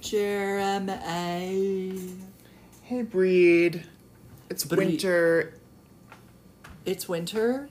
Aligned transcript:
Jeremy. 0.00 0.92
Hey, 2.82 3.02
Breed. 3.02 3.84
It's 4.50 4.64
Breed. 4.64 4.78
winter. 4.78 5.54
It's 6.86 7.08
winter. 7.08 7.68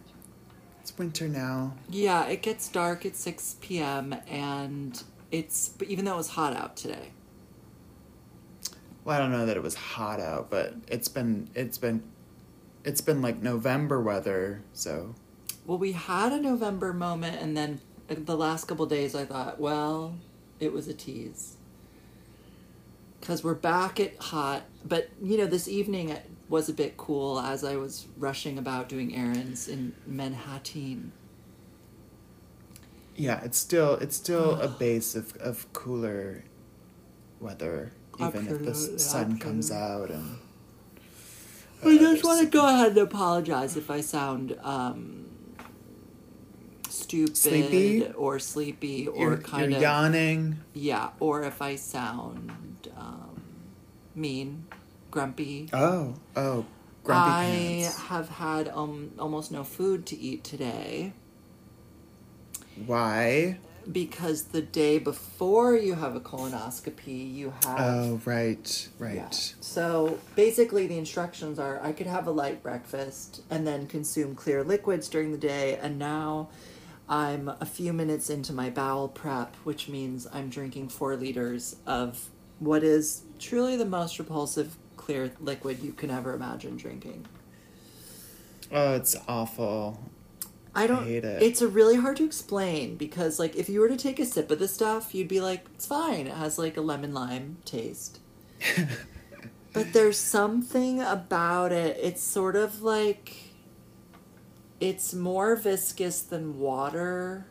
It's 0.81 0.97
winter 0.97 1.27
now. 1.27 1.73
Yeah, 1.89 2.25
it 2.27 2.41
gets 2.41 2.69
dark 2.69 3.05
at 3.05 3.15
6 3.15 3.57
p.m. 3.61 4.15
and 4.29 5.01
it's 5.31 5.69
but 5.69 5.87
even 5.89 6.05
though 6.05 6.13
it 6.13 6.17
was 6.17 6.29
hot 6.29 6.55
out 6.55 6.77
today. 6.77 7.11
Well, 9.03 9.15
I 9.15 9.19
don't 9.19 9.31
know 9.31 9.45
that 9.45 9.57
it 9.57 9.63
was 9.63 9.75
hot 9.75 10.19
out, 10.19 10.49
but 10.49 10.73
it's 10.87 11.07
been 11.07 11.49
it's 11.55 11.77
been 11.77 12.03
it's 12.83 13.01
been 13.01 13.21
like 13.21 13.41
November 13.41 14.01
weather, 14.01 14.61
so 14.73 15.15
Well, 15.65 15.77
we 15.77 15.91
had 15.91 16.31
a 16.31 16.39
November 16.39 16.93
moment 16.93 17.41
and 17.41 17.57
then 17.57 17.81
the 18.07 18.37
last 18.37 18.65
couple 18.69 18.85
days 18.85 19.13
I 19.15 19.25
thought, 19.25 19.59
well, 19.59 20.15
it 20.61 20.71
was 20.71 20.87
a 20.87 20.93
tease. 20.93 21.56
Cuz 23.27 23.43
we're 23.43 23.55
back 23.55 23.99
at 23.99 24.17
hot, 24.17 24.63
but 24.85 25.09
you 25.21 25.37
know, 25.37 25.47
this 25.47 25.67
evening 25.67 26.09
it 26.09 26.29
was 26.49 26.69
a 26.69 26.73
bit 26.73 26.95
cool 26.97 27.39
as 27.39 27.63
I 27.63 27.75
was 27.75 28.07
rushing 28.17 28.57
about 28.57 28.87
doing 28.87 29.13
errands 29.15 29.67
in 29.67 29.93
Manhattan. 30.05 31.11
yeah, 33.17 33.41
it's 33.43 33.57
still 33.57 33.95
it's 33.95 34.15
still 34.15 34.55
a 34.61 34.67
base 34.79 35.15
of, 35.15 35.35
of 35.37 35.71
cooler 35.73 36.45
weather, 37.41 37.91
even 38.19 38.47
if 38.47 38.63
the 38.63 38.69
Absolutely, 38.69 38.99
sun 38.99 39.39
comes 39.39 39.71
out 39.71 40.09
and. 40.11 40.37
I 41.83 41.97
just 41.97 42.23
want 42.23 42.41
to 42.41 42.47
go 42.47 42.65
ahead 42.67 42.89
and 42.89 42.97
apologize 42.99 43.77
if 43.77 43.91
I 43.91 44.01
sound 44.01 44.57
um, 44.63 45.26
stupid 46.97 47.37
Sleepy? 47.37 48.11
or 48.13 48.39
sleepy 48.39 49.07
or 49.07 49.29
You're, 49.29 49.37
kind 49.37 49.71
you're 49.71 49.77
of 49.77 49.81
yawning. 49.81 50.59
yeah, 50.73 51.09
or 51.19 51.43
if 51.43 51.61
I 51.61 51.75
sound 51.75 52.51
um, 52.97 53.41
mean, 54.15 54.65
grumpy. 55.11 55.69
Oh, 55.73 56.15
oh, 56.35 56.65
grumpy 57.03 57.29
I 57.31 57.45
pants. 57.83 57.99
have 58.03 58.29
had 58.29 58.67
um, 58.69 59.11
almost 59.19 59.51
no 59.51 59.63
food 59.63 60.05
to 60.07 60.17
eat 60.17 60.43
today 60.43 61.13
Why? 62.85 63.57
because 63.89 64.43
the 64.45 64.61
day 64.61 64.99
before 64.99 65.73
you 65.77 65.93
have 65.93 66.13
a 66.13 66.19
colonoscopy, 66.19 67.33
you 67.33 67.53
have 67.63 67.79
Oh, 67.79 68.21
right, 68.25 68.89
right. 68.99 69.15
Yeah. 69.15 69.29
So 69.61 70.19
basically, 70.35 70.87
the 70.87 70.97
instructions 70.97 71.57
are 71.57 71.81
I 71.81 71.93
could 71.93 72.07
have 72.07 72.27
a 72.27 72.31
light 72.31 72.61
breakfast 72.61 73.41
and 73.49 73.65
then 73.65 73.87
consume 73.87 74.35
clear 74.35 74.61
liquids 74.65 75.07
during 75.07 75.31
the 75.31 75.37
day. 75.37 75.77
And 75.81 75.97
now 75.97 76.49
I'm 77.09 77.49
a 77.61 77.65
few 77.65 77.93
minutes 77.93 78.29
into 78.29 78.51
my 78.51 78.69
bowel 78.69 79.07
prep, 79.07 79.55
which 79.63 79.87
means 79.87 80.27
I'm 80.31 80.49
drinking 80.49 80.89
four 80.89 81.15
liters 81.15 81.77
of 81.85 82.29
what 82.59 82.83
is 82.83 83.23
truly 83.39 83.77
the 83.77 83.85
most 83.85 84.19
repulsive 84.19 84.77
clear 84.97 85.31
liquid 85.39 85.79
you 85.81 85.93
can 85.93 86.09
ever 86.09 86.33
imagine 86.33 86.75
drinking. 86.75 87.25
Oh, 88.71 88.95
it's 88.95 89.15
awful. 89.27 89.99
I 90.75 90.85
don't. 90.85 91.05
hate 91.05 91.23
it. 91.23 91.41
It's 91.41 91.61
a 91.61 91.67
really 91.67 91.95
hard 91.95 92.17
to 92.17 92.25
explain 92.25 92.97
because, 92.97 93.39
like, 93.39 93.55
if 93.55 93.69
you 93.69 93.79
were 93.79 93.87
to 93.87 93.97
take 93.97 94.19
a 94.19 94.25
sip 94.25 94.51
of 94.51 94.59
this 94.59 94.73
stuff, 94.73 95.15
you'd 95.15 95.27
be 95.27 95.39
like, 95.39 95.65
"It's 95.73 95.85
fine. 95.85 96.27
It 96.27 96.35
has 96.35 96.59
like 96.59 96.77
a 96.77 96.81
lemon 96.81 97.13
lime 97.13 97.57
taste." 97.65 98.19
but 99.73 99.93
there's 99.93 100.19
something 100.19 101.01
about 101.01 101.71
it. 101.71 101.97
It's 102.01 102.21
sort 102.21 102.55
of 102.55 102.83
like 102.83 103.46
it's 104.79 105.13
more 105.13 105.55
viscous 105.55 106.21
than 106.21 106.59
water 106.59 107.47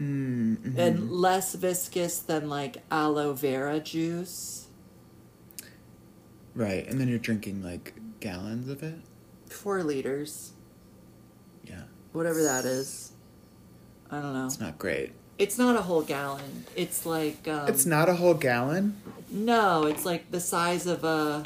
Mm, 0.00 0.56
mhm. 0.56 0.78
and 0.78 1.10
less 1.12 1.54
viscous 1.54 2.20
than 2.20 2.48
like 2.48 2.82
aloe 2.90 3.34
vera 3.34 3.80
juice. 3.80 4.68
Right, 6.54 6.86
and 6.88 6.98
then 6.98 7.06
you're 7.08 7.18
drinking 7.18 7.62
like 7.62 7.92
gallons 8.18 8.68
of 8.70 8.82
it. 8.82 8.94
Four 9.50 9.82
liters, 9.84 10.52
Yeah, 11.64 11.82
whatever 12.12 12.42
that 12.42 12.64
is. 12.64 13.12
I 14.10 14.22
don't 14.22 14.32
know. 14.32 14.46
it's 14.46 14.58
not 14.58 14.78
great. 14.78 15.12
It's 15.38 15.58
not 15.58 15.76
a 15.76 15.82
whole 15.82 16.02
gallon. 16.02 16.64
It's 16.76 17.04
like 17.04 17.46
um, 17.46 17.68
it's 17.68 17.84
not 17.84 18.08
a 18.08 18.14
whole 18.14 18.34
gallon. 18.34 18.96
No, 19.30 19.84
it's 19.84 20.04
like 20.06 20.30
the 20.30 20.40
size 20.40 20.86
of 20.86 21.04
a. 21.04 21.44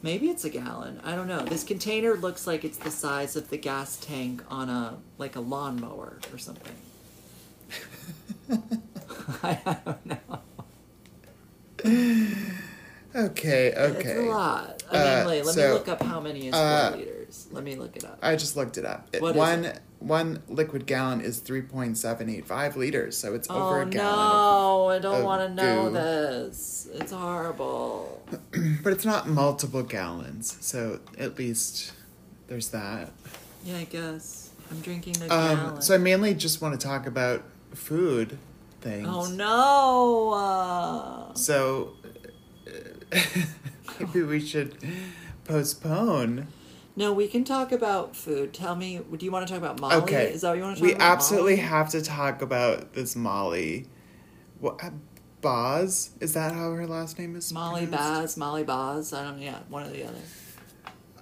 Maybe 0.00 0.28
it's 0.28 0.44
a 0.44 0.50
gallon. 0.50 1.00
I 1.04 1.16
don't 1.16 1.26
know. 1.26 1.40
This 1.40 1.64
container 1.64 2.14
looks 2.14 2.46
like 2.46 2.64
it's 2.64 2.78
the 2.78 2.90
size 2.90 3.34
of 3.34 3.50
the 3.50 3.56
gas 3.58 3.96
tank 3.96 4.42
on 4.48 4.68
a 4.68 4.98
like 5.18 5.34
a 5.34 5.40
lawnmower 5.40 6.18
or 6.32 6.38
something. 6.38 6.74
I 9.42 9.78
don't 9.84 10.06
know. 10.06 10.38
Okay, 13.14 13.72
okay. 13.74 13.98
It's 14.10 14.20
a 14.20 14.22
lot. 14.22 14.82
I 14.92 14.96
Uh, 14.96 15.24
like, 15.26 15.44
let 15.44 15.56
me 15.56 15.62
look 15.68 15.88
up 15.88 16.02
how 16.02 16.20
many 16.20 16.48
is 16.48 16.54
four 16.54 16.62
uh, 16.62 16.96
liters. 17.28 17.48
Let 17.52 17.64
me 17.64 17.76
look 17.76 17.96
it 17.96 18.04
up. 18.04 18.18
I 18.22 18.36
just 18.36 18.56
looked 18.56 18.78
it 18.78 18.84
up. 18.84 19.08
It- 19.12 19.22
What 19.22 19.30
is 19.30 19.36
one 19.36 19.64
it? 19.66 19.80
one 20.00 20.42
liquid 20.48 20.86
gallon 20.86 21.20
is 21.20 21.40
three 21.40 21.62
point 21.62 21.98
seven 21.98 22.28
eight 22.30 22.46
five 22.46 22.76
liters, 22.76 23.16
so 23.16 23.34
it's 23.34 23.48
oh 23.50 23.54
over 23.68 23.82
a 23.82 23.86
gallon. 23.86 24.14
Oh 24.18 24.88
no! 24.88 24.88
I 24.90 24.98
don't 25.00 25.18
of 25.20 25.24
want 25.24 25.48
to 25.48 25.54
know 25.54 25.88
goo. 25.88 25.94
this. 25.94 26.88
It's 26.94 27.12
horrible. 27.12 28.22
Of, 28.32 28.40
but 28.82 28.92
it's 28.92 29.04
not 29.04 29.28
multiple 29.28 29.82
gallons, 29.82 30.56
so 30.60 31.00
at 31.18 31.38
least 31.38 31.92
there's 32.46 32.68
that. 32.68 33.10
Yeah, 33.64 33.78
I 33.78 33.84
guess 33.84 34.50
I'm 34.70 34.80
drinking 34.80 35.16
a 35.22 35.24
Um, 35.34 35.56
gallon. 35.56 35.82
so 35.82 35.94
I 35.94 35.98
mainly 35.98 36.34
just 36.34 36.62
want 36.62 36.78
to 36.80 36.86
talk 36.86 37.06
about 37.06 37.42
food 37.74 38.38
things. 38.80 39.08
oh 39.10 39.26
no! 39.26 40.30
Uh... 40.32 41.34
So 41.34 41.94
uh, 43.12 43.18
maybe 43.98 44.22
we 44.22 44.38
should 44.40 44.76
postpone. 45.44 46.46
No, 46.98 47.12
we 47.12 47.28
can 47.28 47.44
talk 47.44 47.70
about 47.70 48.16
food. 48.16 48.52
Tell 48.52 48.74
me, 48.74 48.98
do 49.16 49.24
you 49.24 49.30
want 49.30 49.46
to 49.46 49.52
talk 49.52 49.62
about 49.62 49.78
Molly? 49.80 49.94
Okay. 50.02 50.32
Is 50.32 50.40
that 50.40 50.48
what 50.48 50.58
you 50.58 50.64
want 50.64 50.78
to 50.78 50.82
talk 50.82 50.88
we 50.88 50.94
about? 50.96 51.06
We 51.06 51.12
absolutely 51.12 51.56
Molly? 51.56 51.68
have 51.68 51.88
to 51.90 52.02
talk 52.02 52.42
about 52.42 52.92
this 52.94 53.14
Molly. 53.14 53.86
What 54.58 54.80
Boz? 55.40 56.10
Is 56.18 56.34
that 56.34 56.50
how 56.50 56.72
her 56.72 56.88
last 56.88 57.16
name 57.16 57.36
is? 57.36 57.52
Molly 57.52 57.86
pronounced? 57.86 58.20
Baz, 58.20 58.36
Molly 58.36 58.64
Boz. 58.64 59.12
I 59.12 59.22
don't 59.22 59.38
know. 59.38 59.44
Yeah, 59.44 59.60
one 59.68 59.86
or 59.86 59.90
the 59.90 60.08
other. 60.08 60.18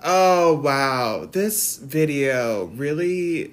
Oh 0.03 0.55
wow. 0.55 1.27
This 1.27 1.77
video 1.77 2.65
really 2.65 3.53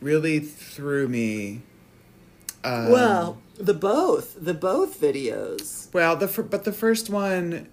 really 0.00 0.40
threw 0.40 1.08
me. 1.08 1.60
Um, 2.64 2.90
well, 2.90 3.42
the 3.58 3.74
both, 3.74 4.34
the 4.42 4.54
both 4.54 4.98
videos. 4.98 5.92
Well, 5.92 6.16
the 6.16 6.42
but 6.42 6.64
the 6.64 6.72
first 6.72 7.10
one, 7.10 7.68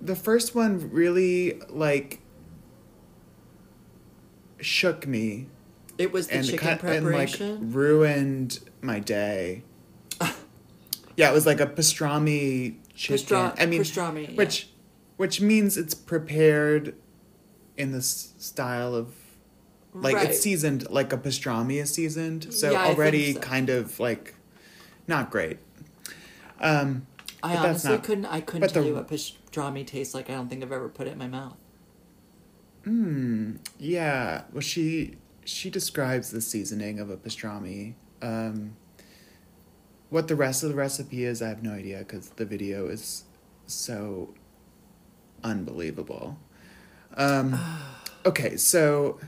the 0.00 0.16
first 0.16 0.54
one 0.54 0.90
really 0.90 1.60
like 1.68 2.20
shook 4.60 5.06
me 5.06 5.46
It 5.98 6.12
was 6.12 6.28
the 6.28 6.34
and 6.36 6.44
chicken 6.46 6.58
cut- 6.58 6.84
and 6.84 7.04
like 7.06 7.30
preparation. 7.32 7.72
ruined 7.72 8.60
my 8.80 8.98
day. 9.00 9.62
yeah, 11.16 11.30
it 11.30 11.34
was 11.34 11.46
like 11.46 11.60
a 11.60 11.66
pastrami 11.66 12.76
chicken. 12.94 13.16
Pastra- 13.26 13.54
I 13.60 13.66
mean, 13.66 13.82
pastrami, 13.82 14.28
yeah. 14.30 14.34
which 14.36 14.68
which 15.16 15.40
means 15.40 15.76
it's 15.76 15.94
prepared 15.94 16.94
in 17.76 17.92
the 17.92 18.00
style 18.02 18.94
of 18.94 19.14
like 19.92 20.14
Right. 20.16 20.30
it's 20.30 20.40
seasoned 20.40 20.88
like 20.90 21.12
a 21.12 21.18
pastrami 21.18 21.80
is 21.82 21.92
seasoned. 21.92 22.52
So 22.54 22.70
Yeah, 22.70 22.86
already 22.86 23.34
so. 23.34 23.40
kind 23.40 23.68
of 23.70 23.98
like 24.00 24.34
not 25.06 25.30
great. 25.30 25.58
Um 26.60 27.06
I 27.42 27.56
honestly 27.56 27.92
not- 27.92 28.04
couldn't. 28.04 28.26
I 28.26 28.40
couldn't 28.40 28.68
tell 28.68 28.82
the- 28.82 28.88
you 28.90 28.94
what 28.94 29.08
pastrami 29.08 29.86
tastes 29.86 30.14
like. 30.14 30.28
I 30.30 30.34
don't 30.34 30.48
think 30.48 30.62
I've 30.62 30.72
ever 30.72 30.88
put 30.88 31.06
it 31.06 31.12
in 31.12 31.18
my 31.18 31.26
mouth. 31.28 31.56
Hmm. 32.84 33.56
Yeah. 33.78 34.42
Well, 34.52 34.60
she 34.60 35.16
she 35.44 35.70
describes 35.70 36.30
the 36.30 36.40
seasoning 36.40 36.98
of 37.00 37.10
a 37.10 37.16
pastrami. 37.16 37.94
Um, 38.22 38.76
what 40.08 40.28
the 40.28 40.36
rest 40.36 40.62
of 40.62 40.70
the 40.70 40.74
recipe 40.74 41.24
is, 41.24 41.40
I 41.40 41.48
have 41.48 41.62
no 41.62 41.72
idea 41.72 41.98
because 41.98 42.30
the 42.30 42.44
video 42.44 42.88
is 42.88 43.24
so 43.66 44.34
unbelievable. 45.42 46.38
Um, 47.16 47.58
okay, 48.24 48.56
so 48.56 49.18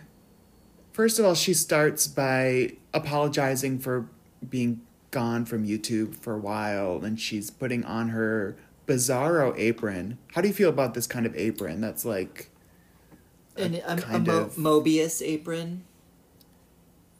first 0.93 1.19
of 1.19 1.25
all, 1.25 1.35
she 1.35 1.55
starts 1.55 2.07
by 2.07 2.73
apologizing 2.93 3.79
for 3.79 4.09
being 4.49 4.83
gone 5.11 5.45
from 5.45 5.67
YouTube 5.67 6.15
for 6.17 6.35
a 6.35 6.39
while, 6.39 7.05
and 7.05 7.21
she's 7.21 7.51
putting 7.51 7.85
on 7.85 8.09
her 8.11 8.57
bizarro 8.87 9.57
apron. 9.59 10.19
How 10.35 10.41
do 10.41 10.49
you 10.49 10.55
feel 10.55 10.69
about 10.69 10.95
this 10.95 11.07
kind 11.07 11.27
of 11.27 11.37
apron? 11.37 11.81
That's 11.81 12.05
like 12.05 12.51
And 13.57 13.75
a, 13.77 14.15
a, 14.15 14.19
Mo- 14.19 14.41
of- 14.41 14.55
Mobius 14.57 15.21
apron, 15.27 15.85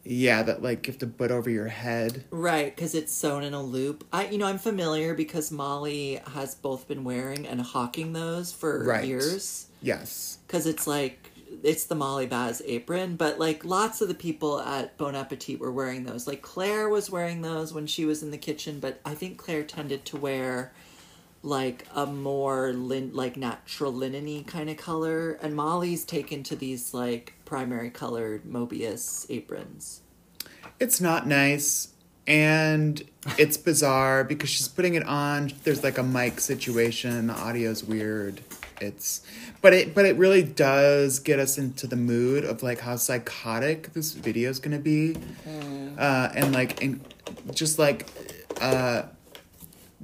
Yeah, 0.05 0.43
that 0.43 0.63
like 0.63 0.87
you 0.87 0.93
have 0.93 0.99
to 1.01 1.07
put 1.07 1.31
over 1.31 1.49
your 1.51 1.69
head. 1.69 2.25
right? 2.31 2.75
Because 2.75 2.95
it's 2.95 3.13
sewn 3.13 3.45
in 3.45 3.55
a 3.55 3.63
loop. 3.63 4.05
I, 4.13 4.27
you 4.29 4.39
know, 4.39 4.47
I'm 4.47 4.59
familiar 4.59 5.15
because 5.15 5.53
Molly 5.53 6.21
has 6.35 6.55
both 6.55 6.89
been 6.89 7.05
wearing 7.05 7.47
and 7.47 7.61
hawking 7.61 8.13
those 8.13 8.53
for 8.53 8.83
Right. 8.85 9.05
years. 9.07 9.67
Yes. 9.81 10.39
because 10.47 10.67
it's 10.67 10.87
like 10.87 11.29
it's 11.65 11.85
the 11.85 11.95
Molly 11.95 12.27
Baz 12.27 12.63
apron, 12.65 13.17
but 13.17 13.39
like 13.39 13.65
lots 13.65 14.01
of 14.01 14.09
the 14.09 14.15
people 14.15 14.59
at 14.61 14.97
Bon 14.97 15.15
Appetit 15.15 15.61
were 15.61 15.71
wearing 15.73 16.05
those. 16.05 16.27
Like 16.27 16.41
Claire 16.41 16.89
was 16.89 17.11
wearing 17.11 17.43
those 17.43 17.75
when 17.75 17.87
she 17.87 18.05
was 18.05 18.23
in 18.23 18.31
the 18.31 18.39
kitchen, 18.39 18.81
but 18.81 19.01
I 19.05 19.15
think 19.15 19.37
Claire 19.39 19.63
tended 19.65 20.05
to 20.07 20.17
wear 20.17 20.73
like 21.43 21.87
a 21.95 22.07
more 22.07 22.73
lin- 22.73 23.13
like 23.15 23.37
natural 23.37 23.93
linen 23.93 24.45
kind 24.45 24.71
of 24.71 24.77
color, 24.77 25.33
and 25.43 25.55
Molly's 25.55 26.05
taken 26.05 26.43
to 26.45 26.57
these 26.57 26.95
like 26.95 27.35
primary 27.45 27.91
colored 27.91 28.45
Mobius 28.45 29.27
aprons. 29.29 30.01
It's 30.79 31.01
not 31.01 31.27
nice 31.27 31.89
and 32.27 33.03
it's 33.39 33.57
bizarre 33.57 34.25
because 34.25 34.49
she's 34.49 34.69
putting 34.69 34.95
it 34.95 35.05
on. 35.05 35.53
There's 35.65 35.83
like 35.83 35.99
a 35.99 36.03
mic 36.03 36.41
situation. 36.41 37.27
The 37.27 37.35
audio's 37.35 37.83
weird. 37.83 38.41
It's 38.81 39.23
but 39.61 39.73
it 39.73 39.95
but 39.95 40.05
it 40.05 40.17
really 40.17 40.43
does 40.43 41.19
get 41.19 41.39
us 41.39 41.59
into 41.59 41.87
the 41.87 41.97
mood 41.97 42.45
of 42.45 42.63
like 42.63 42.81
how 42.81 42.97
psychotic 42.97 43.93
this 43.93 44.13
video 44.13 44.51
is 44.51 44.59
gonna 44.59 44.79
be, 44.79 45.17
uh, 45.99 46.31
and 46.35 46.53
like 46.53 46.83
and 46.83 47.01
just 47.53 47.79
like 47.79 48.09
uh, 48.61 49.05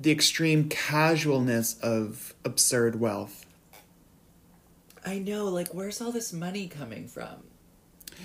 the 0.00 0.10
extreme 0.12 0.68
casualness 0.68 1.78
of 1.80 2.34
absurd 2.44 3.00
wealth. 3.00 3.44
I 5.04 5.18
know, 5.18 5.46
like, 5.46 5.68
where's 5.74 6.00
all 6.00 6.12
this 6.12 6.32
money 6.32 6.68
coming 6.68 7.08
from? 7.08 7.42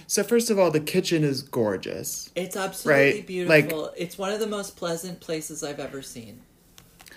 So 0.08 0.24
first 0.24 0.50
of 0.50 0.58
all, 0.60 0.72
the 0.72 0.80
kitchen 0.80 1.24
is 1.24 1.42
gorgeous. 1.42 2.32
It's 2.36 2.56
absolutely 2.56 3.04
Right, 3.04 3.28
beautiful. 3.28 3.92
it's 3.96 4.18
one 4.18 4.32
of 4.32 4.40
the 4.40 4.48
most 4.48 4.76
pleasant 4.76 5.20
places 5.20 5.64
I've 5.64 5.80
ever 5.80 6.02
seen. 6.02 6.42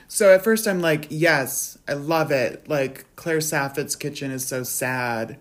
So 0.09 0.33
at 0.33 0.45
first 0.45 0.69
I'm 0.69 0.81
like, 0.81 1.07
yes, 1.11 1.79
I 1.89 1.95
love 1.95 2.31
it. 2.31 2.69
Like 2.69 3.05
Claire 3.17 3.41
Saffitz's 3.41 3.97
kitchen 3.97 4.31
is 4.31 4.47
so 4.47 4.63
sad. 4.63 5.37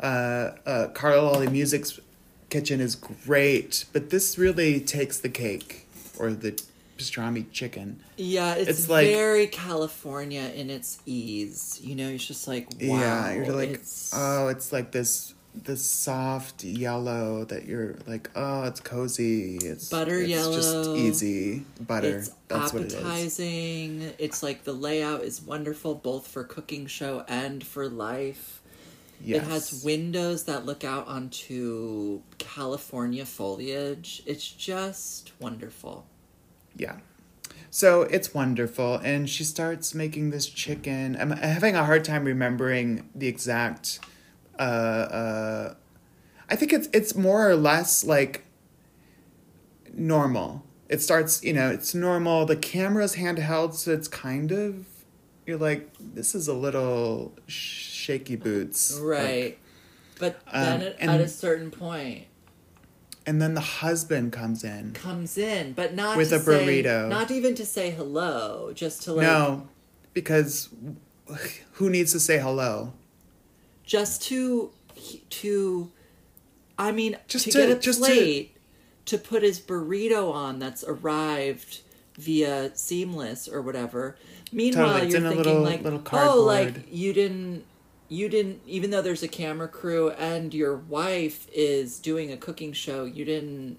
Uh, 0.00 0.52
uh, 0.64 0.88
Carla 0.94 1.32
Lalli 1.32 1.48
Music's 1.50 2.00
kitchen 2.50 2.80
is 2.80 2.94
great, 2.94 3.84
but 3.92 4.10
this 4.10 4.38
really 4.38 4.80
takes 4.80 5.18
the 5.18 5.28
cake 5.28 5.86
or 6.18 6.30
the 6.32 6.58
pastrami 6.96 7.50
chicken. 7.52 8.00
Yeah, 8.16 8.54
it's, 8.54 8.70
It's 8.70 8.88
like- 8.88 9.08
very 9.08 9.46
California 9.46 10.50
in 10.54 10.70
its 10.70 11.00
ease. 11.06 11.80
You 11.82 11.94
know, 11.96 12.08
it's 12.08 12.24
just 12.26 12.48
like 12.48 12.68
wow. 12.80 12.98
yeah, 12.98 13.32
you're 13.34 13.52
like, 13.52 13.68
oh, 13.70 13.72
it's, 13.74 14.12
oh, 14.14 14.48
it's 14.48 14.72
like 14.72 14.92
this 14.92 15.34
this 15.64 15.82
soft 15.82 16.64
yellow 16.64 17.44
that 17.46 17.64
you're 17.64 17.96
like, 18.06 18.28
oh, 18.36 18.64
it's 18.64 18.80
cozy. 18.80 19.56
It's 19.56 19.88
Butter 19.88 20.20
it's 20.20 20.30
just 20.30 20.74
yellow. 20.74 20.96
easy 20.96 21.64
butter. 21.80 22.18
it's 22.18 22.30
That's 22.48 22.72
what 22.74 22.82
it 22.82 22.86
is. 22.88 22.94
appetizing. 22.94 24.12
It's 24.18 24.42
like 24.42 24.64
the 24.64 24.74
layout 24.74 25.22
is 25.22 25.40
wonderful 25.40 25.94
both 25.94 26.26
for 26.26 26.44
cooking 26.44 26.86
show 26.86 27.24
and 27.28 27.64
for 27.64 27.88
life. 27.88 28.60
Yes. 29.24 29.42
It 29.42 29.48
has 29.48 29.82
windows 29.82 30.44
that 30.44 30.66
look 30.66 30.84
out 30.84 31.06
onto 31.08 32.20
California 32.36 33.24
foliage. 33.24 34.22
It's 34.26 34.46
just 34.50 35.32
wonderful. 35.40 36.04
Yeah. 36.76 36.96
So 37.70 38.02
it's 38.02 38.32
wonderful. 38.34 38.96
And 38.96 39.28
she 39.28 39.44
starts 39.44 39.94
making 39.94 40.30
this 40.30 40.46
chicken. 40.46 41.16
I'm 41.20 41.30
having 41.30 41.74
a 41.74 41.84
hard 41.84 42.04
time 42.04 42.24
remembering 42.24 43.08
the 43.14 43.26
exact 43.28 43.98
uh 44.58 44.62
uh 44.62 45.74
I 46.48 46.56
think 46.56 46.72
it's 46.72 46.88
it's 46.92 47.14
more 47.14 47.48
or 47.50 47.56
less 47.56 48.04
like 48.04 48.44
normal. 49.92 50.64
It 50.88 51.02
starts, 51.02 51.42
you 51.42 51.52
know, 51.52 51.70
it's 51.70 51.94
normal. 51.94 52.46
The 52.46 52.56
camera's 52.56 53.16
handheld, 53.16 53.74
so 53.74 53.92
it's 53.92 54.08
kind 54.08 54.52
of 54.52 54.86
you're 55.46 55.56
like, 55.58 55.90
this 56.00 56.34
is 56.34 56.48
a 56.48 56.54
little 56.54 57.32
shaky 57.46 58.36
boots. 58.36 58.98
Like, 58.98 59.04
Right. 59.04 59.58
but 60.18 60.40
then 60.52 60.80
Um, 60.80 60.86
at, 60.86 60.96
and- 61.00 61.10
at 61.10 61.20
a 61.20 61.28
certain 61.28 61.70
point, 61.70 62.24
and 63.26 63.42
then 63.42 63.54
the 63.54 63.60
husband 63.60 64.32
comes 64.32 64.62
in. 64.64 64.92
comes 64.92 65.36
in, 65.36 65.72
but 65.72 65.94
not 65.94 66.16
With 66.16 66.30
to 66.30 66.36
a 66.36 66.38
say- 66.38 66.82
burrito. 66.82 67.08
not 67.08 67.30
even 67.30 67.54
to 67.56 67.66
say 67.66 67.90
hello, 67.90 68.72
just 68.74 69.02
to 69.02 69.12
like, 69.12 69.26
no, 69.26 69.68
because 70.14 70.68
who 71.72 71.90
needs 71.90 72.12
to 72.12 72.20
say 72.20 72.38
hello? 72.38 72.92
just 73.84 74.22
to 74.22 74.70
to, 75.30 75.90
I 76.78 76.90
mean, 76.92 77.16
Just 77.28 77.44
to, 77.46 77.50
to- 77.52 77.58
get 77.58 77.70
a 77.70 77.74
just 77.80 78.00
to- 78.04 78.06
plate 78.06 78.56
to... 79.06 79.18
put 79.18 79.42
his 79.42 79.60
burrito 79.60 80.32
on 80.32 80.58
that's 80.58 80.82
arrived 80.84 81.80
via 82.18 82.74
Seamless 82.76 83.46
or 83.46 83.60
whatever. 83.62 84.16
Meanwhile, 84.52 84.94
Totally, 84.94 85.10
you're 85.10 85.18
in 85.18 85.26
a 85.26 85.28
thinking 85.30 85.44
little- 85.44 85.62
like, 85.62 85.82
little 85.82 86.02
oh, 86.12 86.42
like 86.42 86.74
you 86.90 87.12
didn't. 87.12 87.64
You 88.08 88.28
didn't, 88.28 88.60
even 88.66 88.90
though 88.90 89.02
there's 89.02 89.22
a 89.22 89.28
camera 89.28 89.68
crew 89.68 90.10
and 90.10 90.54
your 90.54 90.76
wife 90.76 91.46
is 91.52 91.98
doing 91.98 92.30
a 92.32 92.36
cooking 92.36 92.72
show, 92.72 93.04
you 93.04 93.24
didn't, 93.24 93.78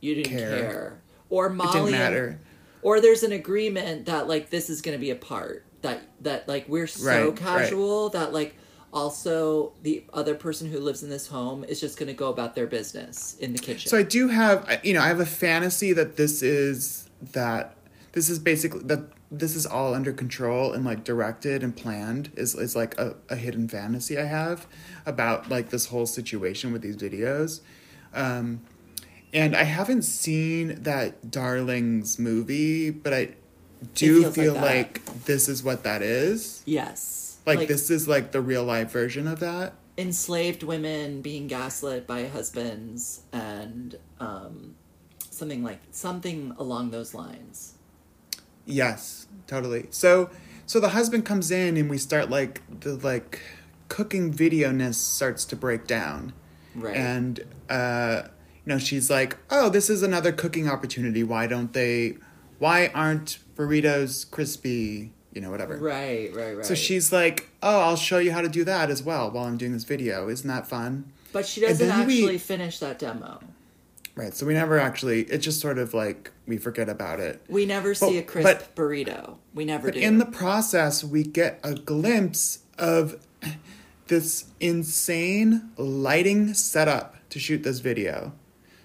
you 0.00 0.14
didn't 0.14 0.30
Care. 0.38 0.50
care. 0.60 1.00
Or 1.30 1.48
Molly, 1.48 1.68
It 1.68 1.72
didn't 1.72 1.86
and- 1.86 1.92
matter. 1.98 2.40
or 2.82 3.00
there's 3.00 3.22
an 3.24 3.32
agreement 3.32 4.06
that 4.06 4.28
like 4.28 4.50
this 4.50 4.70
is 4.70 4.80
going 4.82 4.96
to 4.96 5.00
be 5.00 5.10
a 5.10 5.16
part 5.16 5.64
that 5.82 6.02
that 6.20 6.46
like 6.48 6.68
we're 6.68 6.86
so 6.86 7.04
Right, 7.06 7.24
right. 7.26 7.36
casual 7.36 8.08
that 8.10 8.32
like 8.32 8.54
also 8.92 9.72
the 9.82 10.04
other 10.12 10.34
person 10.34 10.70
who 10.70 10.78
lives 10.78 11.02
in 11.02 11.10
this 11.10 11.26
home 11.26 11.64
is 11.64 11.80
just 11.80 11.98
going 11.98 12.06
to 12.06 12.14
go 12.14 12.28
about 12.30 12.54
their 12.54 12.66
business 12.66 13.36
in 13.40 13.52
the 13.52 13.58
kitchen. 13.58 13.90
So 13.90 13.98
I 13.98 14.02
do 14.04 14.28
have, 14.28 14.80
you 14.84 14.94
know, 14.94 15.00
I 15.02 15.08
have 15.08 15.20
a 15.20 15.26
fantasy 15.26 15.92
that 15.92 16.16
this 16.16 16.42
is 16.42 17.08
that 17.32 17.76
this 18.12 18.30
is 18.30 18.38
basically 18.38 18.80
that 18.84 19.00
this 19.30 19.56
is 19.56 19.66
all 19.66 19.94
under 19.94 20.12
control 20.12 20.72
and 20.72 20.84
like 20.84 21.02
directed 21.04 21.62
and 21.62 21.76
planned 21.76 22.30
is 22.36 22.54
is 22.54 22.76
like 22.76 22.96
a, 22.98 23.16
a 23.28 23.36
hidden 23.36 23.68
fantasy 23.68 24.16
I 24.18 24.24
have 24.24 24.66
about 25.04 25.48
like 25.50 25.70
this 25.70 25.86
whole 25.86 26.06
situation 26.06 26.72
with 26.72 26.82
these 26.82 26.96
videos. 26.96 27.60
Um, 28.14 28.62
and 29.34 29.54
I 29.56 29.64
haven't 29.64 30.02
seen 30.02 30.82
that 30.84 31.30
Darlings 31.30 32.18
movie, 32.18 32.90
but 32.90 33.12
I 33.12 33.30
do 33.94 34.22
feels 34.22 34.36
like 34.36 34.44
feel 34.46 34.54
like, 34.54 35.24
this 35.24 35.48
is 35.48 35.62
what 35.62 35.82
that 35.84 36.00
is. 36.00 36.62
yes, 36.64 37.36
Like, 37.44 37.68
this 37.68 37.90
is 37.90 38.08
like 38.08 38.32
the 38.32 38.40
real 38.40 38.64
life 38.64 38.90
version 38.90 39.26
of 39.28 39.40
that. 39.40 39.74
enslaved 39.98 40.62
women 40.62 41.20
being 41.20 41.46
gaslit 41.46 42.06
by 42.06 42.26
husbands 42.28 43.22
and 43.32 43.98
um, 44.20 44.74
something 45.30 45.62
like 45.62 45.80
something 45.90 46.54
along 46.58 46.90
those 46.90 47.12
lines. 47.12 47.74
Yes, 48.66 49.26
totally. 49.46 49.86
So 49.90 50.30
so 50.66 50.80
the 50.80 50.90
husband 50.90 51.24
comes 51.24 51.50
in 51.50 51.76
and 51.76 51.88
we 51.88 51.98
start 51.98 52.28
like 52.28 52.62
the 52.80 52.96
like 52.96 53.40
cooking 53.88 54.32
video 54.32 54.72
ness 54.72 54.98
starts 54.98 55.44
to 55.46 55.56
break 55.56 55.86
down. 55.86 56.32
Right. 56.74 56.96
And 56.96 57.40
uh 57.70 58.22
you 58.64 58.72
know, 58.72 58.78
she's 58.78 59.08
like, 59.08 59.38
"Oh, 59.48 59.68
this 59.68 59.88
is 59.88 60.02
another 60.02 60.32
cooking 60.32 60.68
opportunity. 60.68 61.22
Why 61.22 61.46
don't 61.46 61.72
they 61.72 62.16
why 62.58 62.88
aren't 62.94 63.38
burritos 63.54 64.28
crispy?" 64.28 65.12
You 65.32 65.42
know, 65.42 65.50
whatever. 65.50 65.76
right, 65.76 66.34
right, 66.34 66.56
right. 66.56 66.64
So 66.66 66.74
she's 66.74 67.12
like, 67.12 67.50
"Oh, 67.62 67.80
I'll 67.80 67.96
show 67.96 68.18
you 68.18 68.32
how 68.32 68.40
to 68.40 68.48
do 68.48 68.64
that 68.64 68.90
as 68.90 69.02
well 69.02 69.30
while 69.30 69.44
I'm 69.44 69.56
doing 69.58 69.72
this 69.72 69.84
video. 69.84 70.28
Isn't 70.28 70.48
that 70.48 70.66
fun?" 70.66 71.12
but 71.32 71.46
she 71.46 71.60
doesn't 71.60 71.86
then 71.86 72.06
we- 72.06 72.22
actually 72.22 72.38
finish 72.38 72.78
that 72.80 72.98
demo. 72.98 73.38
Right. 74.16 74.34
So 74.34 74.46
we 74.46 74.54
never 74.54 74.78
actually 74.78 75.24
it 75.24 75.38
just 75.38 75.60
sort 75.60 75.78
of 75.78 75.92
like 75.92 76.30
we 76.46 76.56
forget 76.56 76.88
about 76.88 77.20
it. 77.20 77.42
We 77.48 77.66
never 77.66 77.94
see 77.94 78.16
a 78.16 78.22
crisp 78.22 78.46
but- 78.46 78.74
burrito. 78.74 79.36
We 79.54 79.64
never 79.66 79.88
But 79.88 79.94
do. 79.94 80.00
in 80.00 80.18
the 80.18 80.24
process, 80.26 81.04
we 81.04 81.22
get 81.22 81.60
a 81.62 81.74
glimpse 81.74 82.60
of 82.78 83.24
this 84.08 84.46
insane 84.58 85.70
lighting 85.76 86.54
setup 86.54 87.16
to 87.30 87.38
shoot 87.38 87.62
this 87.62 87.80
video. 87.80 88.32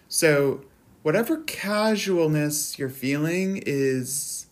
So, 0.10 0.66
whatever 1.04 1.38
casualness 1.38 2.78
you're 2.78 2.90
feeling 2.90 3.62
is 3.66 4.48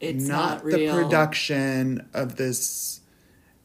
it's 0.00 0.26
not, 0.28 0.64
not, 0.64 0.70
the 0.70 0.88
production 0.90 2.08
of 2.12 2.36
this 2.36 3.00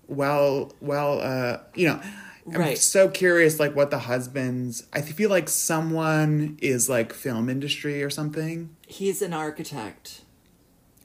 well 0.08 0.72
well 0.80 1.20
uh 1.20 1.58
you 1.74 1.88
know 1.88 2.00
I'm 2.48 2.60
Right. 2.62 2.78
so 2.78 3.10
curious 3.10 3.60
like 3.60 3.76
what 3.76 3.90
the 3.90 4.00
husbands 4.00 4.84
I 4.94 5.02
feel 5.02 5.30
like 5.32 5.50
someone 5.50 6.58
is 6.62 6.88
like 6.90 7.12
film 7.14 7.50
industry 7.50 8.04
or 8.04 8.10
something 8.12 8.76
He's 8.88 9.22
an 9.24 9.34
architect. 9.34 10.22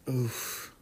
Oof. 0.09 0.75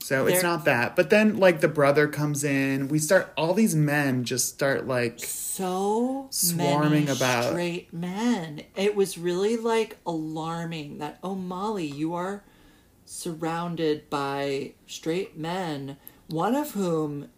So 0.00 0.26
it's 0.26 0.42
not 0.42 0.64
that. 0.64 0.96
But 0.96 1.10
then 1.10 1.36
like 1.38 1.60
the 1.60 1.68
brother 1.68 2.08
comes 2.08 2.42
in, 2.42 2.88
we 2.88 2.98
start 2.98 3.30
all 3.36 3.52
these 3.52 3.74
men 3.76 4.24
just 4.24 4.48
start 4.48 4.86
like 4.88 5.18
So 5.20 6.28
Swarming 6.30 7.08
about. 7.10 7.50
straight 7.50 7.92
men. 7.92 8.62
It 8.74 8.96
was 8.96 9.18
really 9.18 9.56
like 9.58 9.98
alarming 10.06 10.98
that 10.98 11.18
oh 11.22 11.34
Molly, 11.34 11.86
you 11.86 12.14
are 12.14 12.42
surrounded 13.04 14.08
by 14.10 14.72
straight 14.86 15.36
men, 15.36 15.96
one 16.28 16.54
of 16.54 16.72
whom 16.72 17.28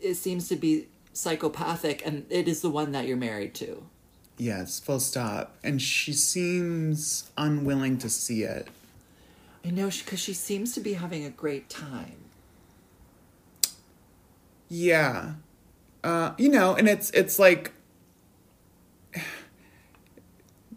it 0.00 0.14
seems 0.14 0.48
to 0.48 0.56
be 0.56 0.88
psychopathic, 1.20 2.04
and 2.06 2.26
it 2.30 2.48
is 2.48 2.60
the 2.62 2.70
one 2.70 2.92
that 2.92 3.06
you're 3.06 3.16
married 3.16 3.54
to. 3.54 3.84
yes, 4.38 4.80
full 4.80 5.00
stop. 5.00 5.56
And 5.62 5.80
she 5.82 6.12
seems 6.12 7.30
unwilling 7.36 7.98
to 7.98 8.08
see 8.08 8.42
it. 8.42 8.68
I 9.64 9.70
know 9.70 9.90
because 9.90 10.18
she 10.20 10.32
seems 10.32 10.72
to 10.74 10.80
be 10.80 10.94
having 10.94 11.24
a 11.24 11.30
great 11.30 11.68
time. 11.68 12.16
Yeah. 14.68 15.34
uh, 16.02 16.32
you 16.38 16.48
know, 16.48 16.74
and 16.74 16.88
it's 16.88 17.10
it's 17.10 17.38
like 17.38 17.72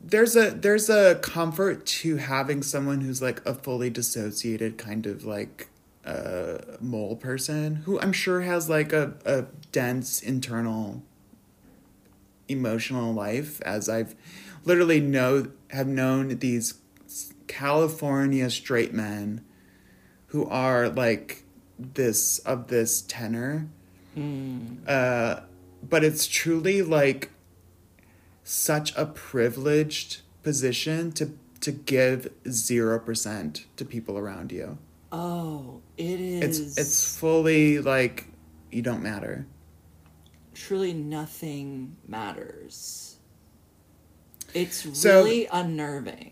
there's 0.03 0.35
a 0.35 0.50
there's 0.51 0.89
a 0.89 1.15
comfort 1.15 1.85
to 1.85 2.17
having 2.17 2.62
someone 2.62 3.01
who's 3.01 3.21
like 3.21 3.45
a 3.45 3.53
fully 3.53 3.89
dissociated 3.89 4.77
kind 4.77 5.05
of 5.05 5.23
like 5.23 5.69
uh 6.05 6.57
mole 6.81 7.15
person 7.15 7.75
who 7.86 8.00
I'm 8.00 8.12
sure 8.12 8.41
has 8.41 8.69
like 8.69 8.91
a, 8.91 9.13
a 9.25 9.45
dense 9.72 10.22
internal 10.22 11.01
emotional 12.48 13.13
life 13.13 13.62
as 13.62 13.88
I've 13.88 14.15
literally 14.65 15.00
know 15.00 15.48
have 15.72 15.88
known 15.88 16.39
these 16.39 16.75
California 17.48 18.50
straight 18.50 18.93
men 18.93 19.43
who 20.27 20.45
are 20.48 20.89
like 20.89 21.43
this 21.77 22.39
of 22.39 22.67
this 22.67 23.01
tenor. 23.01 23.67
Uh, 24.88 25.41
but 25.88 26.03
it's 26.03 26.27
truly 26.27 26.81
like 26.81 27.31
such 28.43 28.95
a 28.95 29.05
privileged 29.05 30.22
position 30.43 31.12
to 31.13 31.31
to 31.62 31.72
give 31.72 32.31
zero 32.50 33.00
percent 33.00 33.65
to 33.77 33.86
people 33.86 34.17
around 34.17 34.51
you. 34.51 34.77
Oh, 35.15 35.82
it 35.96 36.20
It's 36.20 36.77
it's 36.77 37.15
fully 37.17 37.77
like 37.79 38.25
you 38.72 38.82
don't 38.82 39.03
matter. 39.03 39.46
truly 40.55 40.93
nothing 40.93 41.96
matters. 42.08 43.17
It's 44.53 44.86
So- 45.00 45.24
really 45.24 45.48
unnerving. 45.51 46.32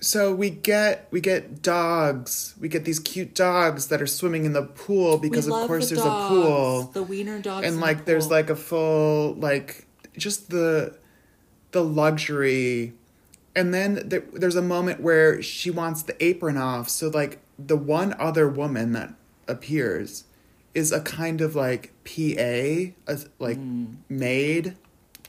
So 0.00 0.34
we 0.34 0.50
get 0.50 1.08
we 1.10 1.20
get 1.20 1.62
dogs. 1.62 2.54
We 2.60 2.68
get 2.68 2.84
these 2.84 2.98
cute 2.98 3.34
dogs 3.34 3.86
that 3.88 4.02
are 4.02 4.06
swimming 4.06 4.44
in 4.44 4.52
the 4.52 4.62
pool 4.62 5.18
because 5.18 5.46
of 5.46 5.52
course 5.66 5.88
the 5.88 5.94
there's 5.96 6.04
dogs, 6.06 6.24
a 6.24 6.28
pool. 6.42 6.90
the 6.92 7.02
wiener 7.02 7.38
dogs, 7.40 7.66
and 7.66 7.80
like 7.80 7.98
the 7.98 8.04
there's 8.04 8.28
like 8.28 8.50
a 8.50 8.56
full 8.56 9.34
like 9.34 9.86
just 10.16 10.50
the 10.50 10.98
the 11.72 11.82
luxury 11.82 12.92
and 13.56 13.72
then 13.74 14.00
there, 14.08 14.22
there's 14.32 14.56
a 14.56 14.62
moment 14.62 15.00
where 15.00 15.40
she 15.42 15.70
wants 15.70 16.02
the 16.02 16.22
apron 16.24 16.56
off 16.56 16.88
so 16.88 17.08
like 17.08 17.38
the 17.58 17.76
one 17.76 18.14
other 18.18 18.48
woman 18.48 18.92
that 18.92 19.14
appears 19.46 20.24
is 20.74 20.90
a 20.92 21.00
kind 21.00 21.40
of 21.40 21.54
like 21.54 21.92
pa 22.04 22.34
a 22.38 22.94
like 23.38 23.56
hmm. 23.56 23.86
maid 24.08 24.76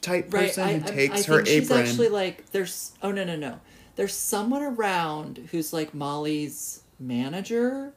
type 0.02 0.34
right. 0.34 0.48
person 0.48 0.64
I, 0.64 0.74
who 0.74 0.86
I- 0.86 0.88
takes 0.88 1.30
I 1.30 1.34
her 1.34 1.44
think 1.44 1.48
she's 1.48 1.72
actually 1.72 2.10
like 2.10 2.52
there's. 2.52 2.94
Oh 3.02 3.12
no 3.12 3.24
no 3.24 3.36
no. 3.36 3.60
There's 3.96 4.14
someone 4.14 4.62
around 4.62 5.50
who's 5.52 5.72
like 5.72 5.94
Molly's 5.94 6.84
manager, 7.00 7.94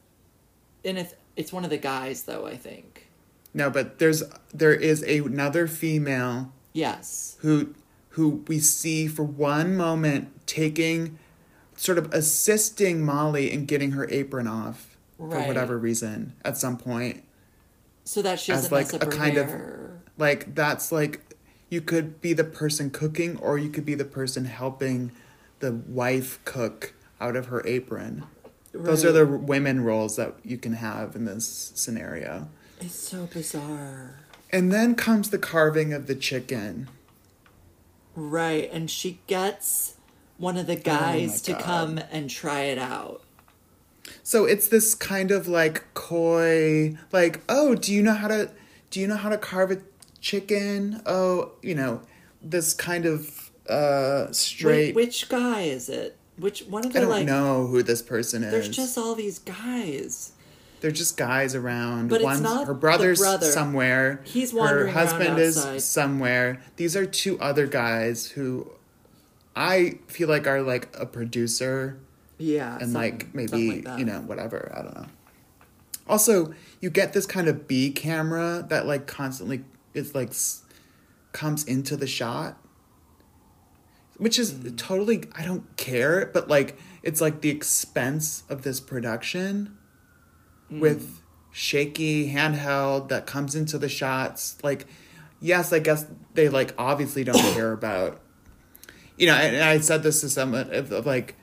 and 0.85 0.99
it's 0.99 1.15
it's 1.37 1.53
one 1.53 1.65
of 1.65 1.71
the 1.71 1.79
guys 1.79 2.23
though. 2.23 2.47
I 2.47 2.57
think. 2.57 3.09
no 3.55 3.71
but 3.71 3.99
there's 3.99 4.23
there 4.53 4.75
is 4.75 5.03
a, 5.05 5.19
another 5.19 5.67
female 5.67 6.53
Yes. 6.73 7.37
who 7.41 7.75
who 8.11 8.45
we 8.47 8.59
see 8.59 9.07
for 9.07 9.23
one 9.23 9.77
moment 9.77 10.47
taking 10.47 11.19
sort 11.79 11.97
of 11.99 12.13
assisting 12.13 13.05
Molly 13.05 13.51
in 13.53 13.65
getting 13.65 13.93
her 13.93 14.09
apron 14.11 14.47
off 14.47 14.97
for 15.17 15.29
whatever 15.29 15.79
reason 15.79 16.35
at 16.45 16.57
some 16.59 16.77
point. 16.77 17.25
So 18.05 18.23
that 18.23 18.41
she 18.41 18.53
doesn't 18.53 18.73
like, 18.73 18.87
mess 18.87 18.95
up 18.95 19.03
a 19.03 19.07
kind 19.07 19.37
of- 19.37 19.51
Like 20.17 20.55
that's 20.55 20.91
like 20.93 21.21
you 21.71 21.81
could 21.81 22.21
be 22.21 22.33
the 22.33 22.45
person 22.45 22.91
cooking 22.91 23.37
or 23.39 23.59
you 23.59 23.69
could 23.71 23.85
be 23.85 23.95
the 23.95 24.05
person 24.05 24.45
helping 24.47 25.13
the 25.61 25.73
wife 25.73 26.41
cook 26.45 26.95
out 27.21 27.37
of 27.37 27.47
her 27.47 27.67
apron. 27.67 28.25
Those 28.73 29.05
are 29.05 29.13
the 29.13 29.27
women 29.27 29.83
roles 29.85 30.17
that 30.17 30.35
you 30.45 30.57
can 30.59 30.75
have 30.75 31.17
in 31.17 31.25
this 31.25 31.73
scenario. 31.75 32.49
It's 32.81 32.95
so 32.95 33.27
bizarre. 33.27 34.21
And 34.51 34.73
then 34.73 34.95
comes 34.95 35.31
the 35.31 35.39
carving 35.39 35.93
of 35.93 36.07
the 36.07 36.15
chicken. 36.15 36.89
Right, 38.15 38.69
and 38.73 38.91
she 38.91 39.21
gets 39.27 39.95
one 40.39 40.57
of 40.57 40.67
the 40.67 40.77
guys 40.77 41.43
to 41.43 41.53
Oh 41.53 41.55
God. 41.57 41.65
come 41.65 42.01
and 42.11 42.31
try 42.31 42.63
it 42.63 42.79
out. 42.79 43.23
So 44.23 44.45
it's 44.45 44.69
this 44.69 44.95
kind 44.95 45.31
of 45.31 45.47
like 45.49 45.93
coy, 45.95 46.97
like, 47.13 47.41
oh, 47.49 47.75
do 47.75 47.93
you 47.93 48.03
know 48.03 48.15
how 48.15 48.29
to, 48.29 48.51
do 48.91 49.01
you 49.01 49.07
know 49.07 49.17
how 49.17 49.29
to 49.29 49.37
carve 49.39 49.71
a 49.71 49.79
chicken? 50.21 51.03
Oh, 51.07 51.53
you 51.63 51.75
know, 51.75 52.01
this 52.43 52.73
kind 52.75 53.05
of 53.05 53.51
uh 53.69 54.25
Wait, 54.29 54.35
straight. 54.35 54.95
which 54.95 55.29
guy 55.29 55.63
is 55.63 55.89
it? 55.89 56.17
Which 56.39 56.63
one 56.63 56.87
of 56.87 56.93
the 56.93 56.99
I 57.01 57.03
don't 57.03 57.11
like? 57.11 57.27
know 57.27 57.67
who 57.67 57.83
this 57.83 58.01
person 58.01 58.45
is. 58.45 58.51
There's 58.53 58.69
just 58.69 58.97
all 58.97 59.15
these 59.15 59.39
guys. 59.41 60.33
They're 60.81 60.91
just 60.93 61.17
guys 61.17 61.57
around. 61.57 62.09
But 62.09 62.23
it's 62.23 62.41
not 62.41 62.67
her 62.69 62.73
the 62.73 62.79
brother's 62.79 63.19
brother. 63.19 63.51
somewhere. 63.51 64.21
He's 64.25 64.55
wandering 64.55 64.95
around 64.95 64.95
husband 64.95 65.39
is 65.41 65.85
somewhere. 65.85 66.63
These 66.77 66.95
are 66.97 67.05
two 67.05 67.39
other 67.41 67.67
guys 67.67 68.27
who 68.29 68.71
I 69.61 69.99
feel 70.07 70.29
like 70.29 70.47
are 70.47 70.63
like 70.63 70.95
a 70.97 71.05
producer 71.05 71.99
Yeah, 72.39 72.79
and 72.81 72.93
like 72.93 73.35
maybe 73.35 73.83
like 73.83 73.99
you 73.99 74.05
know 74.05 74.21
whatever 74.21 74.73
i 74.77 74.83
don't 74.83 74.95
know 74.95 75.07
also 76.07 76.55
you 76.81 76.89
get 76.91 77.13
this 77.13 77.27
kind 77.27 77.49
of 77.49 77.67
b 77.67 77.91
camera 77.91 78.65
that 78.69 78.87
like 78.87 79.07
constantly 79.09 79.65
is 79.95 80.15
like 80.15 80.29
s- 80.31 80.63
comes 81.33 81.65
into 81.65 81.97
the 81.97 82.07
shot 82.07 82.57
which 84.17 84.39
is 84.39 84.53
Mm. 84.53 84.77
totally 84.77 85.25
i 85.35 85.45
don't 85.45 85.65
care 85.77 86.27
but 86.33 86.49
like 86.49 86.79
it's 87.03 87.21
like 87.21 87.41
the 87.41 87.51
expense 87.51 88.45
of 88.49 88.63
this 88.63 88.79
production 88.81 89.77
Mm. 90.71 90.81
with 90.81 91.21
shaky 91.51 92.33
handheld 92.33 93.09
that 93.09 93.27
comes 93.27 93.55
into 93.55 93.79
the 93.79 93.89
shots 93.89 94.57
like 94.63 94.87
yes 95.41 95.73
i 95.73 95.79
guess 95.79 96.07
they 96.35 96.49
like 96.49 96.75
obviously 96.79 97.25
don't 97.25 97.37
care 97.55 97.73
about 97.73 98.21
you 99.19 99.27
know 99.27 99.35
and 99.35 99.57
i 99.63 99.79
said 99.81 100.03
this 100.03 100.21
to 100.21 100.29
someone 100.29 100.73
of, 100.75 100.91
of 100.93 101.05
like 101.07 101.35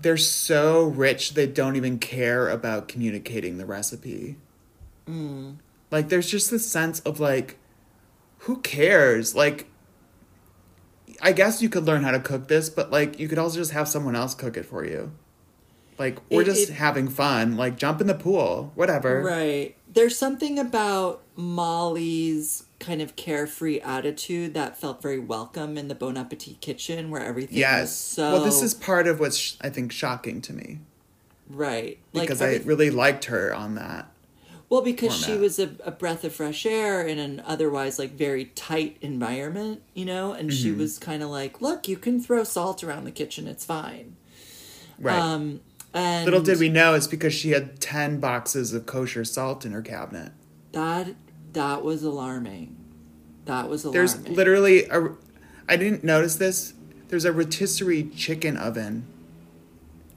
they're 0.00 0.16
so 0.16 0.84
rich 0.84 1.34
they 1.34 1.46
don't 1.46 1.76
even 1.76 1.98
care 1.98 2.48
about 2.48 2.88
communicating 2.88 3.56
the 3.58 3.64
recipe. 3.66 4.36
Mm. 5.06 5.56
like 5.90 6.08
there's 6.08 6.28
just 6.30 6.50
this 6.50 6.66
sense 6.70 7.00
of 7.00 7.18
like 7.20 7.58
who 8.38 8.56
cares? 8.58 9.34
Like 9.34 9.66
i 11.20 11.30
guess 11.32 11.62
you 11.62 11.68
could 11.68 11.84
learn 11.84 12.02
how 12.02 12.10
to 12.10 12.18
cook 12.20 12.48
this 12.48 12.68
but 12.70 12.90
like 12.90 13.18
you 13.20 13.28
could 13.28 13.38
also 13.38 13.56
just 13.58 13.70
have 13.72 13.86
someone 13.88 14.16
else 14.16 14.34
cook 14.34 14.56
it 14.56 14.64
for 14.66 14.84
you. 14.84 15.12
Like 15.98 16.18
we're 16.30 16.42
It- 16.42 16.46
just 16.46 16.70
it- 16.70 16.74
having 16.74 17.06
fun. 17.08 17.56
Like 17.56 17.76
jump 17.76 18.00
in 18.00 18.06
the 18.08 18.14
pool. 18.14 18.72
Whatever. 18.74 19.22
Right. 19.22 19.76
There's 19.92 20.16
something 20.18 20.58
about 20.58 21.22
Molly's 21.36 22.64
kind 22.82 23.00
of 23.00 23.16
carefree 23.16 23.80
attitude 23.80 24.52
that 24.54 24.76
felt 24.76 25.00
very 25.00 25.18
welcome 25.18 25.78
in 25.78 25.88
the 25.88 25.94
Bon 25.94 26.16
Appetit 26.18 26.60
kitchen, 26.60 27.08
where 27.10 27.22
everything 27.24 27.54
was 27.54 27.60
yes. 27.60 27.96
so 27.96 28.32
well 28.32 28.44
this 28.44 28.60
is 28.60 28.74
part 28.74 29.06
of 29.06 29.20
what's 29.20 29.36
sh- 29.38 29.54
i 29.62 29.70
think 29.70 29.92
shocking 29.92 30.40
to 30.42 30.52
me. 30.52 30.80
Right. 31.48 31.98
Because 32.12 32.40
like 32.40 32.60
i 32.60 32.64
really 32.64 32.90
liked 32.90 33.26
her 33.26 33.54
on 33.54 33.74
that 33.76 34.10
Well, 34.68 34.80
because 34.82 35.14
she 35.14 35.36
was 35.36 35.58
a, 35.58 35.68
a 35.84 35.90
breath 35.90 36.24
of 36.24 36.32
fresh 36.34 36.64
air 36.64 37.06
in 37.06 37.18
an 37.18 37.42
otherwise 37.46 37.98
like 37.98 38.12
very 38.12 38.46
tight 38.54 38.96
environment, 39.02 39.82
you 39.94 40.04
know, 40.06 40.32
and 40.32 40.48
Mm-hmm. 40.50 40.62
she 40.62 40.72
was 40.72 40.98
kind 40.98 41.22
of 41.22 41.28
like, 41.28 41.60
"Look, 41.60 41.88
you 41.88 41.96
can 41.98 42.20
throw 42.22 42.42
salt 42.44 42.82
around 42.82 43.04
the 43.04 43.10
kitchen; 43.12 43.46
it's 43.46 43.64
fine." 43.66 44.16
right. 44.98 45.18
Um, 45.18 45.60
and 45.94 46.24
little 46.24 46.40
did 46.42 46.58
we 46.58 46.70
know 46.70 46.94
it's 46.94 47.06
because 47.06 47.34
she 47.34 47.50
had 47.50 47.80
10 47.80 48.18
boxes 48.18 48.72
of 48.72 48.86
kosher 48.86 49.24
salt 49.26 49.66
in 49.66 49.72
her 49.72 49.82
cabinet. 49.82 50.32
That 50.72 51.08
that 51.52 51.82
was 51.82 52.02
alarming. 52.02 52.76
That 53.44 53.68
was 53.68 53.84
alarming. 53.84 54.22
There's 54.24 54.28
literally 54.28 54.84
a. 54.86 55.10
I 55.68 55.76
didn't 55.76 56.04
notice 56.04 56.36
this. 56.36 56.74
There's 57.08 57.24
a 57.24 57.32
rotisserie 57.32 58.04
chicken 58.04 58.56
oven 58.56 59.06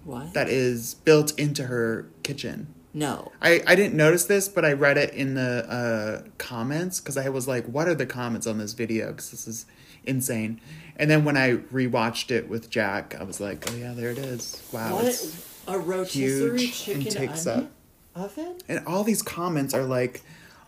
what? 0.03 0.33
that 0.33 0.49
is 0.49 0.93
built 0.93 1.37
into 1.37 1.63
her 1.63 2.07
kitchen. 2.23 2.67
no. 2.93 3.31
I, 3.41 3.61
I 3.67 3.75
didn't 3.75 3.95
notice 3.95 4.25
this, 4.25 4.47
but 4.47 4.63
I 4.63 4.73
read 4.73 4.97
it 4.97 5.13
in 5.13 5.33
the 5.33 5.65
uh, 5.69 6.29
comments 6.37 7.01
because 7.01 7.17
I 7.17 7.29
was 7.29 7.47
like, 7.47 7.65
what 7.65 7.87
are 7.87 7.95
the 7.95 8.05
comments 8.05 8.47
on 8.47 8.57
this 8.59 8.73
video? 8.73 9.07
Because 9.07 9.31
this 9.31 9.47
is 9.47 9.65
insane. 10.05 10.61
And 10.95 11.09
then 11.09 11.25
when 11.25 11.35
I 11.35 11.57
rewatched 11.57 12.31
it 12.31 12.47
with 12.47 12.69
Jack, 12.69 13.15
I 13.19 13.23
was 13.23 13.41
like, 13.41 13.69
oh 13.69 13.75
yeah, 13.75 13.93
there 13.93 14.11
it 14.11 14.17
is. 14.17 14.63
Wow. 14.71 14.95
what 14.95 15.05
it's- 15.05 15.51
a 15.67 15.79
rotisserie 15.79 16.59
huge 16.59 16.87
and 16.89 17.03
chicken 17.03 17.11
takes 17.11 17.47
onion 17.47 17.71
oven? 18.15 18.57
And 18.69 18.85
all 18.85 19.03
these 19.03 19.21
comments 19.21 19.73
are 19.73 19.83
like, 19.83 20.21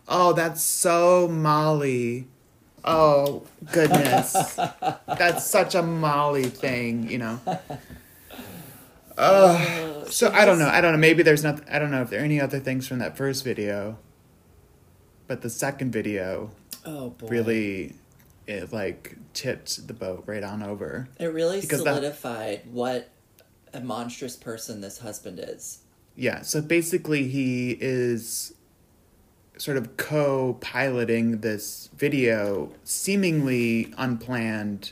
oh, 0.08 0.34
that's 0.34 0.62
so 0.62 1.28
Molly. 1.28 2.28
Oh, 2.84 3.44
goodness. 3.72 4.54
that's 5.08 5.46
such 5.46 5.76
a 5.76 5.82
Molly 5.84 6.46
thing, 6.46 7.10
you 7.10 7.18
know. 7.18 7.40
Uh, 9.18 10.06
So 10.10 10.32
I 10.32 10.46
don't 10.46 10.60
know. 10.60 10.68
I 10.68 10.80
don't 10.80 10.92
know. 10.92 10.98
Maybe 11.00 11.24
there's 11.24 11.44
not. 11.44 11.62
I 11.72 11.80
don't 11.80 11.90
know 11.92 12.02
if 12.02 12.10
there 12.10 12.22
are 12.22 12.24
any 12.24 12.40
other 12.40 12.60
things 12.60 12.88
from 12.88 13.00
that 13.00 13.18
first 13.18 13.44
video, 13.44 13.98
but 15.28 15.42
the 15.42 15.50
second 15.50 15.92
video 15.92 16.52
Oh 16.86 17.10
boy. 17.10 17.28
really, 17.28 17.96
it 18.46 18.72
like 18.72 19.18
tipped 19.34 19.88
the 19.88 19.94
boat 19.94 20.24
right 20.28 20.44
on 20.44 20.62
over. 20.62 21.10
It 21.20 21.34
really 21.34 21.62
because 21.62 21.84
that- 21.84 21.96
solidified 21.96 22.62
what 22.72 23.10
a 23.74 23.82
monstrous 23.82 24.36
person 24.36 24.82
this 24.82 25.00
husband 25.00 25.40
is. 25.42 25.80
Yeah. 26.16 26.42
So 26.44 26.62
basically, 26.62 27.28
he 27.28 27.72
is 27.82 28.54
sort 29.58 29.78
of 29.78 29.98
co-piloting 29.98 31.42
this 31.42 31.90
video 31.98 32.72
seemingly 32.84 33.94
unplanned 33.98 34.92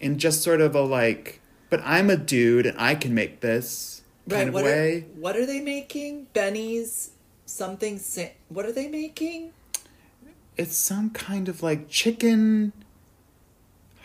in 0.00 0.18
just 0.18 0.42
sort 0.42 0.60
of 0.60 0.74
a 0.74 0.82
like 0.82 1.40
but 1.70 1.80
i'm 1.84 2.10
a 2.10 2.16
dude 2.16 2.66
and 2.66 2.78
i 2.78 2.94
can 2.94 3.14
make 3.14 3.40
this 3.40 4.02
kind 4.28 4.48
of 4.48 4.54
What 4.54 4.64
way 4.64 4.98
are, 4.98 5.20
what 5.20 5.36
are 5.36 5.44
they 5.46 5.60
making? 5.60 6.28
Benny's 6.32 7.10
something. 7.46 8.00
What 8.48 8.64
are 8.64 8.72
they 8.72 8.88
making? 8.88 9.52
it's 10.56 10.76
some 10.76 11.10
kind 11.10 11.48
of 11.48 11.62
like 11.62 11.88
chicken 11.88 12.72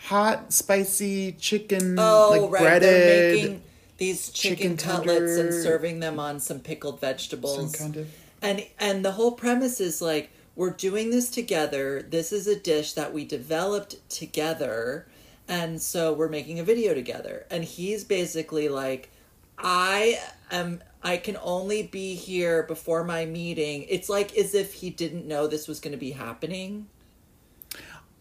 hot 0.04 0.52
spicy 0.52 1.32
chicken 1.32 1.96
Oh, 1.98 2.30
like 2.32 2.50
right. 2.52 2.62
breaded 2.62 2.82
They're 2.82 3.34
making 3.34 3.62
these 3.98 4.30
chicken, 4.30 4.76
chicken 4.76 4.76
cutlets 4.76 5.36
and 5.36 5.52
serving 5.54 6.00
them 6.00 6.18
on 6.18 6.40
some 6.40 6.58
pickled 6.60 6.94
some 6.94 7.00
vegetables. 7.00 7.76
kind 7.76 7.96
of 7.98 8.08
And 8.42 8.66
and 8.78 9.04
the 9.04 9.12
whole 9.12 9.32
premise 9.32 9.80
is 9.80 10.00
like 10.02 10.30
we're 10.56 10.70
doing 10.70 11.10
this 11.10 11.30
together. 11.30 12.02
This 12.02 12.32
is 12.32 12.46
a 12.46 12.56
dish 12.58 12.94
that 12.94 13.12
we 13.12 13.24
developed 13.24 13.96
together, 14.10 15.06
and 15.48 15.80
so 15.80 16.12
we're 16.12 16.28
making 16.28 16.58
a 16.58 16.64
video 16.64 16.94
together. 16.94 17.46
And 17.50 17.64
he's 17.64 18.04
basically 18.04 18.68
like, 18.68 19.10
I 19.58 20.20
am. 20.50 20.82
I 21.02 21.16
can 21.16 21.38
only 21.42 21.82
be 21.84 22.14
here 22.14 22.62
before 22.64 23.04
my 23.04 23.24
meeting. 23.24 23.86
It's 23.88 24.08
like 24.10 24.36
as 24.36 24.54
if 24.54 24.74
he 24.74 24.90
didn't 24.90 25.26
know 25.26 25.46
this 25.46 25.66
was 25.68 25.80
going 25.80 25.92
to 25.92 25.98
be 25.98 26.10
happening. 26.12 26.88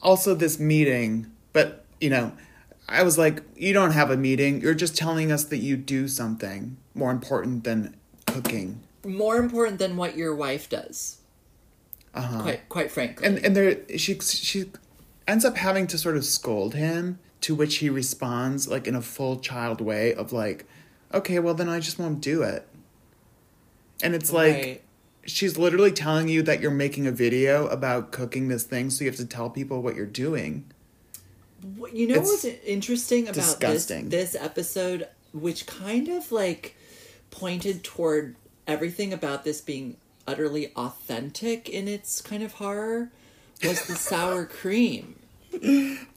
also 0.01 0.33
this 0.35 0.59
meeting, 0.59 1.31
but 1.53 1.85
you 1.99 2.09
know, 2.09 2.31
I 2.87 3.03
was 3.03 3.17
like, 3.17 3.43
you 3.55 3.73
don't 3.73 3.91
have 3.91 4.11
a 4.11 4.17
meeting. 4.17 4.61
You're 4.61 4.73
just 4.73 4.95
telling 4.97 5.31
us 5.31 5.43
that 5.45 5.57
you 5.57 5.77
do 5.77 6.07
something 6.07 6.77
more 6.93 7.11
important 7.11 7.63
than 7.63 7.95
cooking. 8.25 8.81
More 9.05 9.37
important 9.37 9.79
than 9.79 9.95
what 9.97 10.17
your 10.17 10.35
wife 10.35 10.69
does. 10.69 11.17
Uh-huh. 12.13 12.41
Quite 12.41 12.69
quite 12.69 12.91
frankly. 12.91 13.27
And 13.27 13.37
and 13.39 13.55
there 13.55 13.77
she 13.97 14.19
she 14.19 14.71
ends 15.27 15.45
up 15.45 15.57
having 15.57 15.87
to 15.87 15.97
sort 15.97 16.17
of 16.17 16.25
scold 16.25 16.73
him, 16.75 17.19
to 17.41 17.55
which 17.55 17.77
he 17.77 17.89
responds 17.89 18.67
like 18.67 18.87
in 18.87 18.95
a 18.95 19.01
full 19.01 19.39
child 19.39 19.79
way 19.79 20.13
of 20.13 20.33
like, 20.33 20.65
okay, 21.13 21.39
well 21.39 21.53
then 21.53 21.69
I 21.69 21.79
just 21.79 21.99
won't 21.99 22.19
do 22.21 22.41
it. 22.41 22.67
And 24.01 24.15
it's 24.15 24.31
like 24.31 24.55
Right. 24.55 24.81
she's 25.25 25.57
literally 25.57 25.91
telling 25.91 26.27
you 26.29 26.41
that 26.43 26.61
you're 26.61 26.71
making 26.71 27.05
a 27.05 27.11
video 27.11 27.67
about 27.67 28.11
cooking 28.11 28.47
this 28.47 28.63
thing, 28.63 28.89
so 28.89 29.03
you 29.03 29.09
have 29.09 29.17
to 29.19 29.25
tell 29.25 29.49
people 29.49 29.81
what 29.81 29.95
you're 29.95 30.05
doing. 30.05 30.65
You 31.93 32.07
know 32.07 32.15
It's 32.15 32.27
what's 32.29 32.45
interesting 32.45 33.25
about 33.25 33.35
disgusting. 33.35 34.09
this 34.09 34.31
this 34.31 34.41
episode, 34.41 35.07
which 35.33 35.65
kind 35.67 36.07
of 36.07 36.31
like 36.31 36.75
pointed 37.31 37.83
toward 37.83 38.35
everything 38.69 39.11
about 39.11 39.43
this 39.43 39.59
being 39.59 39.97
utterly 40.27 40.71
authentic 40.75 41.67
in 41.67 41.87
its 41.87 42.21
kind 42.21 42.43
of 42.43 42.53
horror, 42.53 43.09
was 43.63 43.85
the 43.87 43.95
sour 43.95 44.45
cream. 44.61 45.15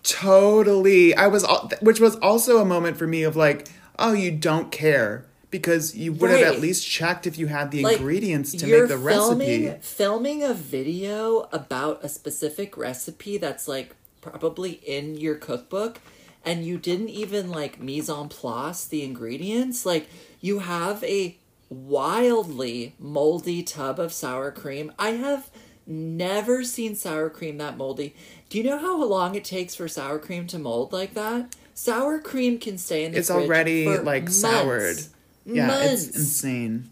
Totally. 0.03 1.15
I 1.15 1.27
was, 1.27 1.47
which 1.81 1.99
was 1.99 2.17
also 2.17 2.59
a 2.59 2.65
moment 2.65 2.99
for 2.99 3.07
me 3.07 3.23
of 3.23 3.37
like, 3.37 3.69
oh, 3.99 4.13
you 4.13 4.31
don't 4.31 4.71
care 4.71 5.25
because 5.51 5.97
you 5.97 6.13
would 6.13 6.31
have 6.31 6.41
at 6.55 6.61
least 6.61 6.87
checked 6.87 7.27
if 7.27 7.39
you 7.39 7.47
had 7.47 7.71
the 7.71 7.83
Like, 7.83 7.97
ingredients 7.99 8.53
to 8.53 8.67
make 8.67 8.89
the 8.89 8.99
filming, 8.99 9.67
recipe. 9.67 9.83
Filming 9.83 10.43
a 10.43 10.55
video 10.55 11.49
about 11.53 12.03
a 12.05 12.09
specific 12.09 12.77
recipe 12.77 13.39
that's 13.39 13.69
like 13.69 13.95
probably 14.21 14.73
in 14.87 15.17
your 15.17 15.35
cookbook, 15.35 16.01
and 16.45 16.65
you 16.65 16.79
didn't 16.79 17.11
even 17.11 17.51
like 17.51 17.81
mise 17.81 18.09
en 18.09 18.29
place 18.29 18.87
the 18.87 19.03
ingredients. 19.03 19.85
Like 19.85 20.09
you 20.41 20.61
have 20.61 21.05
a 21.05 21.37
wildly 21.73 22.95
moldy 22.99 23.63
tub 23.63 23.99
of 23.99 24.13
sour 24.13 24.51
cream. 24.51 24.93
I 24.99 25.11
have 25.11 25.51
never 25.87 26.63
seen 26.65 26.95
sour 26.95 27.29
cream 27.31 27.59
that 27.59 27.77
moldy. 27.77 28.15
Do 28.49 28.59
you 28.59 28.65
know 28.65 28.79
how 28.79 29.03
long 29.03 29.35
it 29.35 29.45
takes 29.45 29.75
for 29.75 29.89
sour 29.89 30.19
cream 30.19 30.47
to 30.49 30.59
mold 30.59 30.93
like 30.93 31.15
that? 31.15 31.57
Sour 31.75 32.21
cream 32.21 32.59
can 32.59 32.79
stay 32.79 33.05
in 33.05 33.13
the 33.13 33.19
It's 33.19 33.29
fridge 33.31 33.45
already 33.49 33.87
like 33.99 34.25
months. 34.25 34.37
soured. 34.37 34.97
Yeah, 35.45 35.67
Months 35.67 36.07
it's 36.09 36.17
insane. 36.17 36.91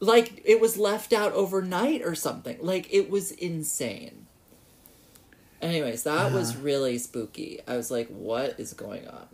like 0.00 0.40
it 0.44 0.60
was 0.60 0.78
left 0.78 1.12
out 1.12 1.32
overnight 1.32 2.02
or 2.02 2.14
something. 2.14 2.56
Like 2.60 2.92
it 2.92 3.10
was 3.10 3.32
insane. 3.32 4.26
Anyways, 5.60 6.02
that 6.04 6.26
Uh-huh. 6.26 6.36
was 6.38 6.56
really 6.56 6.98
spooky. 6.98 7.60
I 7.68 7.76
was 7.76 7.90
like, 7.90 8.08
what 8.08 8.58
is 8.58 8.72
going 8.72 9.06
on? 9.06 9.26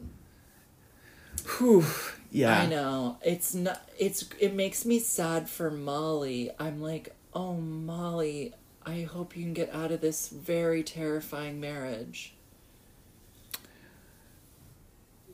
Whew. 1.56 1.84
Yeah. 2.30 2.60
I 2.60 2.66
know. 2.66 3.18
It's 3.22 3.54
not 3.54 3.82
it's 3.98 4.28
it 4.38 4.54
makes 4.54 4.84
me 4.84 4.98
sad 4.98 5.48
for 5.48 5.70
Molly. 5.70 6.50
I'm 6.58 6.80
like, 6.80 7.14
"Oh, 7.32 7.54
Molly, 7.54 8.54
I 8.84 9.02
hope 9.02 9.36
you 9.36 9.44
can 9.44 9.54
get 9.54 9.74
out 9.74 9.90
of 9.90 10.00
this 10.00 10.28
very 10.28 10.82
terrifying 10.82 11.58
marriage." 11.58 12.34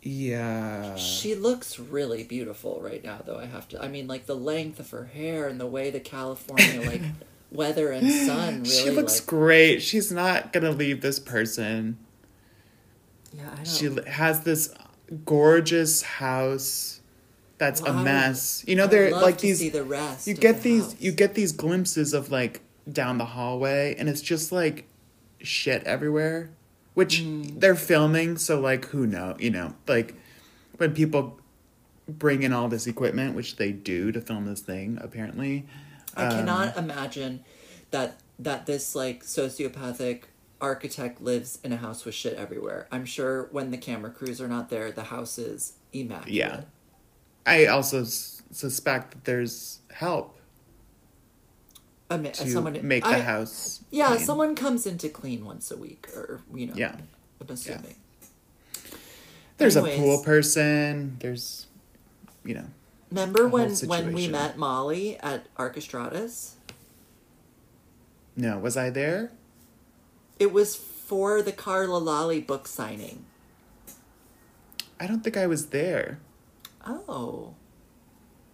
Yeah. 0.02 0.96
She 0.96 1.34
looks 1.34 1.78
really 1.78 2.24
beautiful 2.24 2.78
right 2.80 3.02
now 3.02 3.20
though, 3.24 3.38
I 3.38 3.46
have 3.46 3.66
to. 3.68 3.82
I 3.82 3.88
mean, 3.88 4.06
like 4.06 4.26
the 4.26 4.36
length 4.36 4.78
of 4.78 4.90
her 4.90 5.06
hair 5.06 5.48
and 5.48 5.58
the 5.58 5.66
way 5.66 5.90
the 5.90 6.00
California 6.00 6.82
like 6.82 7.02
weather 7.50 7.90
and 7.90 8.10
sun 8.10 8.62
really 8.62 8.68
she 8.68 8.90
looks 8.90 9.18
like 9.20 9.26
great. 9.26 9.80
She's 9.80 10.12
not 10.12 10.52
gonna 10.52 10.72
leave 10.72 11.00
this 11.00 11.18
person. 11.18 11.96
Yeah, 13.32 13.50
I 13.50 13.54
don't 13.54 13.66
She 13.66 14.10
has 14.10 14.42
this 14.42 14.74
gorgeous 15.24 16.02
house 16.02 17.00
that's 17.58 17.80
Well, 17.80 17.92
a 17.92 17.96
would- 17.96 18.04
mess. 18.04 18.64
You 18.66 18.76
know, 18.76 18.86
they're 18.86 19.10
like 19.12 19.38
these. 19.38 19.60
the 19.60 19.66
you 20.26 20.34
get 20.34 20.56
the 20.56 20.62
these. 20.62 20.82
house. 20.84 20.96
You 20.98 21.12
get 21.12 21.34
these 21.34 21.52
glimpses 21.52 22.12
of 22.12 22.30
like 22.30 22.60
down 22.90 23.18
the 23.18 23.24
hallway, 23.26 23.94
and 23.98 24.08
it's 24.08 24.20
just 24.20 24.50
like 24.52 24.86
shit 25.40 25.82
everywhere. 25.84 26.50
Which 26.94 27.20
Mm. 27.22 27.60
they're 27.60 27.74
filming, 27.76 28.38
so 28.38 28.60
like 28.60 28.86
who 28.86 29.06
know? 29.06 29.36
You 29.38 29.50
know, 29.50 29.74
like 29.86 30.14
when 30.78 30.94
people 30.94 31.38
bring 32.08 32.42
in 32.42 32.52
all 32.52 32.68
this 32.68 32.86
equipment, 32.86 33.34
which 33.34 33.56
they 33.56 33.72
do 33.72 34.12
to 34.12 34.20
film 34.20 34.44
this 34.46 34.60
thing, 34.60 34.98
apparently. 35.00 35.64
I 36.16 36.26
um, 36.26 36.38
cannot 36.38 36.76
imagine 36.76 37.44
that 37.90 38.20
that 38.38 38.66
this 38.66 38.94
like 38.96 39.22
sociopathic 39.24 40.22
architect 40.60 41.20
lives 41.20 41.58
in 41.64 41.72
a 41.72 41.76
house 41.76 42.04
with 42.04 42.14
shit 42.14 42.34
everywhere. 42.34 42.86
I'm 42.90 43.04
sure 43.04 43.48
when 43.52 43.70
the 43.70 43.76
camera 43.78 44.10
crews 44.10 44.40
are 44.40 44.48
not 44.48 44.70
there, 44.70 44.90
the 44.92 45.04
house 45.04 45.38
is 45.38 45.74
immaculate. 45.92 46.32
Yeah. 46.32 46.60
I 47.46 47.66
also 47.66 48.02
s- 48.02 48.42
suspect 48.50 49.10
that 49.12 49.24
there's 49.24 49.80
help 49.92 50.38
I 52.10 52.16
mean, 52.16 52.32
to 52.32 52.48
someone 52.48 52.78
make 52.86 53.02
the 53.04 53.10
I- 53.10 53.20
house. 53.20 53.80
Yeah, 53.90 54.08
clean. 54.14 54.20
someone 54.20 54.54
comes 54.54 54.86
in 54.86 54.98
to 54.98 55.08
clean 55.08 55.44
once 55.44 55.70
a 55.70 55.76
week, 55.76 56.08
or 56.14 56.40
you 56.54 56.66
know. 56.68 56.74
Yeah. 56.76 56.96
I'm 57.40 57.48
assuming. 57.50 57.96
There's 59.58 59.76
Anyways. 59.76 59.98
a 59.98 60.02
pool 60.02 60.22
person. 60.24 61.16
There's, 61.20 61.66
you 62.44 62.54
know, 62.54 62.64
Remember 63.10 63.46
when 63.48 63.74
when 63.86 64.12
we 64.12 64.28
met 64.28 64.56
Molly 64.58 65.18
at 65.20 65.54
Archestratus? 65.56 66.52
no. 68.36 68.58
Was 68.58 68.76
I 68.76 68.90
there? 68.90 69.30
It 70.38 70.52
was 70.52 70.76
for 70.76 71.42
the 71.42 71.52
Carla 71.52 71.98
Lalli 72.00 72.40
book 72.40 72.66
signing. 72.66 73.24
I 74.98 75.06
don't 75.06 75.22
think 75.22 75.36
I 75.36 75.46
was 75.46 75.66
there. 75.66 76.18
Oh. 76.86 77.54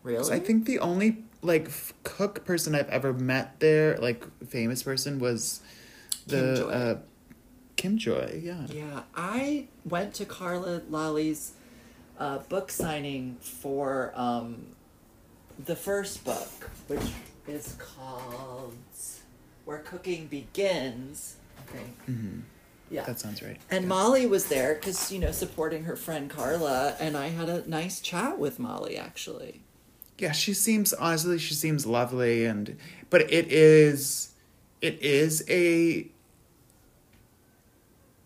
Really? 0.03 0.35
I 0.35 0.39
think 0.39 0.67
the 0.67 0.79
only 0.79 1.25
like 1.43 1.67
f- 1.67 1.93
cook 2.03 2.45
person 2.45 2.75
I've 2.75 2.89
ever 2.89 3.13
met 3.13 3.61
there, 3.61 3.97
like 3.99 4.25
famous 4.47 4.83
person, 4.83 5.19
was 5.19 5.61
the 6.27 6.37
Kim 6.37 6.57
Joy. 6.57 6.71
uh, 6.71 6.99
Kim 7.77 7.99
Joy. 7.99 8.41
Yeah. 8.43 8.67
Yeah, 8.69 9.03
I 9.15 9.69
went 9.85 10.15
to 10.15 10.25
Carla 10.25 10.81
Lalli's 10.91 11.53
uh, 12.19 12.39
book 12.39 12.71
signing 12.71 13.37
for 13.41 14.13
um, 14.15 14.67
the 15.65 15.77
first 15.77 16.25
book, 16.25 16.71
which 16.89 17.03
is 17.47 17.77
called 17.79 18.75
Where 19.65 19.79
Cooking 19.79 20.27
Begins. 20.27 21.37
I 21.73 21.77
think. 21.77 22.03
hmm 22.05 22.41
Yeah. 22.91 23.05
That 23.05 23.21
sounds 23.21 23.43
right. 23.43 23.57
and 23.71 23.83
Yeah. 23.85 23.89
Molly 23.89 24.27
was 24.27 24.47
there 24.47 24.75
because, 24.75 25.13
you 25.13 25.19
know, 25.19 25.33
supporting 25.33 25.85
her 25.85 25.97
friend 25.97 26.29
Carla, 26.29 26.97
and 26.99 27.17
I 27.17 27.29
had 27.29 27.49
a 27.49 27.69
nice 27.69 28.01
chat 28.01 28.39
with 28.39 28.59
Molly 28.59 28.97
actually. 28.97 29.63
Yeah, 30.19 30.33
she 30.33 30.53
seems 30.53 30.93
honestly 30.93 31.39
she 31.39 31.55
seems 31.55 31.87
lovely 31.87 32.45
and 32.45 32.77
but 33.09 33.23
it 33.33 33.51
is 33.51 34.31
it 34.83 35.01
is 35.03 35.45
a 35.49 36.09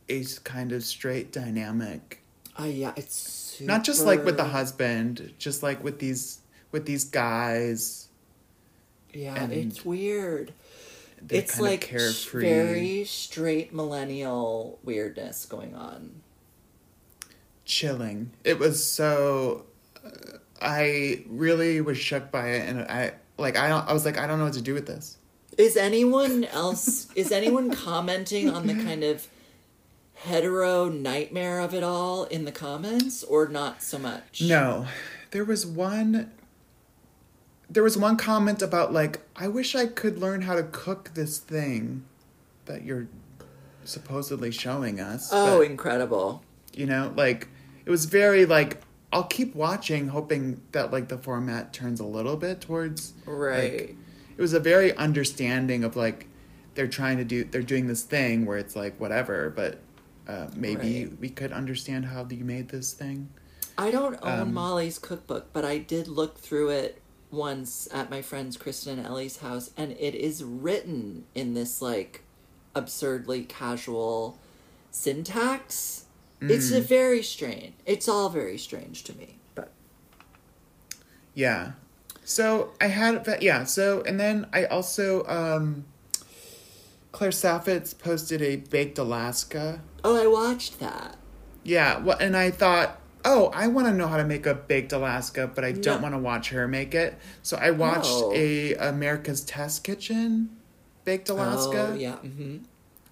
a 0.09 0.25
kind 0.45 0.73
of 0.73 0.83
straight 0.85 1.33
dynamic. 1.33 2.23
Oh, 2.59 2.67
yeah, 2.67 2.93
it's 2.97 3.17
super... 3.17 3.71
Not 3.71 3.85
just 3.85 4.05
like 4.05 4.25
with 4.25 4.37
the 4.37 4.45
husband, 4.45 5.33
just 5.39 5.63
like 5.63 5.83
with 5.83 5.99
these 5.99 6.41
with 6.73 6.87
these 6.87 7.05
guys. 7.05 8.09
Yeah, 9.13 9.35
and 9.37 9.53
it's 9.53 9.85
weird. 9.85 10.53
It's 11.31 11.59
like 11.59 11.83
carefree. 11.83 12.43
very 12.43 13.05
straight 13.05 13.73
millennial 13.73 14.79
weirdness 14.85 15.47
going 15.47 15.75
on. 15.75 16.23
chilling. 17.65 18.31
It 18.45 18.59
was 18.59 18.85
so 18.85 19.65
uh, 20.05 20.11
I 20.61 21.25
really 21.29 21.81
was 21.81 21.97
shook 21.99 22.31
by 22.31 22.49
it 22.49 22.69
and 22.69 22.83
I 22.83 23.15
like 23.39 23.57
I 23.57 23.69
don't 23.69 23.89
I 23.89 23.93
was 23.93 24.05
like 24.05 24.19
I 24.19 24.27
don't 24.27 24.39
know 24.39 24.45
what 24.45 24.55
to 24.55 24.63
do 24.63 24.75
with 24.75 24.87
this. 24.87 25.17
Is 25.57 25.77
anyone 25.77 26.45
else 26.45 27.13
is 27.15 27.31
anyone 27.33 27.71
commenting 27.75 28.51
on 28.51 28.67
the 28.67 28.75
kind 28.75 29.05
of 29.05 29.29
hetero 30.15 30.89
nightmare 30.89 31.61
of 31.61 31.75
it 31.75 31.83
all 31.83 32.25
in 32.25 32.45
the 32.45 32.53
comments 32.53 33.23
or 33.25 33.49
not 33.49 33.83
so 33.83 33.99
much? 33.99 34.43
No, 34.43 34.87
there 35.31 35.45
was 35.45 35.67
one. 35.67 36.33
There 37.71 37.83
was 37.83 37.97
one 37.97 38.17
comment 38.17 38.63
about 38.63 38.93
like, 38.93 39.21
I 39.37 39.49
wish 39.49 39.75
I 39.75 39.87
could 39.87 40.19
learn 40.19 40.43
how 40.43 40.55
to 40.55 40.63
cook 40.65 41.13
this 41.15 41.39
thing 41.39 42.05
that 42.67 42.85
you're 42.85 43.09
supposedly 43.85 44.51
showing 44.51 45.01
us. 45.01 45.31
Oh, 45.33 45.59
but, 45.59 45.71
incredible. 45.71 46.43
you 46.75 46.87
know, 46.87 47.13
like 47.17 47.49
it 47.85 47.91
was 47.91 48.05
very 48.07 48.47
like 48.47 48.81
I'll 49.13 49.25
keep 49.25 49.55
watching, 49.55 50.09
hoping 50.09 50.61
that 50.73 50.93
like 50.93 51.09
the 51.09 51.19
format 51.19 51.73
turns 51.73 52.01
a 52.01 52.05
little 52.05 52.37
bit 52.37 52.61
towards 52.61 53.13
Right. 53.27 53.73
like, 53.73 53.97
it 54.37 54.41
was 54.41 54.53
a 54.53 54.61
very 54.61 54.95
understanding 54.97 55.85
of 55.85 55.95
like 55.97 56.27
they're 56.75 56.89
trying 56.89 57.19
to 57.19 57.25
do 57.25 57.45
they're 57.45 57.63
doing 57.63 57.87
this 57.87 58.03
thing 58.03 58.45
where 58.47 58.59
it's 58.59 58.75
like 58.77 58.99
whatever, 59.01 59.51
but 59.51 59.79
uh, 60.29 60.49
maybe 60.57 61.05
Right. 61.07 61.21
we 61.21 61.29
could 61.29 61.53
understand 61.53 62.07
how 62.07 62.27
you 62.29 62.45
made 62.45 62.69
this 62.71 62.93
thing. 62.93 63.29
I 63.77 63.91
don't 63.91 64.19
own 64.23 64.41
Um, 64.41 64.55
Molly's 64.55 64.99
cookbook, 64.99 65.53
but 65.53 65.65
I 65.65 65.79
did 65.79 66.09
look 66.09 66.39
through 66.39 66.71
it 66.71 67.01
once 67.35 67.89
at 67.93 68.11
my 68.11 68.23
friends 68.23 68.57
Kristen 68.57 68.99
and 68.99 69.07
Ellie's 69.07 69.39
house, 69.39 69.71
and 69.77 69.93
it 69.93 70.15
is 70.15 70.43
written 70.45 71.25
in 71.35 71.55
this 71.55 71.81
like 71.83 72.23
absurdly 72.75 73.45
casual 73.45 74.39
syntax. 74.91 76.05
It's 76.41 76.71
Mm. 76.71 76.77
a 76.79 76.81
very 76.81 77.23
strange. 77.23 77.73
It's 77.87 78.09
all 78.09 78.29
very 78.29 78.59
strange 78.59 79.05
to 79.05 79.17
me. 79.17 79.39
But 79.55 79.71
Yeah. 81.35 81.73
So 82.25 82.73
I 82.81 82.87
had 82.89 83.25
that. 83.25 83.43
Yeah. 83.43 83.65
So 83.65 84.03
and 84.03 84.19
then 84.19 84.47
I 84.53 84.65
also 84.65 85.25
um, 85.27 85.85
Claire 87.13 87.31
Saffitz 87.31 87.97
posted 87.99 88.43
a 88.43 88.57
baked 88.57 88.99
Alaska. 88.99 89.81
oh, 90.03 90.23
I 90.23 90.27
watched 90.27 90.81
that. 90.81 91.17
Yeah. 91.63 91.99
Well, 91.99 92.17
and 92.21 92.37
I 92.37 92.51
thought, 92.51 92.99
oh, 93.25 93.51
I 93.55 93.67
want 93.69 93.87
to 93.89 93.93
know 93.95 94.07
how 94.07 94.17
to 94.19 94.25
make 94.25 94.47
a 94.47 94.55
baked 94.55 94.93
Alaska, 94.93 95.51
but 95.55 95.65
I 95.65 95.73
don't 95.73 96.03
want 96.03 96.15
to 96.15 96.19
watch 96.19 96.51
her 96.51 96.69
make 96.69 96.95
it. 96.95 97.17
So 97.43 97.57
I 97.57 97.71
watched 97.71 98.11
Oh. 98.11 98.33
a 98.35 98.75
America's 98.75 99.41
Test 99.43 99.83
Kitchen 99.85 100.51
baked 101.05 101.29
Alaska, 101.29 101.91
Oh, 101.93 101.95
yeah. 101.95 102.17
hmm 102.17 102.59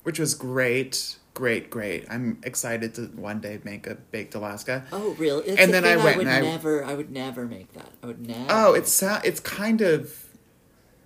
which 0.03 0.19
was 0.19 0.35
great. 0.35 1.17
Great, 1.35 1.71
great. 1.71 2.05
I'm 2.11 2.39
excited 2.43 2.95
to 2.97 3.03
one 3.17 3.41
day 3.41 3.59
make 3.65 3.87
a 3.87 3.95
baked 3.95 4.35
Alaska. 4.35 4.85
Oh, 4.93 5.13
really? 5.19 5.45
It's 5.47 5.59
And 5.61 5.73
then 5.73 5.85
I 5.85 5.97
went 5.97 6.19
would 6.19 6.27
and 6.27 6.37
I- 6.37 6.41
never. 6.51 6.85
I 6.85 6.93
would 6.95 7.11
never 7.11 7.47
make 7.47 7.73
that. 7.73 7.89
I 8.03 8.07
would 8.07 8.27
never. 8.27 8.45
Oh, 8.51 8.75
it's 8.75 9.03
it's 9.03 9.41
kind 9.41 9.81
of 9.81 10.27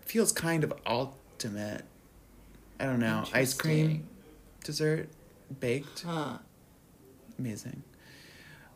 feels 0.04 0.32
kind 0.32 0.64
of 0.64 0.72
ultimate. 0.84 1.82
I 2.80 2.86
don't 2.86 2.98
know. 2.98 3.24
Ice 3.32 3.54
cream 3.54 4.08
dessert 4.64 5.08
baked. 5.60 6.02
Huh. 6.02 6.38
Amazing. 7.38 7.82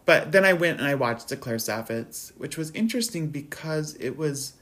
But 0.07 0.33
then 0.33 0.45
I 0.45 0.53
went 0.55 0.79
and 0.79 0.89
I 0.89 0.95
watched 0.95 1.29
the 1.29 1.37
Claire 1.37 1.57
Saffitz, 1.57 2.33
which 2.39 2.57
was 2.57 2.71
interesting 2.73 3.29
because 3.29 3.95
it 3.97 4.17
was 4.17 4.55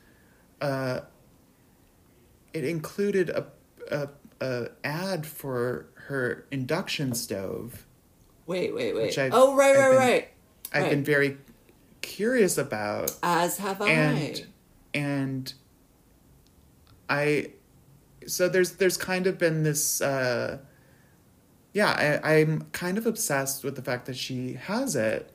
uh 0.60 1.00
it 2.52 2.64
included 2.64 3.30
a 3.30 3.46
a, 3.90 4.08
a 4.40 4.68
ad 4.84 5.26
for 5.26 5.86
her 6.08 6.46
induction 6.50 7.14
stove. 7.14 7.86
Wait, 8.46 8.74
wait, 8.74 8.94
wait. 8.94 9.16
Which 9.16 9.18
oh, 9.32 9.54
right, 9.56 9.70
I've 9.76 9.76
right, 9.76 9.88
been- 9.90 9.98
right. 9.98 10.28
I've 10.72 10.82
Right. 10.82 10.90
been 10.90 11.04
very 11.04 11.38
curious 12.02 12.58
about 12.58 13.12
As 13.22 13.58
have 13.58 13.80
I. 13.80 13.88
and 13.90 14.46
and 14.94 15.52
I 17.08 17.52
so 18.26 18.48
there's 18.48 18.72
there's 18.72 18.96
kind 18.98 19.26
of 19.26 19.38
been 19.38 19.62
this 19.62 20.00
uh 20.02 20.58
yeah 21.72 22.20
I, 22.24 22.34
I'm 22.38 22.62
kind 22.72 22.98
of 22.98 23.06
obsessed 23.06 23.64
with 23.64 23.76
the 23.76 23.82
fact 23.82 24.06
that 24.06 24.16
she 24.16 24.54
has 24.54 24.96
it 24.96 25.30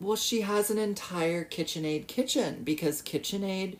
Well, 0.00 0.16
she 0.16 0.42
has 0.42 0.70
an 0.70 0.78
entire 0.78 1.44
KitchenAid 1.44 2.06
kitchen 2.06 2.62
because 2.64 3.02
KitchenAid 3.02 3.78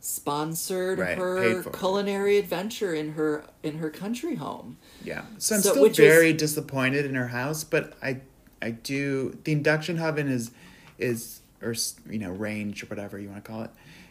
sponsored 0.00 0.98
Right, 0.98 1.18
her 1.18 1.62
for 1.62 1.70
it. 1.70 1.76
culinary 1.78 2.38
adventure 2.38 2.94
in 2.94 3.12
her 3.12 3.44
in 3.62 3.78
her 3.78 3.90
country 3.90 4.36
home. 4.36 4.78
yeah 5.04 5.24
so 5.38 5.56
I'm 5.56 5.60
So- 5.62 5.70
still 5.72 5.88
very 5.90 6.32
disappointed 6.32 7.04
in 7.04 7.14
her 7.14 7.28
house 7.28 7.64
but 7.64 7.94
I 8.02 8.20
I 8.62 8.70
do 8.72 9.36
the 9.44 9.52
induction 9.52 9.98
oven 9.98 10.28
is 10.28 10.50
is 10.98 11.40
or 11.62 11.74
you 12.08 12.18
know 12.18 12.30
range 12.30 12.82
or 12.82 12.86
whatever 12.86 13.18
you 13.18 13.28
want 13.28 13.44
to 13.44 13.50
call 13.50 13.62
it 13.62 13.70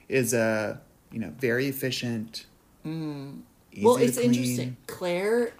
is 0.09 0.33
uh 0.33 0.77
you 1.11 1.19
know 1.19 1.31
very 1.39 1.67
efficient 1.67 2.45
Mm. 2.85 3.41
easy 3.73 3.85
well, 3.85 3.97
it's 3.97 4.17
clean. 4.17 4.33
interesting. 4.33 4.77
Claire 4.87 5.51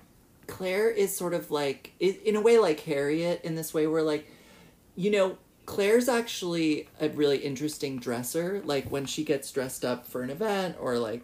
Claire 0.48 0.90
is 0.90 1.16
sort 1.16 1.34
of 1.34 1.52
like 1.52 1.94
in 2.00 2.36
a 2.36 2.42
way 2.42 2.58
like 2.58 2.80
Harriet 2.82 3.42
in 3.44 3.56
this 3.56 3.74
way 3.74 3.86
where 3.86 4.02
like 4.02 4.28
you 4.96 5.12
know 5.12 5.38
Claire's 5.68 6.08
actually 6.08 6.88
a 7.00 7.10
really 7.10 7.40
interesting 7.40 8.00
dresser. 8.00 8.62
Like 8.64 8.90
when 8.90 9.06
she 9.06 9.24
gets 9.24 9.52
dressed 9.52 9.84
up 9.86 10.08
for 10.08 10.24
an 10.24 10.30
event 10.30 10.78
or 10.80 10.98
like 10.98 11.22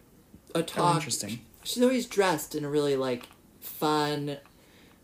a 0.54 0.60
oh, 0.60 0.62
talk, 0.62 0.94
Oh, 0.94 0.96
interesting. 0.98 1.40
She's 1.64 1.82
always 1.82 2.06
dressed 2.06 2.54
in 2.54 2.66
a 2.66 2.70
really 2.70 2.98
like 2.98 3.28
fun 3.62 4.38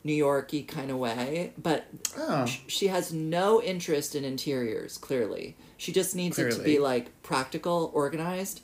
New 0.04 0.14
Yorky 0.14 0.64
kind 0.64 0.92
of 0.92 0.98
way, 0.98 1.54
but 1.58 1.88
oh. 2.18 2.46
she 2.46 2.88
has 2.88 3.14
no 3.14 3.62
interest 3.62 4.14
in 4.14 4.26
interiors 4.26 4.98
clearly. 4.98 5.56
She 5.78 5.94
just 5.94 6.16
needs 6.16 6.38
it 6.38 6.52
to 6.52 6.62
be 6.62 6.78
like 6.78 7.22
practical 7.24 7.92
organized 7.94 8.62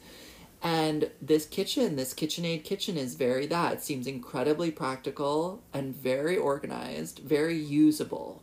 and 0.66 1.12
this 1.22 1.46
kitchen 1.46 1.96
this 1.96 2.12
kitchenaid 2.14 2.64
kitchen 2.64 2.98
is 2.98 3.14
very 3.14 3.46
that. 3.46 3.74
It 3.74 3.82
seems 3.84 4.08
incredibly 4.08 4.72
practical 4.72 5.62
and 5.72 5.96
very 5.96 6.36
organized 6.36 7.20
very 7.20 7.56
usable. 7.56 8.42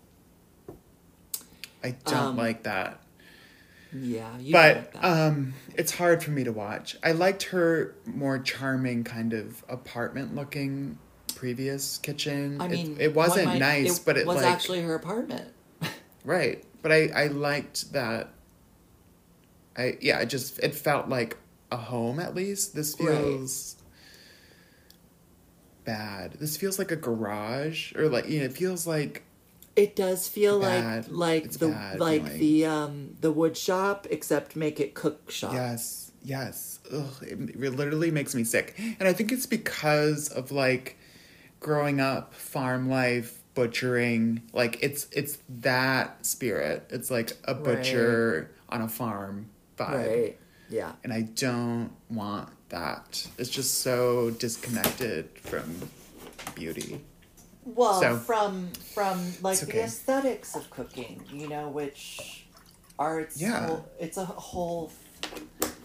I 1.82 1.96
don't 2.06 2.16
um, 2.28 2.36
like 2.36 2.62
that. 2.62 3.00
Yeah 3.92 4.38
you 4.38 4.52
but 4.52 4.92
like 4.94 5.04
um 5.04 5.52
it's 5.74 5.92
hard 5.92 6.22
for 6.22 6.30
me 6.30 6.44
to 6.44 6.52
watch. 6.52 6.96
I 7.02 7.10
liked 7.12 7.42
her 7.44 7.96
more 8.06 8.38
charming 8.38 9.02
kind 9.02 9.32
of 9.32 9.64
apartment 9.68 10.34
looking 10.36 10.98
previous 11.34 11.98
kitchen. 11.98 12.60
I 12.60 12.66
It- 12.66 12.70
mean 12.70 12.96
it, 13.00 13.14
wasn't 13.14 13.46
one 13.46 13.54
might- 13.54 13.82
nice 13.82 13.98
it 13.98 14.04
but 14.06 14.16
it 14.16 14.26
was 14.28 14.36
like 14.36 14.46
actually 14.46 14.82
her 14.82 14.94
apartment. 14.94 15.48
Right 16.24 16.64
but 16.82 16.92
i 16.92 17.08
i 17.08 17.26
liked 17.26 17.92
that. 17.94 18.30
I 19.76 19.98
yeah 20.00 20.20
it 20.20 20.26
just 20.26 20.60
it 20.60 20.72
felt 20.76 21.08
like 21.08 21.36
a 21.72 21.76
home 21.76 22.20
at 22.20 22.34
least 22.34 22.74
this 22.74 22.94
Right. 23.00 23.16
feels 23.16 23.76
bad 25.84 26.34
this 26.34 26.56
feels 26.56 26.78
like 26.78 26.92
a 26.92 26.96
garage 26.96 27.92
or 27.96 28.08
like 28.08 28.28
you 28.28 28.38
know 28.38 28.44
it 28.44 28.52
feels 28.52 28.86
like 28.86 29.24
it 29.74 29.96
does 29.96 30.28
feel 30.28 30.60
Bad. 30.60 31.08
like 31.08 31.16
like 31.16 31.44
It's 31.46 31.56
the 31.56 31.68
like 31.96 32.22
feeling. 32.24 32.38
the 32.38 32.66
um 32.66 33.16
the 33.20 33.32
wood 33.32 33.56
shop 33.56 34.06
except 34.10 34.54
make 34.54 34.78
it 34.78 34.94
cook 34.94 35.30
shop 35.30 35.54
Yes, 35.54 36.12
yes. 36.22 36.78
Ugh, 36.92 37.22
it, 37.22 37.38
it 37.56 37.70
literally 37.76 38.10
makes 38.10 38.34
me 38.34 38.44
sick. 38.44 38.74
And 39.00 39.08
I 39.08 39.12
think 39.14 39.32
it's 39.32 39.46
because 39.46 40.28
of 40.28 40.52
like 40.52 40.98
growing 41.58 42.00
up, 42.00 42.34
farm 42.34 42.90
life, 42.90 43.40
butchering. 43.54 44.42
Like 44.52 44.78
it's 44.82 45.06
it's 45.10 45.38
that 45.48 46.26
spirit. 46.26 46.86
It's 46.90 47.10
like 47.10 47.32
a 47.44 47.54
butcher 47.54 48.50
on 48.68 48.82
a 48.82 48.88
farm 48.88 49.48
vibe. 49.78 49.88
right 50.06 50.38
yeah 50.72 50.92
And 51.04 51.12
I 51.12 51.22
don't 51.22 51.90
want 52.10 52.48
that. 52.70 53.26
It's 53.38 53.50
just 53.50 53.80
so 53.82 54.30
disconnected 54.30 55.28
from 55.50 55.66
beauty. 56.54 57.04
Well, 57.64 58.00
So- 58.00 58.16
from 58.18 58.70
from 58.94 59.16
like 59.42 59.58
It's 59.62 59.66
the 59.66 59.82
aesthetics 59.84 60.56
of 60.56 60.68
cooking, 60.70 61.22
you 61.32 61.48
know, 61.48 61.68
which 61.68 62.46
are 62.98 63.20
its 63.20 63.40
Yeah. 63.40 63.66
whole, 63.66 63.84
it's 64.00 64.16
a 64.16 64.24
whole 64.24 64.90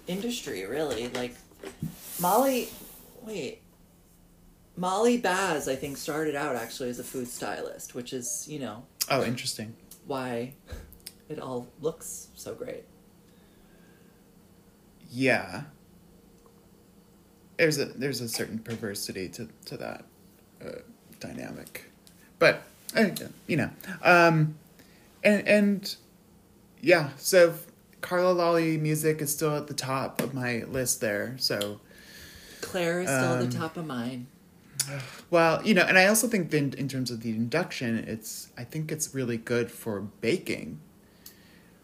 industry, 0.08 0.65
really. 0.65 1.10
Like 1.10 1.36
Molly, 2.19 2.69
wait, 3.21 3.62
Molly 4.76 5.17
Baz, 5.17 5.67
I 5.67 5.76
think, 5.76 5.97
started 5.97 6.36
out 6.36 6.56
actually 6.56 6.89
as 6.89 7.00
a 7.00 7.04
food 7.04 7.28
stylist, 7.28 7.93
which 7.95 8.13
is 8.13 8.45
you 8.47 8.60
know 8.60 8.86
Oh, 9.10 9.23
interesting. 9.23 9.76
why 10.06 10.54
it 11.30 11.39
all 11.39 11.67
looks 11.82 12.28
so 12.36 12.56
great. 12.56 12.86
Yeah. 15.10 15.63
There's 17.58 17.80
a 17.80 17.86
there's 17.86 18.22
a 18.22 18.28
certain 18.30 18.60
perversity 18.60 19.30
to 19.30 19.48
to 19.65 19.78
that 19.78 20.06
uh, 20.63 20.80
dynamic, 21.20 21.86
but 22.38 22.62
uh, 22.96 23.10
you 23.48 23.58
know, 23.58 23.72
um, 24.04 24.56
and 25.24 25.48
and 25.48 25.96
yeah. 26.82 27.10
So 27.17 27.56
Carla 28.02 28.34
Lalli 28.36 28.78
music 28.80 29.22
is 29.22 29.34
still 29.34 29.56
at 29.58 29.65
the 29.65 29.74
top 29.74 30.22
of 30.22 30.36
my 30.36 30.65
list 30.65 31.02
there. 31.02 31.34
So 31.39 31.80
Claire 32.62 33.02
is 33.02 33.08
still 33.10 33.34
at 33.34 33.41
Um, 33.41 33.50
the 33.50 33.58
top 33.58 33.76
of 33.76 33.88
mine. 33.88 34.28
well, 35.32 35.65
you 35.65 35.74
know, 35.74 35.82
and 35.82 35.98
I 35.98 36.06
also 36.06 36.28
think 36.28 36.52
that 36.52 36.58
in, 36.58 36.74
in 36.74 36.88
terms 36.88 37.10
of 37.10 37.22
the 37.22 37.32
induction, 37.32 37.98
it's 38.08 38.50
I 38.56 38.65
think 38.65 38.91
it's 38.91 39.15
really 39.15 39.38
good 39.38 39.72
for 39.72 40.02
baking. 40.22 40.80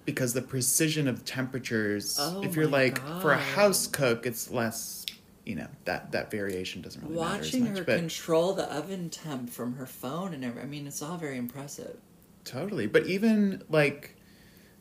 Because 0.06 0.34
the 0.34 0.42
precision 0.42 1.08
of 1.08 1.24
temperatures, 1.24 2.18
Oh 2.20 2.42
if 2.44 2.56
you're 2.56 2.68
like 2.68 2.98
for 3.22 3.32
a 3.32 3.38
house 3.38 3.88
cook, 3.88 4.26
it's 4.26 4.52
less 4.52 5.06
you 5.46 5.56
know 5.56 5.68
that 5.86 6.12
that 6.12 6.32
variation 6.32 6.82
doesn't 6.82 7.02
really 7.04 7.16
Watching 7.16 7.64
matter 7.64 7.72
as 7.74 7.78
her 7.80 7.84
much. 7.84 7.86
But 7.86 8.00
control 8.00 8.54
the 8.54 8.72
oven 8.74 9.10
temp 9.10 9.50
from 9.50 9.76
her 9.76 9.86
phone 9.86 10.34
and 10.34 10.44
every, 10.44 10.62
I 10.62 10.66
mean, 10.66 10.88
it's 10.88 11.02
all 11.02 11.18
very 11.18 11.38
impressive. 11.38 11.98
totally, 12.46 12.88
but 12.88 13.06
even 13.08 13.64
like 13.70 14.16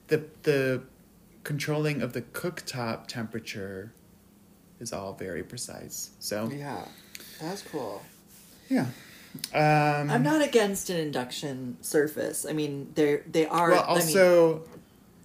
the 0.08 0.24
the 0.42 0.82
controlling 1.44 2.02
of 2.02 2.12
the 2.12 2.22
cooktop 2.22 3.06
temperature 3.06 3.92
is 4.80 4.92
all 4.92 5.12
very 5.14 5.42
precise. 5.42 6.11
So 6.18 6.48
Yeah, 6.52 6.85
that's 7.40 7.62
cool. 7.62 8.02
yeah. 8.68 8.87
Um, 9.54 10.11
I'm 10.11 10.22
not 10.22 10.42
against 10.42 10.90
an 10.90 10.98
induction 10.98 11.78
surface. 11.80 12.44
I 12.44 12.52
mean, 12.52 12.90
they 12.94 13.20
they 13.30 13.46
are. 13.46 13.70
Well, 13.70 13.85
I 13.88 13.94
mean, 13.94 13.98
also, 13.98 14.62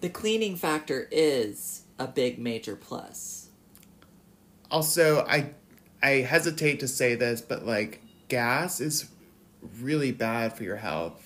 the 0.01 0.09
cleaning 0.09 0.55
factor 0.55 1.07
is 1.11 1.83
a 1.99 2.07
big 2.07 2.39
major 2.39 2.75
plus. 2.75 3.49
also, 4.69 5.25
I 5.27 5.51
I 6.01 6.09
hesitate 6.21 6.79
to 6.81 6.87
say 6.87 7.15
this, 7.15 7.41
but 7.41 7.65
like 7.65 8.01
gas 8.27 8.79
is 8.79 9.09
really 9.79 10.11
bad 10.11 10.55
for 10.55 10.63
your 10.63 10.75
health. 10.77 11.25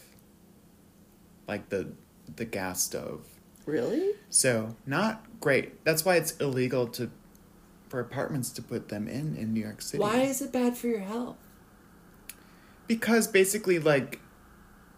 Like 1.47 1.69
the 1.69 1.91
the 2.36 2.45
gas 2.45 2.81
stove. 2.84 3.25
Really? 3.65 4.12
So 4.29 4.75
not 4.86 5.25
great. 5.39 5.84
That's 5.84 6.05
why 6.05 6.15
it's 6.15 6.38
illegal 6.38 6.88
to 6.88 7.12
for 7.89 7.99
apartments 7.99 8.49
to 8.51 8.62
put 8.62 8.88
them 8.89 9.07
in 9.07 9.36
in 9.36 9.53
New 9.53 9.62
York 9.62 9.81
City. 9.81 10.01
Why 10.01 10.21
is 10.21 10.41
it 10.41 10.51
bad 10.53 10.77
for 10.77 10.88
your 10.88 11.01
health? 11.01 11.38
Because 12.88 13.27
basically, 13.27 13.79
like, 13.79 14.19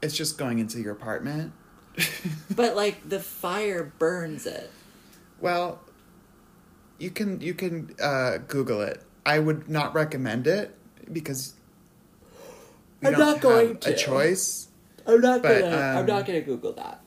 it's 0.01 0.15
just 0.15 0.37
going 0.37 0.59
into 0.59 0.79
your 0.79 0.93
apartment. 0.93 1.53
But 2.55 2.75
like 2.75 3.07
the 3.07 3.19
fire 3.19 3.91
burns 3.97 4.45
it. 4.45 4.69
well, 5.41 5.79
you 6.99 7.09
can 7.09 7.41
you 7.41 7.53
can 7.53 7.95
uh, 8.01 8.37
Google 8.47 8.81
it. 8.81 9.01
I 9.25 9.39
would 9.39 9.69
not 9.69 9.93
recommend 9.95 10.47
it 10.47 10.75
because 11.11 11.53
I'm 13.03 13.13
not 13.13 13.41
going 13.41 13.77
a 13.85 13.93
choice. 13.93 14.67
I'm 15.05 15.19
not 15.21 15.41
But, 15.41 15.61
gonna. 15.61 15.75
I'm 15.75 15.97
um, 15.97 16.05
not 16.05 16.25
gonna 16.25 16.41
Google 16.41 16.73
that. 16.73 17.01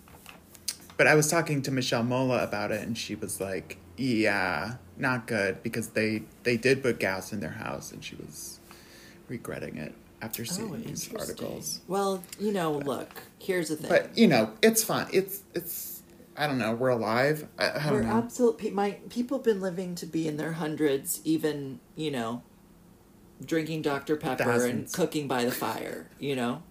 But 0.96 1.07
I 1.07 1.14
was 1.14 1.31
talking 1.31 1.62
to 1.62 1.70
Michelle 1.70 2.03
Mola 2.03 2.42
about 2.42 2.72
it, 2.72 2.83
and 2.83 2.96
she 2.96 3.14
was 3.14 3.40
like, 3.40 3.79
"Yeah, 3.96 4.77
not 4.96 5.27
good 5.27 5.62
because 5.62 5.90
they 5.90 6.22
they 6.42 6.57
did 6.57 6.83
put 6.83 6.99
gas 6.99 7.33
in 7.33 7.40
their 7.40 7.51
house, 7.51 7.92
and 7.92 8.05
she 8.05 8.16
was 8.16 8.61
regretting 9.29 9.77
it 9.77 9.94
after 10.22 10.44
seeing 10.44 10.70
Oh, 10.72 10.76
these 10.76 11.12
articles." 11.14 11.81
Well, 11.88 12.22
you 12.38 12.52
know, 12.52 12.72
look. 12.72 13.22
Here's 13.38 13.68
the 13.68 13.76
thing. 13.76 13.88
But 13.88 14.16
you 14.16 14.26
know, 14.26 14.52
it's 14.62 14.83
fine. 14.85 15.07
It's 15.12 15.42
it's. 15.55 16.02
I 16.37 16.46
don't 16.46 16.59
know. 16.59 16.72
We're 16.74 16.90
alive. 16.90 17.46
I, 17.59 17.68
I 17.68 17.90
We're 17.90 18.02
know. 18.02 18.11
absolute. 18.18 18.72
My 18.74 18.92
people 19.09 19.38
been 19.38 19.61
living 19.61 19.94
to 19.96 20.07
be 20.07 20.29
in 20.29 20.37
their 20.37 20.52
hundreds, 20.52 21.20
even 21.24 21.81
you 21.94 22.11
know, 22.11 22.42
drinking 23.44 23.83
Dr 23.83 24.16
Pepper 24.16 24.66
and 24.66 24.92
cooking 24.92 25.29
by 25.29 25.44
the 25.44 25.52
fire. 25.52 26.09
You 26.18 26.37
know. 26.37 26.62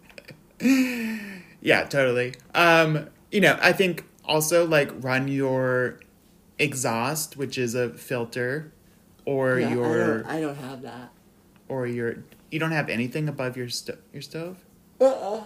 Yeah, 1.62 1.86
totally. 1.86 2.36
Um, 2.54 3.10
you 3.32 3.42
know, 3.42 3.58
I 3.60 3.74
think 3.74 4.06
also 4.24 4.68
like 4.68 4.92
run 5.04 5.28
your 5.28 6.00
exhaust, 6.60 7.38
which 7.38 7.58
is 7.58 7.74
a 7.74 7.90
filter, 7.90 8.72
or 9.26 9.60
Yeah, 9.60 9.70
I 9.70 9.74
your 9.74 10.18
don't, 10.22 10.26
I 10.28 10.42
don't 10.42 10.58
have 10.58 10.82
that. 10.84 11.10
or 11.68 11.88
your. 11.88 12.18
You 12.56 12.60
don't 12.60 12.72
have 12.72 12.88
anything 12.88 13.28
above 13.28 13.58
your 13.58 13.68
sto- 13.68 13.98
your 14.14 14.22
stove. 14.22 14.56
Uh 15.02 15.08
uh 15.08 15.44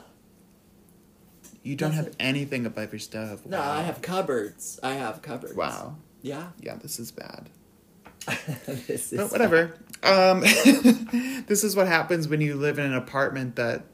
You 1.63 1.75
don't 1.75 1.93
have 1.93 2.13
anything 2.19 2.67
above 2.67 2.93
your 2.93 2.99
stove. 2.99 3.47
No, 3.47 3.57
Wow. 3.57 3.71
I 3.71 3.81
have 3.81 4.03
cupboards. 4.03 4.79
I 4.83 4.91
have 4.93 5.23
cupboards. 5.23 5.55
Wow. 5.55 5.95
Yeah. 6.21 6.49
Yeah, 6.61 6.75
this 6.75 6.99
is 6.99 7.09
bad. 7.11 7.49
this 8.67 9.11
is 9.11 9.17
But 9.17 9.31
whatever. 9.31 9.73
Um, 10.03 10.41
this 11.47 11.63
is 11.63 11.75
what 11.75 11.87
happens 11.87 12.27
when 12.27 12.41
you 12.41 12.53
live 12.53 12.77
in 12.77 12.85
an 12.85 12.93
apartment 12.93 13.55
that, 13.55 13.85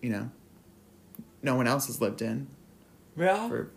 you 0.00 0.10
know, 0.10 0.30
no 1.42 1.56
one 1.56 1.66
else 1.66 1.88
has 1.88 2.00
lived 2.00 2.22
in 2.22 2.46
Yeah. 3.16 3.48
for 3.48 3.70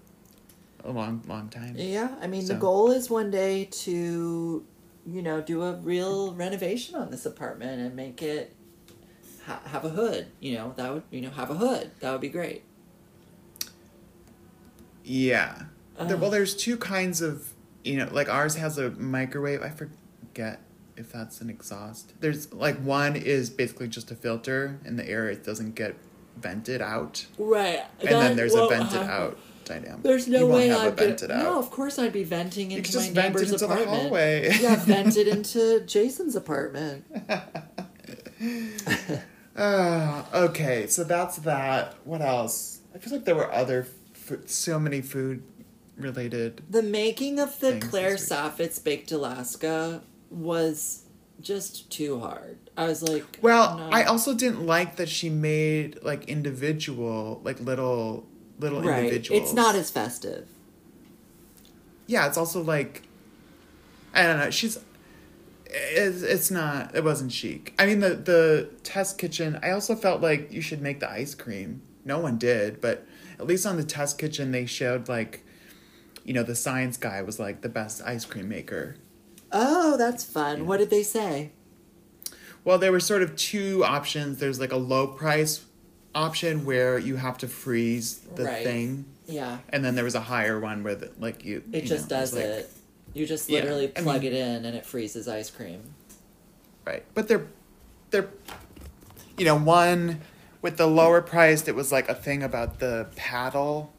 a 0.85 0.91
long, 0.91 1.23
long 1.27 1.49
time. 1.49 1.73
Yeah, 1.75 2.13
I 2.21 2.27
mean, 2.27 2.45
So- 2.45 2.53
the 2.53 2.59
goal 2.59 2.91
is 2.91 3.09
one 3.09 3.31
day 3.31 3.65
to, 3.65 4.63
you 5.09 5.21
know, 5.21 5.41
do 5.41 5.63
a 5.63 5.73
real 5.73 6.33
renovation 6.33 6.95
on 6.95 7.09
this 7.11 7.25
apartment 7.25 7.79
and 7.81 7.95
make 7.95 8.21
it 8.21 8.53
ha- 9.45 9.61
have 9.65 9.85
a 9.85 9.89
hood. 9.89 10.27
You 10.39 10.55
know, 10.55 10.73
that 10.75 10.93
would, 10.93 11.03
you 11.11 11.21
know, 11.21 11.29
have 11.29 11.49
a 11.49 11.55
hood. 11.55 11.91
That 12.01 12.11
would 12.11 12.21
be 12.21 12.29
great. 12.29 12.63
Yeah. 15.03 15.63
There, 15.99 16.17
well, 16.17 16.25
um, 16.25 16.31
there's 16.31 16.55
two 16.55 16.77
kinds 16.77 17.21
of, 17.21 17.49
you 17.83 17.97
know, 17.97 18.09
like 18.11 18.29
ours 18.29 18.55
has 18.55 18.77
a 18.77 18.91
microwave. 18.91 19.61
I 19.63 19.69
forget 19.69 20.61
if 20.95 21.11
that's 21.11 21.41
an 21.41 21.49
exhaust. 21.49 22.13
There's 22.19 22.53
like 22.53 22.77
one 22.79 23.15
is 23.15 23.49
basically 23.49 23.87
just 23.87 24.11
a 24.11 24.15
filter, 24.15 24.79
and 24.85 24.99
the 24.99 25.07
air 25.07 25.29
it 25.29 25.43
doesn't 25.43 25.75
get 25.75 25.95
vented 26.35 26.81
out, 26.81 27.25
Right. 27.39 27.83
and 27.99 28.09
then 28.09 28.35
there's 28.35 28.53
a 28.53 28.67
vented 28.67 28.99
uh, 29.01 29.05
out 29.05 29.39
dynamic. 29.67 30.03
There's 30.03 30.27
no 30.27 30.47
way 30.47 30.71
I'd 30.71 30.97
vent 30.97 31.21
it 31.23 31.31
out. 31.31 31.43
No, 31.43 31.59
of 31.59 31.69
course 31.69 31.99
I'd 31.99 32.13
be 32.13 32.23
venting 32.23 32.71
into 32.71 32.81
my 32.97 33.03
just 33.03 33.11
vent 33.13 33.17
it 33.17 33.21
neighbor's 33.39 33.51
into 33.51 33.67
the 33.67 33.73
apartment. 33.73 34.01
hallway. 34.01 34.57
yeah, 34.59 34.75
vent 34.83 35.17
it 35.17 35.27
into 35.27 35.81
Jason's 35.81 36.35
apartment. 36.35 37.05
Ah, 39.59 40.27
okay, 40.33 40.85
so 40.85 41.03
that's 41.03 41.37
that. 41.37 41.95
What 42.03 42.21
else? 42.21 42.81
I 42.93 42.99
feel 42.99 43.13
like 43.13 43.25
there 43.25 43.33
were 43.35 43.51
other, 43.51 43.87
f- 44.13 44.37
so 44.47 44.79
many 44.79 45.01
food 45.01 45.41
related. 45.95 46.61
The 46.69 46.83
making 46.83 47.39
of 47.39 47.59
the 47.59 47.79
Claire. 47.79 48.17
Saffitz 48.17 48.83
Baked 48.83 49.11
Alaska 49.11 50.03
was 50.29 51.05
just 51.41 51.89
too 51.91 52.19
hard. 52.19 52.57
I 52.77 52.85
was 52.85 53.01
like, 53.01 53.39
Well, 53.41 53.79
no. 53.79 53.89
I 53.91 54.03
also 54.03 54.35
didn't 54.35 54.63
like 54.67 54.97
that 54.97 55.09
she 55.09 55.31
made 55.31 55.97
like 56.03 56.25
individual, 56.25 57.41
like 57.43 57.59
little, 57.59 58.27
little 58.59 58.81
right. 58.81 58.99
individuals. 58.99 59.41
It's 59.41 59.53
not 59.53 59.75
as 59.75 59.89
festive. 59.89 60.47
Yeah, 62.05 62.27
it's 62.27 62.37
also 62.37 62.61
like, 62.61 63.03
I 64.13 64.23
don't 64.23 64.39
know. 64.39 64.49
She's, 64.49 64.79
it's, 65.65 66.21
it's 66.21 66.49
not. 66.49 66.95
It 66.95 67.03
wasn't 67.03 67.31
chic. 67.31 67.73
I 67.77 67.85
mean, 67.85 67.99
the 67.99 68.15
the 68.15 68.69
test 68.83 69.17
kitchen. 69.17 69.59
I 69.61 69.71
also 69.71 69.95
felt 69.95 70.21
like 70.21 70.51
you 70.51 70.61
should 70.61 70.81
make 70.81 70.99
the 70.99 71.09
ice 71.09 71.35
cream. 71.35 71.81
No 72.05 72.19
one 72.19 72.37
did, 72.37 72.79
but 72.79 73.05
at 73.37 73.45
least 73.45 73.65
on 73.65 73.77
the 73.77 73.83
test 73.83 74.17
kitchen 74.17 74.51
they 74.51 74.65
showed 74.65 75.09
like, 75.09 75.43
you 76.23 76.33
know, 76.33 76.43
the 76.43 76.55
science 76.55 76.97
guy 76.97 77.21
was 77.21 77.39
like 77.39 77.61
the 77.61 77.69
best 77.69 78.01
ice 78.03 78.23
cream 78.23 78.47
maker. 78.47 78.95
Oh, 79.51 79.97
that's 79.97 80.23
fun. 80.23 80.59
Yeah. 80.59 80.63
What 80.63 80.77
did 80.77 80.89
they 80.89 81.03
say? 81.03 81.51
Well, 82.63 82.77
there 82.77 82.91
were 82.91 82.99
sort 82.99 83.21
of 83.21 83.35
two 83.35 83.83
options. 83.83 84.39
There's 84.39 84.59
like 84.59 84.71
a 84.71 84.77
low 84.77 85.07
price 85.07 85.65
option 86.17 86.65
where 86.65 86.97
you 86.97 87.15
have 87.15 87.37
to 87.39 87.47
freeze 87.47 88.17
the 88.35 88.43
Right. 88.45 88.63
thing, 88.63 89.05
Yeah, 89.27 89.59
and 89.69 89.83
then 89.85 89.95
there 89.95 90.03
was 90.03 90.15
a 90.15 90.21
higher 90.21 90.59
one 90.59 90.83
where 90.83 90.95
the, 90.95 91.11
like 91.19 91.45
you. 91.45 91.63
it 91.71 91.83
you 91.83 91.87
just 91.89 92.09
know, 92.09 92.17
does 92.17 92.31
was 92.33 92.41
like- 92.43 92.51
it. 92.51 92.71
You 93.13 93.25
just 93.25 93.49
Yeah, 93.49 93.59
literally 93.61 93.91
I 93.95 94.01
plug 94.01 94.21
mean- 94.21 94.33
it 94.33 94.35
in 94.35 94.65
and 94.65 94.75
it 94.75 94.85
freezes 94.85 95.27
ice 95.27 95.49
cream. 95.49 95.81
Right. 96.85 97.03
But 97.13 97.27
they're 97.27 97.47
they're 98.11 98.29
you 99.37 99.45
know, 99.45 99.57
one 99.57 100.21
with 100.61 100.77
the 100.77 100.87
lower 100.87 101.21
priced 101.21 101.67
it 101.67 101.75
was 101.75 101.91
like 101.91 102.09
a 102.09 102.15
thing 102.15 102.41
about 102.43 102.79
the 102.79 103.07
paddle 103.15 103.93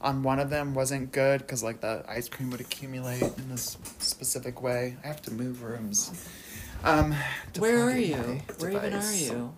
on 0.00 0.22
one 0.22 0.38
of 0.38 0.50
them 0.50 0.74
wasn't 0.74 1.12
good 1.12 1.40
because 1.40 1.62
like 1.62 1.80
the 1.80 2.04
ice 2.08 2.28
cream 2.28 2.50
would 2.50 2.60
accumulate 2.60 3.22
in 3.22 3.48
this 3.50 3.76
specific 3.98 4.60
way. 4.62 4.96
I 5.02 5.06
have 5.06 5.22
to 5.22 5.30
move 5.32 5.62
rooms. 5.62 6.10
Um, 6.82 7.14
Where 7.58 7.80
are 7.82 7.96
you? 7.96 8.40
Where 8.58 8.70
even 8.72 8.92
are 8.94 9.12
you? 9.14 9.54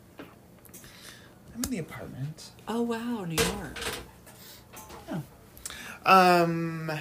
I'm 1.56 1.64
in 1.64 1.70
the 1.70 1.78
apartment. 1.78 2.50
Oh 2.68 2.82
wow, 2.82 3.24
New 3.24 3.42
York. 3.42 3.78
Yeah. 5.08 5.20
Um, 6.04 6.92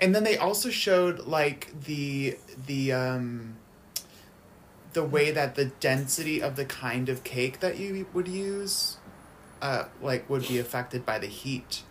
and 0.00 0.14
then 0.14 0.22
they 0.22 0.36
also 0.36 0.70
showed 0.70 1.26
like 1.26 1.72
the 1.84 2.38
the 2.66 2.92
um 2.92 3.56
the 4.92 5.02
way 5.02 5.30
that 5.32 5.56
the 5.56 5.66
density 5.66 6.40
of 6.40 6.56
the 6.56 6.64
kind 6.64 7.08
of 7.08 7.24
cake 7.24 7.60
that 7.60 7.78
you 7.78 8.06
would 8.14 8.28
use, 8.28 8.96
uh, 9.60 9.84
like 10.00 10.28
would 10.30 10.46
be 10.48 10.58
affected 10.58 11.04
by 11.04 11.18
the 11.18 11.26
heat. 11.26 11.82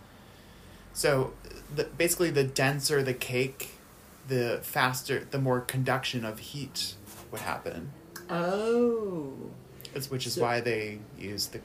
So, 0.92 1.34
the, 1.72 1.84
basically, 1.84 2.30
the 2.30 2.42
denser 2.42 3.02
the 3.04 3.14
cake, 3.14 3.74
the 4.26 4.58
faster, 4.62 5.24
the 5.30 5.38
more 5.38 5.60
conduction 5.60 6.24
of 6.24 6.38
heat 6.40 6.94
would 7.30 7.42
happen. 7.42 7.92
Oh, 8.28 9.34
It's, 9.94 10.10
which 10.10 10.26
is 10.26 10.32
So- 10.34 10.42
why 10.42 10.60
they 10.60 10.98
use 11.16 11.46
the, 11.48 11.60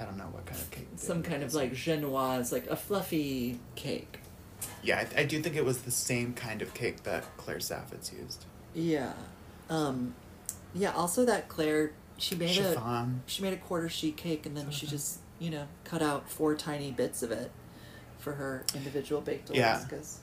I 0.00 0.04
don't 0.04 0.16
know 0.16 0.24
what 0.32 0.46
kind 0.46 0.60
of 0.60 0.70
cake. 0.70 0.88
some 0.96 1.22
kind 1.22 1.42
of 1.42 1.52
like 1.54 1.72
genoise, 1.72 2.52
like 2.52 2.66
a 2.68 2.76
fluffy 2.76 3.60
cake. 3.74 4.20
Yeah, 4.82 5.04
I, 5.16 5.20
I 5.20 5.24
do 5.24 5.40
think 5.42 5.56
it 5.56 5.64
was 5.64 5.82
the 5.82 5.90
same 5.90 6.32
kind 6.34 6.62
of 6.62 6.72
cake 6.74 7.02
that 7.04 7.24
Claire 7.36 7.58
Saffitz 7.58 8.12
used. 8.12 8.44
Yeah. 8.74 9.12
Um, 9.68 10.14
yeah. 10.74 10.92
Also, 10.92 11.24
that 11.26 11.48
Claire, 11.48 11.92
she 12.18 12.34
made 12.34 12.56
a 12.58 13.08
she 13.26 13.42
made 13.42 13.52
a 13.52 13.56
quarter 13.58 13.88
sheet 13.88 14.16
cake 14.16 14.46
and 14.46 14.56
then 14.56 14.70
she 14.70 14.86
just 14.86 15.18
you 15.38 15.50
know 15.50 15.66
cut 15.84 16.02
out 16.02 16.30
four 16.30 16.54
tiny 16.54 16.90
bits 16.90 17.22
of 17.22 17.30
it 17.30 17.50
for 18.18 18.32
her 18.34 18.64
individual 18.74 19.20
baked 19.20 19.50
Yeah. 19.54 19.78
Alaskas. 19.78 20.16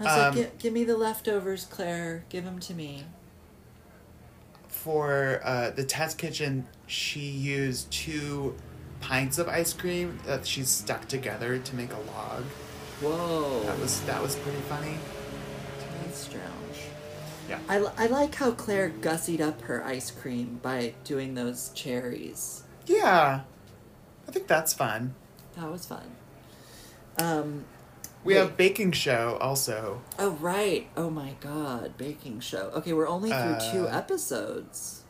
I 0.00 0.02
was 0.04 0.12
Um, 0.12 0.18
like, 0.36 0.52
"Gi- 0.52 0.56
give 0.58 0.72
me 0.72 0.84
the 0.84 0.96
leftovers, 0.96 1.66
Claire. 1.66 2.24
Give 2.28 2.44
them 2.44 2.58
to 2.60 2.74
me. 2.74 3.04
For 4.68 5.40
uh, 5.44 5.70
the 5.70 5.84
test 5.84 6.18
kitchen, 6.18 6.66
she 6.86 7.20
used 7.20 7.90
two 7.90 8.54
pints 9.00 9.38
of 9.38 9.48
ice 9.48 9.72
cream 9.72 10.18
that 10.26 10.46
she 10.46 10.62
stuck 10.64 11.06
together 11.08 11.58
to 11.58 11.76
make 11.76 11.92
a 11.92 11.98
log. 12.12 12.42
Whoa. 13.00 13.62
That 13.64 13.78
was 13.78 14.00
that 14.02 14.22
was 14.22 14.36
pretty 14.36 14.60
funny. 14.62 14.96
That's 16.04 16.18
strange. 16.18 16.44
Yeah. 17.48 17.58
I, 17.68 17.76
I 17.98 18.06
like 18.06 18.34
how 18.36 18.52
Claire 18.52 18.88
gussied 18.90 19.40
up 19.40 19.60
her 19.62 19.84
ice 19.84 20.10
cream 20.10 20.60
by 20.62 20.94
doing 21.04 21.34
those 21.34 21.70
cherries. 21.74 22.62
Yeah, 22.86 23.42
I 24.26 24.30
think 24.30 24.46
that's 24.46 24.72
fun. 24.72 25.14
That 25.56 25.70
was 25.70 25.84
fun. 25.86 26.10
Um, 27.18 27.64
We 28.24 28.34
Wait. 28.34 28.40
have 28.40 28.56
baking 28.56 28.92
show 28.92 29.36
also. 29.40 30.00
oh, 30.18 30.30
right. 30.40 30.88
Oh 30.96 31.10
my 31.10 31.34
god. 31.40 31.98
Baking 31.98 32.40
show. 32.40 32.70
Okay, 32.74 32.92
we're 32.94 33.08
only 33.08 33.28
through 33.30 33.56
two 33.72 33.86
Uh, 33.88 33.96
episodes. 33.96 35.02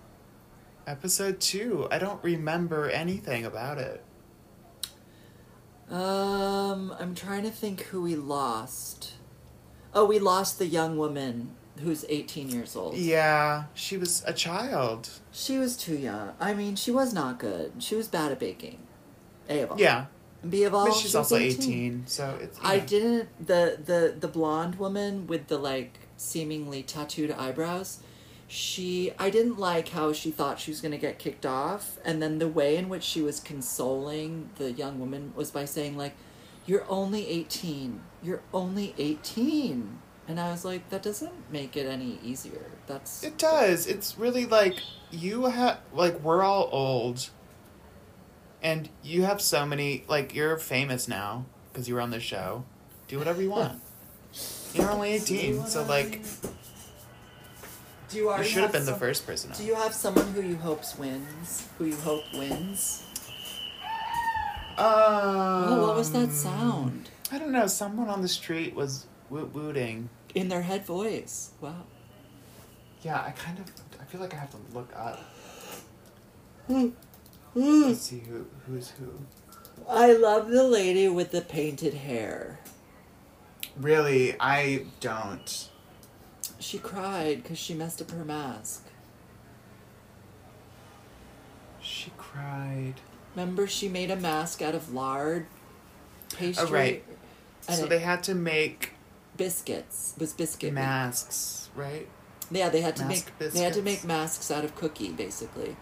Episode 0.87 1.40
two. 1.40 1.88
I 1.90 1.99
don't 1.99 2.23
remember 2.23 2.90
anything 2.90 3.44
about 3.44 3.79
it. 3.79 4.05
Um, 5.90 6.94
I'm 6.99 7.14
trying 7.14 7.42
to 7.44 7.51
think 7.51 7.83
who 7.85 8.03
we 8.03 8.16
lost. 8.16 9.12
Oh, 9.94 10.05
we 10.05 10.18
lost 10.18 10.59
the 10.59 10.66
young 10.66 10.97
woman 10.99 11.53
who's 11.81 12.05
18 12.09 12.51
years 12.51 12.77
old. 12.77 12.97
Yeah, 12.97 13.64
she 13.75 13.97
was 13.97 14.23
a 14.27 14.33
child. 14.33 15.09
She 15.33 15.59
was 15.59 15.77
too 15.77 15.97
young. 15.97 16.33
I 16.40 16.55
mean, 16.55 16.77
she 16.77 16.90
was 16.90 17.14
not 17.14 17.38
good. 17.38 17.73
She 17.79 17.94
was 17.94 18.09
bad 18.09 18.33
at 18.33 18.38
baking. 18.38 18.79
A 19.49 19.61
of 19.61 19.73
all. 19.73 19.81
Yeah, 19.81 20.07
B 20.49 20.64
of 20.64 20.75
all. 20.75 20.87
but 20.87 20.94
she's 20.94 21.14
was 21.14 21.33
also 21.33 21.37
18, 21.37 22.07
so 22.07 22.38
it's. 22.40 22.59
I 22.62 22.79
didn't 22.79 23.29
the 23.47 23.79
the 23.85 24.14
the 24.18 24.29
blonde 24.29 24.77
woman 24.77 25.27
with 25.27 25.49
the 25.49 25.59
like 25.59 25.99
seemingly 26.16 26.83
tattooed 26.83 27.31
eyebrows. 27.31 28.01
She 28.46 29.12
I 29.18 29.30
didn't 29.30 29.59
like 29.59 29.88
how 29.88 30.12
she 30.12 30.30
thought 30.30 30.61
she 30.61 30.70
was 30.70 30.80
going 30.80 30.92
to 30.92 30.98
get 30.98 31.18
kicked 31.18 31.46
off 31.46 31.98
and 32.04 32.22
then 32.22 32.38
the 32.38 32.48
way 32.48 32.76
in 32.76 32.88
which 32.88 33.02
she 33.02 33.22
was 33.22 33.40
consoling 33.40 34.50
the 34.57 34.72
young 34.72 35.00
woman 35.00 35.33
was 35.35 35.50
by 35.50 35.64
saying 35.64 35.96
like 35.96 36.14
you're 36.66 36.85
only 36.88 37.26
18. 37.28 38.00
You're 38.22 38.42
only 38.52 38.94
18. 38.96 39.98
And 40.26 40.40
I 40.40 40.50
was 40.50 40.64
like 40.64 40.88
that 40.88 41.02
doesn't 41.02 41.50
make 41.50 41.76
it 41.76 41.87
any 41.87 42.18
easier. 42.22 42.70
That's 42.87 43.22
It 43.22 43.37
does. 43.38 43.87
It's 43.87 44.18
really 44.18 44.46
like 44.46 44.76
you 45.11 45.46
have 45.46 45.80
like 45.92 46.20
we're 46.20 46.42
all 46.42 46.68
old, 46.72 47.28
and 48.62 48.88
you 49.02 49.22
have 49.24 49.42
so 49.42 49.66
many 49.66 50.04
like 50.09 50.35
you're 50.35 50.57
famous 50.57 51.09
now 51.09 51.44
because 51.72 51.88
you 51.88 51.94
were 51.94 52.00
on 52.00 52.11
the 52.11 52.20
show. 52.20 52.64
Do 53.07 53.18
whatever 53.18 53.42
you 53.42 53.50
want. 53.50 53.80
You're 54.74 54.90
only 54.90 55.12
eighteen, 55.12 55.66
so 55.66 55.85
like 55.85 56.22
Do 58.09 58.17
you 58.19 58.25
you 58.25 58.31
already 58.31 58.49
should 58.49 58.62
have 58.62 58.73
have 58.75 58.85
been 58.85 58.93
the 58.93 58.99
first 58.99 59.27
person. 59.27 59.51
Do 59.57 59.64
you 59.64 59.75
have 59.75 59.95
someone 59.95 60.27
who 60.33 60.43
you 60.43 60.57
hopes 60.57 60.97
wins? 60.99 61.69
Who 61.79 61.87
you 61.87 61.97
hope 61.97 62.25
wins? 62.35 63.03
Um, 64.77 64.85
Oh, 64.87 65.87
what 65.87 65.97
was 65.97 66.12
that 66.12 66.31
sound? 66.33 67.11
I 67.31 67.38
don't 67.38 67.53
know. 67.53 67.67
Someone 67.67 68.09
on 68.09 68.23
the 68.23 68.29
street 68.29 68.75
was 68.75 69.07
woot 69.31 69.55
wooting. 69.55 70.09
In 70.35 70.49
their 70.49 70.62
head 70.62 70.85
voice. 70.85 71.51
Wow. 71.61 71.85
Yeah, 73.03 73.23
I 73.23 73.31
kind 73.31 73.59
of. 73.59 73.67
I 74.01 74.05
feel 74.05 74.21
like 74.21 74.35
I 74.35 74.38
have 74.38 74.51
to 74.51 74.57
look 74.75 74.90
up 74.97 75.21
Hmm. 76.67 76.88
to 77.55 77.95
see 77.95 78.21
who 78.29 78.47
who's 78.67 78.90
who. 78.90 79.12
I 79.88 80.12
love 80.12 80.49
the 80.49 80.64
lady 80.64 81.09
with 81.09 81.31
the 81.31 81.40
painted 81.40 81.95
hair. 81.95 82.59
Really, 83.77 84.35
I 84.40 84.87
don't. 85.01 85.69
She 86.64 86.79
cried 86.79 87.42
because 87.42 87.59
she 87.59 87.74
messed 87.74 88.00
up 88.00 88.11
her 88.11 88.24
mask. 88.24 88.87
She 91.83 92.11
cried. 92.16 92.94
Remember, 93.37 93.66
she 93.66 93.87
made 93.87 94.11
a 94.11 94.16
mask 94.16 94.62
out 94.62 94.74
of 94.74 94.94
lard 94.94 95.44
pastry. 96.35 96.66
Oh, 96.66 96.72
right. 96.72 97.05
So 97.61 97.85
they 97.85 97.98
had 97.98 98.22
to 98.24 98.35
make 98.35 98.92
biscuits. 99.37 100.14
It 100.16 100.20
was 100.20 100.33
biscuit. 100.33 100.72
masks, 100.72 101.68
right? 101.74 102.09
Yeah, 102.50 102.70
they 102.70 102.81
had 102.81 102.96
to 102.96 103.05
Mask 103.05 103.31
make 103.40 103.53
they 103.53 103.61
had 103.61 103.74
to 103.74 103.83
make 103.83 104.03
masks 104.03 104.50
out 104.50 104.64
of 104.64 104.74
cookie 104.74 105.12
basically, 105.12 105.77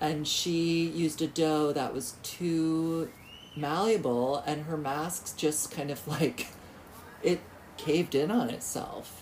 and 0.00 0.26
she 0.28 0.86
used 0.86 1.20
a 1.20 1.26
dough 1.26 1.72
that 1.72 1.92
was 1.92 2.14
too 2.22 3.10
malleable, 3.56 4.36
and 4.46 4.66
her 4.66 4.76
masks 4.76 5.32
just 5.32 5.72
kind 5.72 5.90
of 5.90 6.06
like 6.06 6.46
it 7.24 7.40
caved 7.76 8.14
in 8.14 8.30
on 8.30 8.50
itself. 8.50 9.21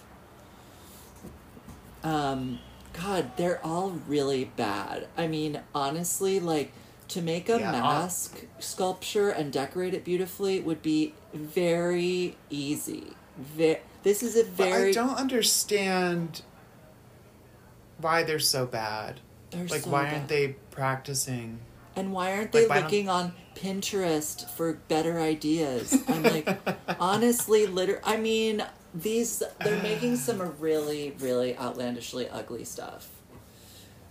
Um, 2.02 2.58
God, 2.92 3.36
they're 3.36 3.64
all 3.64 3.90
really 4.08 4.44
bad. 4.56 5.06
I 5.16 5.26
mean, 5.26 5.60
honestly, 5.74 6.40
like 6.40 6.72
to 7.08 7.22
make 7.22 7.48
a 7.48 7.58
Yeah, 7.58 7.72
mask 7.72 8.44
sculpture 8.58 9.30
and 9.30 9.52
decorate 9.52 9.94
it 9.94 10.04
beautifully 10.04 10.60
would 10.60 10.82
be 10.82 11.14
very 11.34 12.36
easy. 12.50 13.14
Ve- 13.38 13.78
this 14.02 14.22
is 14.22 14.36
a 14.36 14.44
But 14.44 14.52
very 14.68 14.88
I 14.90 14.92
don't 14.92 15.16
understand 15.16 16.42
why 17.98 18.22
they're 18.22 18.38
so 18.38 18.66
bad. 18.66 19.20
They're 19.50 19.66
like, 19.66 19.82
so 19.82 19.90
why 19.90 20.04
bad. 20.04 20.14
aren't 20.14 20.28
they 20.28 20.48
practicing? 20.70 21.58
And 21.96 22.12
why 22.12 22.32
aren't 22.36 22.52
they 22.52 22.66
don't- 22.66 22.84
looking 22.84 23.08
on 23.08 23.32
Pinterest 23.56 24.48
for 24.50 24.74
better 24.88 25.18
ideas? 25.20 25.96
I'm 26.08 26.22
like, 26.22 26.48
honestly, 27.00 27.66
liter. 27.66 28.00
I 28.04 28.16
mean, 28.16 28.64
these 28.94 29.42
they're 29.62 29.82
making 29.82 30.16
some 30.16 30.40
really, 30.58 31.14
really 31.20 31.56
outlandishly 31.56 32.28
ugly 32.28 32.64
stuff. 32.64 33.08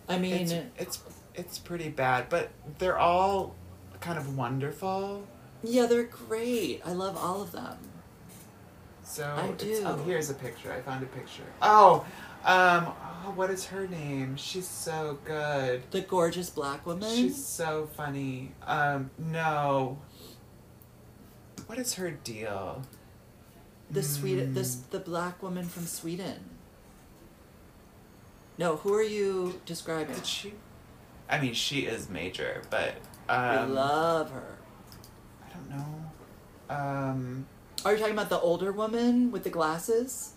I 0.07 0.17
mean, 0.17 0.33
It's, 0.33 0.53
it's 0.77 0.99
it's 1.35 1.59
pretty 1.59 1.89
bad, 1.89 2.29
but 2.29 2.49
they're 2.79 2.97
all 2.97 3.55
kind 4.01 4.17
of 4.17 4.35
wonderful. 4.37 5.23
yeah, 5.63 5.85
they're 5.85 6.03
great. 6.03 6.81
I 6.85 6.93
love 6.93 7.15
all 7.17 7.41
of 7.41 7.51
them. 7.51 7.77
So 9.03 9.23
I 9.25 9.47
it's- 9.49 9.81
oh, 9.85 9.97
do. 9.97 10.03
here's 10.03 10.29
a 10.29 10.33
picture. 10.33 10.71
I 10.71 10.81
found 10.81 11.03
a 11.03 11.07
picture. 11.07 11.43
Oh, 11.61 12.05
um, 12.45 12.87
oh, 13.25 13.31
what 13.35 13.49
is 13.49 13.65
her 13.65 13.87
name? 13.87 14.35
She's 14.37 14.67
so 14.67 15.17
good. 15.25 15.83
The 15.91 16.01
gorgeous 16.01 16.49
black 16.49 16.85
woman. 16.85 17.13
She's 17.15 17.43
so 17.43 17.89
funny. 17.97 18.51
Um, 18.65 19.09
no. 19.17 19.97
What 21.67 21.77
is 21.79 21.95
her 21.95 22.11
deal? 22.11 22.81
The 23.91 24.03
Sweden, 24.03 24.53
this 24.53 24.75
the 24.75 24.99
black 24.99 25.41
woman 25.41 25.65
from 25.65 25.85
Sweden. 25.85 26.39
No, 28.57 28.75
who 28.77 28.93
are 28.93 29.03
you 29.03 29.59
describing? 29.65 30.15
Did 30.15 30.25
she? 30.25 30.53
I 31.29 31.39
mean, 31.39 31.53
she 31.53 31.81
is 31.81 32.09
major, 32.09 32.61
but 32.69 32.95
I 33.27 33.55
um, 33.57 33.73
love 33.73 34.31
her. 34.31 34.57
I 35.43 35.49
don't 35.53 35.69
know. 35.69 36.75
Um, 36.75 37.45
Are 37.85 37.93
you 37.93 37.99
talking 37.99 38.13
about 38.13 38.29
the 38.29 38.39
older 38.39 38.71
woman 38.71 39.31
with 39.31 39.43
the 39.43 39.49
glasses? 39.49 40.33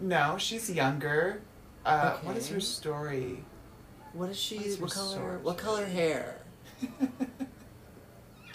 no, 0.00 0.36
she's 0.38 0.70
younger. 0.70 1.42
Uh, 1.84 2.16
what 2.18 2.36
is 2.36 2.48
her 2.48 2.60
story? 2.60 3.44
What 4.12 4.30
is 4.30 4.38
she? 4.38 4.56
What 4.56 4.66
is 4.66 4.80
What 4.80 4.90
color? 4.92 5.16
sword? 5.16 5.44
What 5.44 5.58
color 5.58 5.86
hair? 5.86 6.40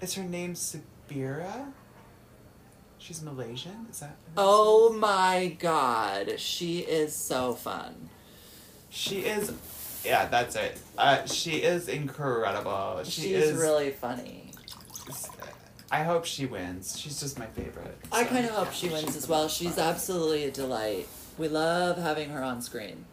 is 0.00 0.14
her 0.14 0.22
name 0.24 0.54
Syabira? 0.54 1.72
She's 3.02 3.20
Malaysian. 3.20 3.86
Is 3.90 3.98
that? 3.98 4.14
Oh 4.36 4.92
my 4.92 5.56
god, 5.58 6.38
she 6.38 6.78
is 6.78 7.12
so 7.12 7.52
fun. 7.52 8.10
She 8.90 9.20
is. 9.22 9.52
Yeah, 10.04 10.26
that's 10.26 10.54
it. 10.54 10.78
Uh, 10.96 11.26
she 11.26 11.56
is 11.56 11.88
incredible. 11.88 13.00
She 13.02 13.22
She's 13.22 13.44
is 13.44 13.58
really 13.58 13.90
funny. 13.90 14.52
I 15.90 16.04
hope 16.04 16.24
she 16.24 16.46
wins. 16.46 16.96
She's 16.96 17.18
just 17.18 17.40
my 17.40 17.46
favorite. 17.46 17.98
I 18.12 18.22
kind 18.22 18.46
of 18.46 18.52
hope 18.52 18.66
yeah, 18.66 18.72
she 18.72 18.88
wins 18.88 19.16
as 19.16 19.28
well. 19.28 19.48
She's 19.48 19.78
absolutely 19.78 20.44
a 20.44 20.52
delight. 20.52 21.08
We 21.38 21.48
love 21.48 21.98
having 21.98 22.30
her 22.30 22.42
on 22.42 22.62
screen. 22.62 23.04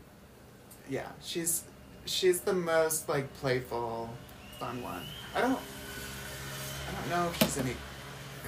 Yeah, 0.87 1.07
she's 1.23 1.63
she's 2.05 2.41
the 2.41 2.53
most 2.53 3.09
like 3.09 3.33
playful, 3.39 4.11
fun 4.59 4.83
one. 4.83 5.03
I 5.35 5.41
don't 5.41 5.59
I 5.59 6.99
don't 6.99 7.09
know 7.09 7.29
if 7.29 7.39
she's 7.39 7.57
any 7.57 7.73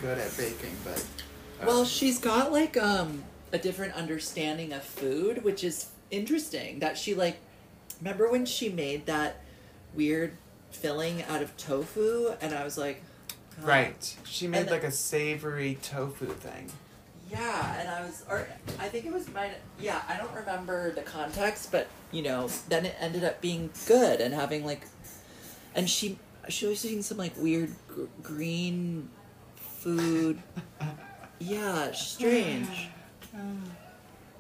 good 0.01 0.19
at 0.19 0.37
baking, 0.37 0.75
but 0.83 1.03
Well, 1.65 1.85
she's 1.85 2.19
got 2.19 2.51
like 2.51 2.77
um 2.77 3.23
a 3.51 3.57
different 3.57 3.93
understanding 3.93 4.73
of 4.73 4.83
food, 4.83 5.43
which 5.43 5.63
is 5.63 5.87
interesting. 6.09 6.79
That 6.79 6.97
she 6.97 7.13
like 7.13 7.37
remember 8.01 8.29
when 8.29 8.45
she 8.45 8.69
made 8.69 9.05
that 9.05 9.41
weird 9.93 10.33
filling 10.71 11.21
out 11.23 11.41
of 11.41 11.55
tofu 11.57 12.33
and 12.41 12.53
I 12.53 12.63
was 12.63 12.77
like 12.77 13.01
right. 13.61 14.15
She 14.23 14.47
made 14.47 14.61
And- 14.61 14.71
like 14.71 14.83
a 14.83 14.91
savory 14.91 15.77
tofu 15.81 16.27
thing. 16.27 16.71
Yeah, 17.29 17.79
and 17.79 17.87
I 17.87 18.01
was, 18.01 18.25
or 18.29 18.45
I 18.77 18.89
think 18.89 19.05
it 19.05 19.13
was 19.13 19.29
my, 19.29 19.51
yeah, 19.79 20.01
I 20.09 20.17
don't 20.17 20.33
remember 20.33 20.91
the 20.91 21.01
context, 21.01 21.71
but 21.71 21.87
you 22.11 22.23
know, 22.23 22.49
then 22.67 22.85
it 22.85 22.93
ended 22.99 23.23
up 23.23 23.39
being 23.39 23.69
good 23.87 24.19
and 24.19 24.33
having 24.33 24.65
like, 24.65 24.81
and 25.73 25.89
she, 25.89 26.19
she 26.49 26.65
was 26.65 26.83
eating 26.85 27.01
some 27.01 27.17
like 27.17 27.31
weird 27.37 27.73
gr- 27.87 28.03
green 28.21 29.07
food. 29.55 30.41
Yeah, 31.41 31.91
strange. 31.91 32.89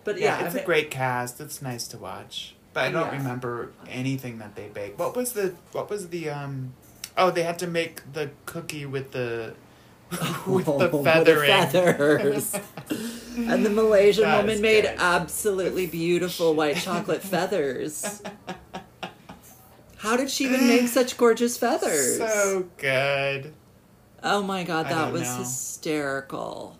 But 0.03 0.19
yeah, 0.19 0.39
Yeah, 0.39 0.45
it's 0.45 0.53
I 0.55 0.57
a 0.57 0.61
mean- 0.61 0.65
great 0.65 0.91
cast. 0.91 1.39
It's 1.41 1.61
nice 1.61 1.87
to 1.89 1.97
watch. 1.97 2.55
But 2.73 2.85
I 2.85 2.91
don't 2.91 3.07
Yeah. 3.11 3.17
remember 3.17 3.71
anything 3.89 4.37
that 4.39 4.55
they 4.55 4.67
baked. 4.67 4.97
What 4.97 5.15
was 5.15 5.33
the 5.33 5.53
what 5.73 5.89
was 5.89 6.09
the 6.09 6.29
um 6.29 6.73
Oh, 7.17 7.29
they 7.29 7.43
had 7.43 7.59
to 7.59 7.67
make 7.67 8.13
the 8.13 8.29
cookie 8.45 8.85
with 8.85 9.11
the 9.11 9.53
with 10.47 10.65
the 10.65 10.89
Oh, 10.93 11.03
feathering. 11.03 11.49
feathers. 11.49 12.55
and 13.37 13.65
the 13.65 13.69
Malaysian 13.69 14.23
That 14.23 14.41
woman 14.45 14.61
made 14.61 14.83
good. 14.83 14.95
absolutely 14.99 15.87
beautiful 15.87 16.53
white 16.55 16.77
chocolate 16.77 17.21
feathers. 17.21 18.21
How 19.97 20.17
did 20.17 20.29
she 20.31 20.45
even 20.45 20.67
make 20.67 20.87
such 20.99 21.17
gorgeous 21.17 21.57
feathers? 21.57 22.17
So 22.17 22.65
good. 22.77 23.53
oh 24.23 24.41
my 24.41 24.63
god, 24.63 24.87
that 24.87 25.11
was 25.11 25.23
know. 25.23 25.35
hysterical. 25.37 26.77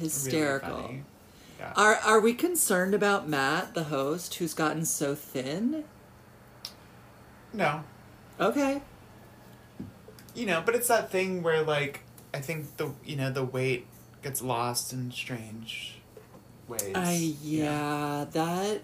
Really 0.00 0.12
Hysterical. 0.12 0.82
funny. 0.82 1.02
Yeah. 1.58 1.72
are 1.76 1.96
are 1.96 2.20
we 2.20 2.32
concerned 2.32 2.94
about 2.94 3.28
Matt, 3.28 3.74
the 3.74 3.84
host, 3.84 4.34
who's 4.36 4.54
gotten 4.54 4.84
so 4.84 5.14
thin? 5.14 5.84
no. 7.52 7.84
Okay. 8.40 8.80
You 10.34 10.46
know, 10.46 10.62
but 10.64 10.74
it's 10.74 10.88
that 10.88 11.10
thing 11.10 11.42
where 11.42 11.62
like 11.62 12.00
I 12.32 12.38
think 12.40 12.76
the 12.78 12.92
you 13.04 13.16
know, 13.16 13.30
the 13.30 13.44
weight 13.44 13.86
gets 14.22 14.40
lost 14.40 14.92
in 14.92 15.10
strange 15.10 16.00
ways. 16.66 16.92
I 16.94 17.34
yeah, 17.42 18.24
that 18.32 18.82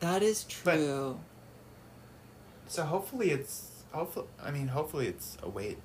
that 0.00 0.22
is 0.22 0.44
true. 0.44 1.18
But-. 1.18 2.72
So 2.72 2.84
hopefully 2.84 3.30
it's 3.30 3.82
hopefully 3.92 4.26
I 4.42 4.50
mean 4.50 4.68
hopefully 4.68 5.08
it's 5.08 5.36
a 5.42 5.48
weight 5.48 5.78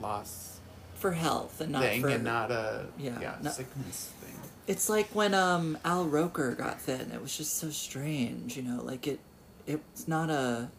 loss 0.00 0.57
for 0.98 1.12
health 1.12 1.60
and 1.60 1.72
not 1.72 1.82
thing 1.82 2.02
for 2.02 2.08
and 2.08 2.24
not 2.24 2.50
a 2.50 2.86
Yeah, 2.98 3.18
yeah, 3.20 3.34
not- 3.42 3.54
sickness 3.54 4.10
thing. 4.20 4.34
It's 4.66 4.88
like 4.88 5.08
when 5.14 5.32
um 5.34 5.78
Al 5.84 6.04
Roker 6.04 6.54
got 6.54 6.80
thin. 6.80 7.10
It 7.12 7.22
was 7.22 7.36
just 7.36 7.56
so 7.56 7.70
strange, 7.70 8.56
you 8.56 8.62
know, 8.62 8.82
like 8.82 9.06
it 9.06 9.20
it's 9.66 10.06
not 10.08 10.28
a 10.30 10.70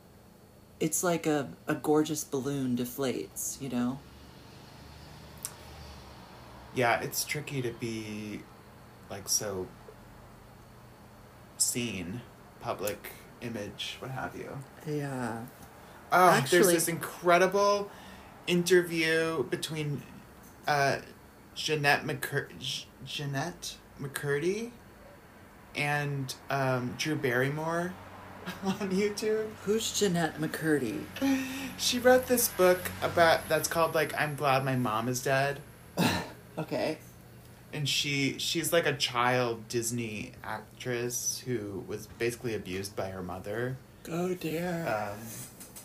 it's 0.79 1.03
like 1.03 1.25
a, 1.27 1.49
a 1.67 1.75
gorgeous 1.75 2.23
balloon 2.23 2.77
deflates, 2.77 3.61
you 3.61 3.67
know? 3.69 3.99
Yeah, 6.73 7.01
it's 7.01 7.25
tricky 7.25 7.61
to 7.61 7.71
be 7.71 8.41
like 9.09 9.27
so 9.27 9.67
seen, 11.57 12.21
public 12.61 13.09
image, 13.41 13.97
what 13.99 14.11
have 14.11 14.35
you. 14.35 14.57
Yeah. 14.87 15.43
Oh, 16.11 16.43
there's 16.49 16.67
this 16.67 16.87
incredible 16.87 17.89
interview 18.47 19.43
between 19.43 20.01
uh, 20.69 20.99
Jennette 21.55 22.03
McCur- 22.05 22.47
Jennette 23.05 23.75
McCurdy 24.01 24.71
and 25.75 26.33
um, 26.49 26.95
Drew 26.97 27.15
Barrymore 27.15 27.93
on 28.63 28.89
YouTube. 28.91 29.47
Who's 29.65 29.99
Jennette 29.99 30.39
McCurdy? 30.39 31.01
She 31.77 31.99
wrote 31.99 32.27
this 32.27 32.47
book 32.47 32.79
about 33.01 33.49
that's 33.49 33.67
called 33.67 33.93
like 33.95 34.13
I'm 34.19 34.35
glad 34.35 34.63
my 34.63 34.75
mom 34.75 35.09
is 35.09 35.21
dead. 35.21 35.59
Okay. 36.57 36.97
and 37.71 37.87
she 37.87 38.37
she's 38.37 38.73
like 38.73 38.85
a 38.85 38.91
child 38.93 39.69
Disney 39.69 40.33
actress 40.43 41.41
who 41.45 41.85
was 41.87 42.07
basically 42.17 42.53
abused 42.53 42.97
by 42.97 43.09
her 43.11 43.23
mother. 43.23 43.77
Oh 44.09 44.33
dear. 44.33 44.83
Um, 44.85 45.19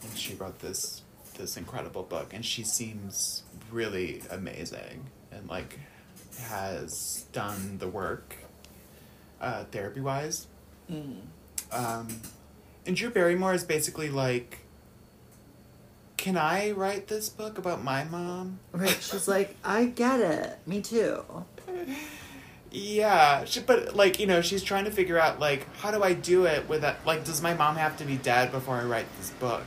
and 0.02 0.18
she 0.18 0.34
wrote 0.34 0.58
this 0.58 1.02
this 1.34 1.56
incredible 1.56 2.02
book, 2.02 2.32
and 2.32 2.44
she 2.44 2.62
seems 2.64 3.42
really 3.70 4.22
amazing 4.30 5.06
and 5.30 5.48
like 5.48 5.78
has 6.40 7.26
done 7.32 7.78
the 7.78 7.88
work 7.88 8.36
uh, 9.40 9.64
therapy 9.64 10.00
wise. 10.00 10.46
Mm. 10.90 11.20
Um, 11.72 12.08
and 12.86 12.96
Drew 12.96 13.10
Barrymore 13.10 13.54
is 13.54 13.64
basically 13.64 14.10
like, 14.10 14.60
can 16.16 16.36
I 16.36 16.70
write 16.70 17.08
this 17.08 17.28
book 17.28 17.58
about 17.58 17.82
my 17.82 18.04
mom? 18.04 18.60
Right, 18.72 18.96
she's 19.00 19.28
like, 19.28 19.56
I 19.64 19.86
get 19.86 20.20
it. 20.20 20.58
Me 20.66 20.80
too. 20.80 21.24
Yeah, 22.70 23.44
she, 23.44 23.60
but 23.60 23.94
like 23.94 24.18
you 24.18 24.26
know, 24.26 24.40
she's 24.40 24.64
trying 24.64 24.84
to 24.86 24.90
figure 24.90 25.18
out 25.18 25.38
like 25.38 25.72
how 25.76 25.92
do 25.92 26.02
I 26.02 26.12
do 26.12 26.46
it 26.46 26.68
without 26.68 27.06
like 27.06 27.24
does 27.24 27.40
my 27.40 27.54
mom 27.54 27.76
have 27.76 27.96
to 27.98 28.04
be 28.04 28.16
dead 28.16 28.50
before 28.50 28.76
I 28.76 28.84
write 28.84 29.06
this 29.16 29.30
book? 29.30 29.62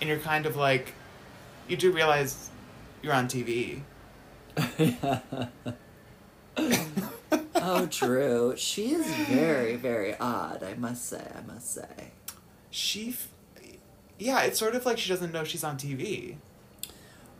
And 0.00 0.08
you're 0.08 0.18
kind 0.18 0.46
of 0.46 0.56
like, 0.56 0.94
you 1.68 1.76
do 1.76 1.92
realize 1.92 2.50
you're 3.02 3.12
on 3.12 3.28
TV. 3.28 3.82
oh, 7.54 7.86
Drew. 7.86 8.54
She 8.56 8.92
is 8.92 9.06
very, 9.28 9.76
very 9.76 10.16
odd, 10.18 10.62
I 10.62 10.74
must 10.74 11.06
say. 11.06 11.24
I 11.36 11.40
must 11.46 11.74
say. 11.74 12.12
She, 12.70 13.10
f- 13.10 13.28
yeah, 14.18 14.40
it's 14.42 14.58
sort 14.58 14.74
of 14.74 14.86
like 14.86 14.98
she 14.98 15.08
doesn't 15.08 15.32
know 15.32 15.44
she's 15.44 15.64
on 15.64 15.76
TV. 15.76 16.36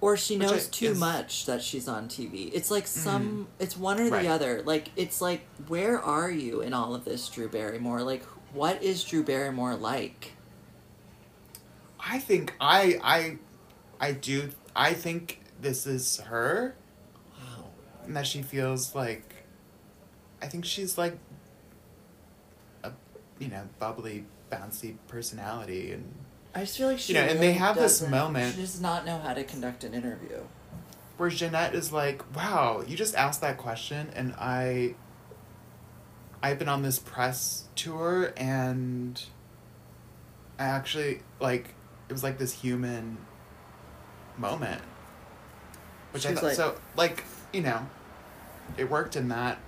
Or 0.01 0.17
she 0.17 0.39
Which 0.39 0.49
knows 0.49 0.69
I- 0.69 0.71
too 0.71 0.87
is- 0.87 0.99
much 0.99 1.47
that 1.47 1.63
she's 1.63 1.89
on 1.89 2.09
TV. 2.09 2.51
It's 2.53 2.71
like 2.71 2.85
mm-hmm. 2.85 3.01
some, 3.01 3.49
it's 3.59 3.77
one 3.77 4.01
or 4.01 4.09
the 4.11 4.29
other. 4.29 4.63
Like, 4.63 4.91
it's 4.97 5.21
like, 5.21 5.47
where 5.69 6.01
are 6.01 6.31
you 6.31 6.61
in 6.61 6.73
all 6.73 6.95
of 6.95 7.05
this, 7.05 7.29
Drew 7.29 7.49
Barrymore? 7.49 8.03
Like, 8.03 8.25
what 8.53 8.83
is 8.83 9.05
Drew 9.05 9.23
Barrymore 9.23 9.75
like? 9.77 10.33
I 12.05 12.19
think 12.19 12.55
I 12.61 12.99
I, 13.03 13.39
I 14.01 14.13
do 14.13 14.51
I 14.75 14.95
think 14.95 15.41
this 15.61 15.87
is 15.87 16.19
her, 16.21 16.75
Wow. 17.39 17.65
and 18.05 18.17
that 18.17 18.27
she 18.27 18.43
feels 18.43 18.95
like, 18.95 19.35
I 20.43 20.47
think 20.47 20.65
she's 20.65 20.97
like. 20.97 21.19
A, 22.83 22.93
you 23.39 23.49
know, 23.49 23.69
bubbly, 23.79 24.25
bouncy 24.51 24.97
personality, 25.09 25.93
and 25.93 26.15
I 26.55 26.61
just 26.61 26.79
feel 26.79 26.89
like 26.89 26.99
she 26.99 27.13
You 27.13 27.21
know, 27.21 27.27
and 27.27 27.41
they 27.41 27.53
have 27.53 27.77
this 27.77 28.01
moment- 28.07 28.55
She 28.55 28.61
does 28.63 28.81
not 28.81 29.05
know 29.05 29.19
how 29.19 29.35
to 29.35 29.45
conduct 29.45 29.85
an 29.85 29.93
interview. 29.95 30.45
where 31.19 31.29
Jennette 31.29 31.75
is 31.75 31.93
like, 31.93 32.35
"Wow, 32.35 32.83
you 32.87 32.97
just 32.97 33.15
asked 33.15 33.43
that 33.43 33.59
question, 33.59 34.09
and 34.15 34.35
I, 34.39 34.95
I've 36.43 36.59
been 36.59 36.69
on 36.71 36.81
this 36.83 36.99
press 36.99 37.65
tour, 37.77 38.33
and 38.39 39.23
I 40.59 40.65
actually 40.65 41.21
like 41.39 41.75
it 42.11 42.13
was 42.13 42.23
like 42.23 42.37
this 42.39 42.53
human 42.53 43.17
moment, 44.37 44.83
which 46.11 46.27
I 46.27 46.35
thought 46.35 46.43
like- 46.43 46.55
so 46.57 46.77
like 46.97 47.25
you 47.53 47.63
know, 47.63 47.87
it 48.77 48.91
worked 48.91 49.17
in 49.17 49.29
that 49.29 49.59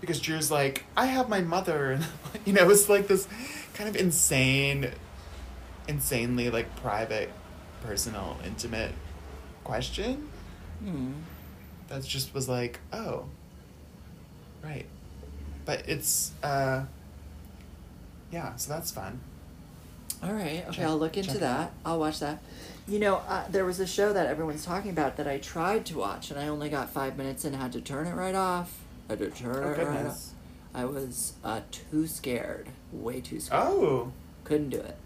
because 0.00 0.18
Drew's 0.20 0.50
like, 0.50 0.84
I 0.96 1.06
have 1.06 1.28
my 1.28 1.40
mother, 1.42 1.92
and 1.92 2.04
you 2.46 2.52
know, 2.54 2.62
it 2.62 2.66
was 2.66 2.88
like 2.88 3.06
this 3.06 3.28
kind 3.74 3.88
of 3.88 3.94
insane, 3.96 4.90
insanely 5.86 6.50
like 6.50 6.74
private, 6.76 7.30
personal, 7.82 8.38
intimate 8.44 8.92
question 9.64 10.28
Hmm. 10.82 11.12
that 11.88 12.02
just 12.04 12.32
was 12.32 12.48
like, 12.48 12.80
oh, 12.92 13.26
right. 14.64 14.86
But 15.66 15.86
it's, 15.86 16.32
uh, 16.42 16.84
yeah, 18.32 18.56
so 18.56 18.72
that's 18.72 18.90
fun. 18.90 19.20
All 20.22 20.32
right. 20.32 20.64
Okay, 20.68 20.76
Check- 20.76 20.86
I'll 20.86 20.98
look 20.98 21.16
into 21.16 21.38
that. 21.38 21.60
out. 21.60 21.72
I'll 21.84 21.98
watch 21.98 22.20
that. 22.20 22.40
You 22.88 22.98
know, 22.98 23.16
uh, 23.28 23.44
there 23.48 23.64
was 23.64 23.78
a 23.80 23.86
show 23.86 24.12
that 24.12 24.26
everyone's 24.26 24.64
talking 24.64 24.90
about 24.90 25.16
that 25.16 25.28
I 25.28 25.38
tried 25.38 25.86
to 25.86 25.98
watch, 25.98 26.30
and 26.30 26.38
I 26.40 26.48
only 26.48 26.68
got 26.68 26.90
five 26.90 27.16
minutes 27.16 27.44
and 27.44 27.54
had 27.54 27.72
to 27.72 27.80
turn 27.80 28.06
it 28.06 28.14
right 28.14 28.34
off. 28.34 28.80
I 29.08 29.12
had 29.12 29.18
to 29.20 29.30
turn 29.30 29.56
Oh, 29.64 29.70
it 29.70 29.78
right 29.86 30.06
off. 30.06 30.28
I 30.74 30.84
was 30.84 31.34
uh, 31.44 31.60
too 31.70 32.06
scared. 32.06 32.68
Way 32.92 33.20
too 33.20 33.40
scared. 33.40 33.62
Oh, 33.62 34.12
Couldn't 34.44 34.70
do 34.70 34.78
it. 34.78 34.96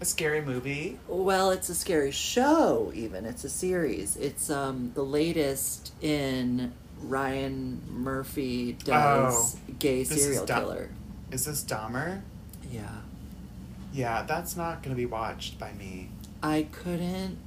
a 0.00 0.04
scary 0.04 0.40
movie. 0.40 0.98
Well, 1.08 1.50
it's 1.50 1.68
a 1.68 1.74
scary 1.74 2.10
show. 2.10 2.90
Even 2.94 3.26
it's 3.26 3.44
a 3.44 3.50
series. 3.50 4.16
It's 4.16 4.48
um 4.50 4.92
the 4.94 5.02
latest 5.04 5.92
in 6.00 6.72
Ryan 7.02 7.82
Murphy 7.88 8.72
does 8.84 9.56
gay 9.78 9.96
Oh, 9.96 10.04
This 10.04 10.10
is 10.12 10.22
serial 10.22 10.46
dumb. 10.46 10.62
killer. 10.62 10.88
Is 11.30 11.44
this 11.44 11.62
Dahmer? 11.64 12.22
Yeah, 12.70 12.88
Yeah, 13.92 14.22
that's 14.22 14.56
not 14.56 14.82
gonna 14.82 14.94
be 14.96 15.06
watched 15.06 15.58
by 15.58 15.72
me. 15.72 16.10
I 16.42 16.66
couldn't. 16.72 17.38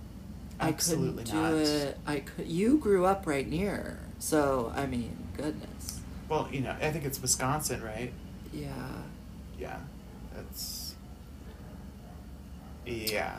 Absolutely 0.59 1.23
I 1.23 1.25
couldn't 1.25 1.41
not. 1.41 1.49
do 1.51 1.57
it. 1.57 1.97
I 2.05 2.19
could. 2.19 2.47
You 2.47 2.77
grew 2.77 3.05
up 3.05 3.25
right 3.25 3.47
near, 3.47 3.99
so 4.19 4.71
I 4.75 4.85
mean, 4.85 5.17
goodness. 5.35 6.01
Well, 6.29 6.47
you 6.51 6.61
know, 6.61 6.75
I 6.81 6.91
think 6.91 7.05
it's 7.05 7.21
Wisconsin, 7.21 7.81
right? 7.83 8.11
Yeah. 8.53 8.69
Yeah, 9.59 9.79
that's. 10.35 10.95
Yeah. 12.85 13.35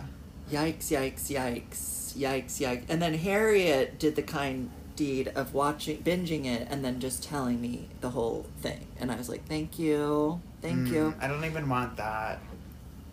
Yikes! 0.50 0.88
Yikes! 0.90 1.30
Yikes! 1.30 2.14
Yikes! 2.16 2.60
Yikes! 2.60 2.84
And 2.88 3.00
then 3.00 3.14
Harriet 3.14 3.98
did 3.98 4.16
the 4.16 4.22
kind 4.22 4.70
deed 4.96 5.28
of 5.28 5.54
watching, 5.54 5.98
binging 6.02 6.46
it, 6.46 6.68
and 6.70 6.84
then 6.84 7.00
just 7.00 7.22
telling 7.24 7.60
me 7.60 7.88
the 8.00 8.10
whole 8.10 8.46
thing, 8.60 8.86
and 8.98 9.10
I 9.10 9.16
was 9.16 9.28
like, 9.28 9.46
"Thank 9.46 9.78
you, 9.78 10.40
thank 10.62 10.88
Mm, 10.88 10.92
you." 10.92 11.14
I 11.20 11.26
don't 11.28 11.44
even 11.44 11.68
want 11.68 11.96
that. 11.96 12.40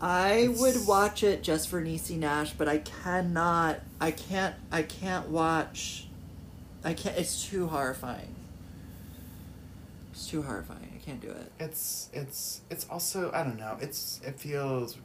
I 0.02 0.48
would 0.58 0.88
watch 0.88 1.24
it 1.24 1.44
just 1.44 1.70
for 1.70 1.82
Niecy 1.82 2.18
Nash, 2.18 2.54
but 2.54 2.68
I 2.68 2.80
cannot. 2.80 3.82
I 4.00 4.12
can't. 4.12 4.56
I 4.72 4.82
can't 4.82 5.30
watch 5.30 6.08
I 6.84 6.94
can't. 6.94 7.18
It's 7.18 7.46
too 7.46 7.68
horrifying. 7.68 8.36
It's 10.12 10.28
too 10.28 10.42
horrifying. 10.42 10.92
I 10.96 11.06
can't 11.06 11.22
do 11.22 11.30
it. 11.30 11.52
It's 11.60 12.10
it's 12.14 12.62
it's 12.70 12.88
also 12.90 13.32
I 13.34 13.44
don't 13.44 13.58
know. 13.58 13.78
It's 13.82 14.20
it 14.26 14.40
feels. 14.40 14.98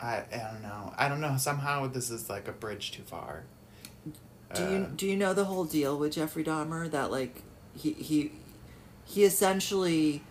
I 0.00 0.22
I 0.32 0.50
don't 0.52 0.62
know. 0.62 0.92
I 0.96 1.08
don't 1.08 1.20
know. 1.20 1.36
Somehow 1.36 1.88
this 1.88 2.10
is 2.10 2.30
like 2.30 2.46
a 2.48 2.52
bridge 2.52 2.92
too 2.92 3.02
far. 3.02 3.44
Do 4.54 4.64
Uh, 4.64 4.70
you 4.70 4.86
do 4.96 5.06
you 5.06 5.16
know 5.16 5.34
the 5.34 5.44
whole 5.44 5.64
deal 5.64 5.98
with 5.98 6.12
Jeffrey 6.12 6.44
Dahmer 6.44 6.90
that 6.90 7.10
like 7.10 7.42
he 7.76 7.92
he 7.94 8.32
he 9.04 9.24
essentially 9.24 10.22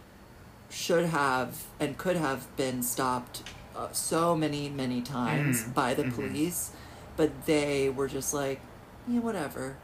should 0.70 1.06
have 1.06 1.66
and 1.80 1.98
could 1.98 2.16
have 2.18 2.56
been 2.58 2.84
stopped 2.84 3.44
uh, 3.76 3.92
so 3.92 4.36
many 4.36 4.70
many 4.70 5.02
times 5.02 5.64
Mm, 5.64 5.74
by 5.74 5.94
the 5.94 6.04
mhm. 6.04 6.14
police, 6.16 6.72
but 7.16 7.46
they 7.46 7.90
were 7.90 8.08
just 8.08 8.34
like, 8.34 8.60
yeah, 9.08 9.20
whatever. 9.20 9.78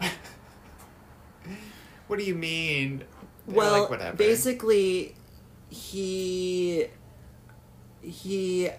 What 2.06 2.18
do 2.18 2.24
you 2.24 2.34
mean? 2.34 3.04
They're 3.46 3.56
well, 3.56 3.80
like, 3.82 3.90
whatever. 3.90 4.16
basically, 4.16 5.14
he 5.70 6.86
he 8.02 8.70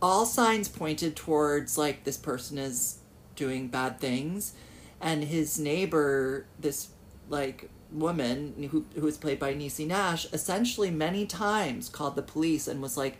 all 0.00 0.26
signs 0.26 0.68
pointed 0.68 1.16
towards 1.16 1.76
like 1.78 2.04
this 2.04 2.16
person 2.16 2.58
is 2.58 2.98
doing 3.34 3.68
bad 3.68 3.98
things, 4.00 4.52
and 5.00 5.24
his 5.24 5.58
neighbor, 5.58 6.46
this 6.58 6.88
like 7.28 7.70
woman 7.90 8.68
who 8.70 8.84
who 8.94 9.02
was 9.02 9.16
played 9.18 9.38
by 9.38 9.54
Niecy 9.54 9.86
Nash, 9.86 10.26
essentially 10.32 10.90
many 10.90 11.26
times 11.26 11.88
called 11.88 12.16
the 12.16 12.22
police 12.22 12.66
and 12.68 12.82
was 12.82 12.96
like, 12.96 13.18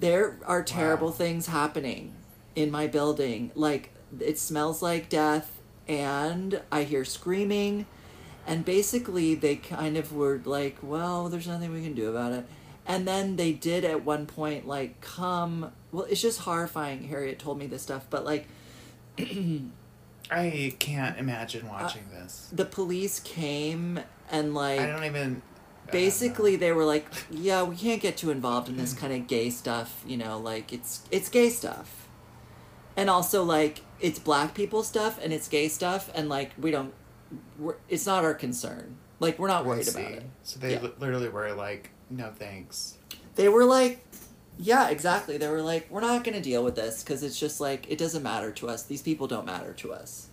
"There 0.00 0.38
are 0.46 0.62
terrible 0.62 1.08
Wow. 1.08 1.14
things 1.14 1.46
happening 1.46 2.14
in 2.54 2.70
my 2.70 2.86
building. 2.86 3.50
Like 3.54 3.90
it 4.20 4.38
smells 4.38 4.82
like 4.82 5.08
death, 5.08 5.60
and 5.88 6.60
I 6.70 6.84
hear 6.84 7.04
screaming." 7.04 7.86
And 8.46 8.64
basically, 8.64 9.34
they 9.36 9.56
kind 9.56 9.96
of 9.96 10.12
were 10.12 10.40
like, 10.44 10.78
well, 10.82 11.28
there's 11.28 11.46
nothing 11.46 11.72
we 11.72 11.82
can 11.82 11.94
do 11.94 12.10
about 12.10 12.32
it. 12.32 12.44
And 12.86 13.06
then 13.06 13.36
they 13.36 13.52
did 13.52 13.84
at 13.84 14.04
one 14.04 14.26
point, 14.26 14.66
like, 14.66 15.00
come. 15.00 15.70
Well, 15.92 16.06
it's 16.10 16.20
just 16.20 16.40
horrifying. 16.40 17.04
Harriet 17.04 17.38
told 17.38 17.58
me 17.58 17.68
this 17.68 17.82
stuff, 17.82 18.06
but 18.10 18.24
like, 18.24 18.48
I 20.32 20.74
can't 20.78 21.18
imagine 21.18 21.66
Uh, 21.66 21.72
watching 21.72 22.04
this. 22.12 22.48
the 22.52 22.64
police 22.64 23.20
came 23.20 24.00
and, 24.30 24.54
like, 24.54 24.80
I 24.80 24.86
don't 24.86 25.04
even. 25.04 25.42
Basically 25.90 26.56
they 26.56 26.72
were 26.72 26.86
like 26.86 27.04
yeah 27.30 27.62
we 27.64 27.76
can't 27.76 28.00
get 28.00 28.16
too 28.16 28.30
involved 28.30 28.68
in 28.68 28.76
this 28.78 28.94
kind 28.94 29.12
of 29.12 29.26
gay 29.26 29.50
stuff 29.50 30.02
you 30.06 30.16
know 30.16 30.38
like 30.38 30.72
it's 30.72 31.02
it's 31.10 31.28
gay 31.28 31.50
stuff 31.50 32.08
and 32.96 33.10
also 33.10 33.42
like 33.44 33.82
it's 34.00 34.18
black 34.18 34.54
people 34.54 34.82
stuff 34.84 35.18
and 35.22 35.34
it's 35.34 35.48
gay 35.48 35.68
stuff 35.68 36.08
and 36.14 36.30
like 36.30 36.52
we 36.58 36.70
don't 36.70 36.94
we're, 37.58 37.74
it's 37.90 38.06
not 38.06 38.24
our 38.24 38.32
concern 38.32 38.96
like 39.20 39.38
we're 39.38 39.48
not 39.48 39.66
worried 39.66 39.86
about 39.88 40.12
it 40.12 40.22
So 40.44 40.58
they 40.60 40.72
Yeah. 40.74 40.88
literally 40.98 41.28
were 41.28 41.52
like, 41.52 41.90
"No 42.08 42.32
thanks." 42.38 42.96
they 43.34 43.48
were 43.50 43.64
like 43.66 44.02
yeah 44.58 44.88
exactly. 44.88 45.38
They 45.38 45.48
were 45.48 45.62
like 45.62 45.88
we're 45.90 46.00
not 46.00 46.24
going 46.24 46.34
to 46.34 46.42
deal 46.42 46.64
with 46.64 46.76
this 46.76 47.02
because 47.02 47.22
it's 47.22 47.38
just 47.38 47.60
like 47.60 47.90
it 47.90 47.98
doesn't 47.98 48.22
matter 48.22 48.50
to 48.52 48.68
us. 48.68 48.82
These 48.82 49.02
people 49.02 49.26
don't 49.26 49.46
matter 49.46 49.72
to 49.72 49.92
us. 49.92 50.28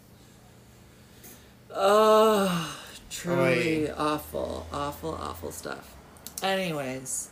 Oh 1.73 2.75
truly 3.09 3.89
Oy. 3.89 3.93
awful 3.97 4.67
awful 4.71 5.13
awful 5.15 5.51
stuff. 5.51 5.95
Anyways 6.41 7.29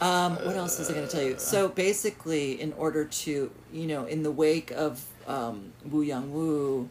um, 0.00 0.36
what 0.36 0.56
else 0.56 0.78
was 0.78 0.90
i 0.90 0.92
going 0.92 1.06
to 1.06 1.12
tell 1.12 1.22
you? 1.24 1.36
So 1.38 1.68
basically 1.68 2.60
in 2.60 2.72
order 2.74 3.04
to 3.04 3.50
you 3.72 3.86
know 3.86 4.04
in 4.04 4.22
the 4.22 4.30
wake 4.30 4.70
of 4.72 5.04
um, 5.26 5.72
Woo 5.84 6.02
Young 6.02 6.32
Woo, 6.32 6.88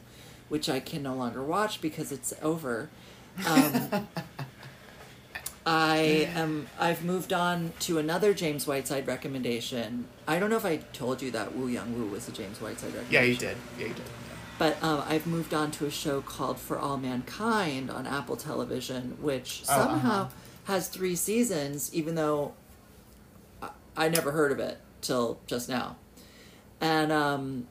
which 0.50 0.70
i 0.70 0.80
can 0.80 1.04
no 1.04 1.14
longer 1.14 1.44
watch 1.44 1.82
because 1.82 2.12
it's 2.12 2.34
over 2.42 2.90
um, 3.48 4.08
I 5.66 6.30
am. 6.36 6.68
I've 6.80 7.06
moved 7.06 7.32
on 7.32 7.72
to 7.82 7.98
another 7.98 8.34
James 8.34 8.68
Whiteside 8.68 9.08
recommendation. 9.08 10.06
I 10.28 10.40
don't 10.40 10.50
know 10.50 10.58
if 10.58 10.66
I 10.66 10.78
told 10.78 11.22
you 11.22 11.32
that 11.32 11.56
Woo 11.56 11.68
Young 11.68 11.98
Woo 11.98 12.08
was 12.08 12.28
a 12.28 12.32
James 12.32 12.60
Whiteside 12.60 12.94
recommendation. 12.94 13.14
Yeah, 13.14 13.22
you 13.22 13.36
did. 13.38 13.58
Yeah, 13.80 13.88
you 13.88 13.94
did. 13.94 14.04
But 14.60 14.82
um, 14.84 15.04
I've 15.08 15.26
moved 15.26 15.54
on 15.54 15.72
to 15.72 15.86
a 15.86 15.92
show 15.92 16.22
called 16.22 16.60
For 16.60 16.78
All 16.78 16.98
Mankind 16.98 17.90
on 17.90 18.06
Apple 18.06 18.36
Television, 18.36 19.18
which 19.22 19.64
Oh, 19.68 19.74
uh-huh. 19.74 19.88
somehow 19.90 20.30
has 20.66 20.88
three 20.90 21.16
seasons, 21.16 21.94
even 21.94 22.16
though 22.16 22.54
I, 23.62 23.70
I 23.98 24.10
never 24.10 24.32
heard 24.32 24.52
of 24.52 24.60
it 24.60 24.80
till 25.02 25.40
just 25.48 25.70
now. 25.70 25.96
And 26.80 27.12
um, 27.12 27.68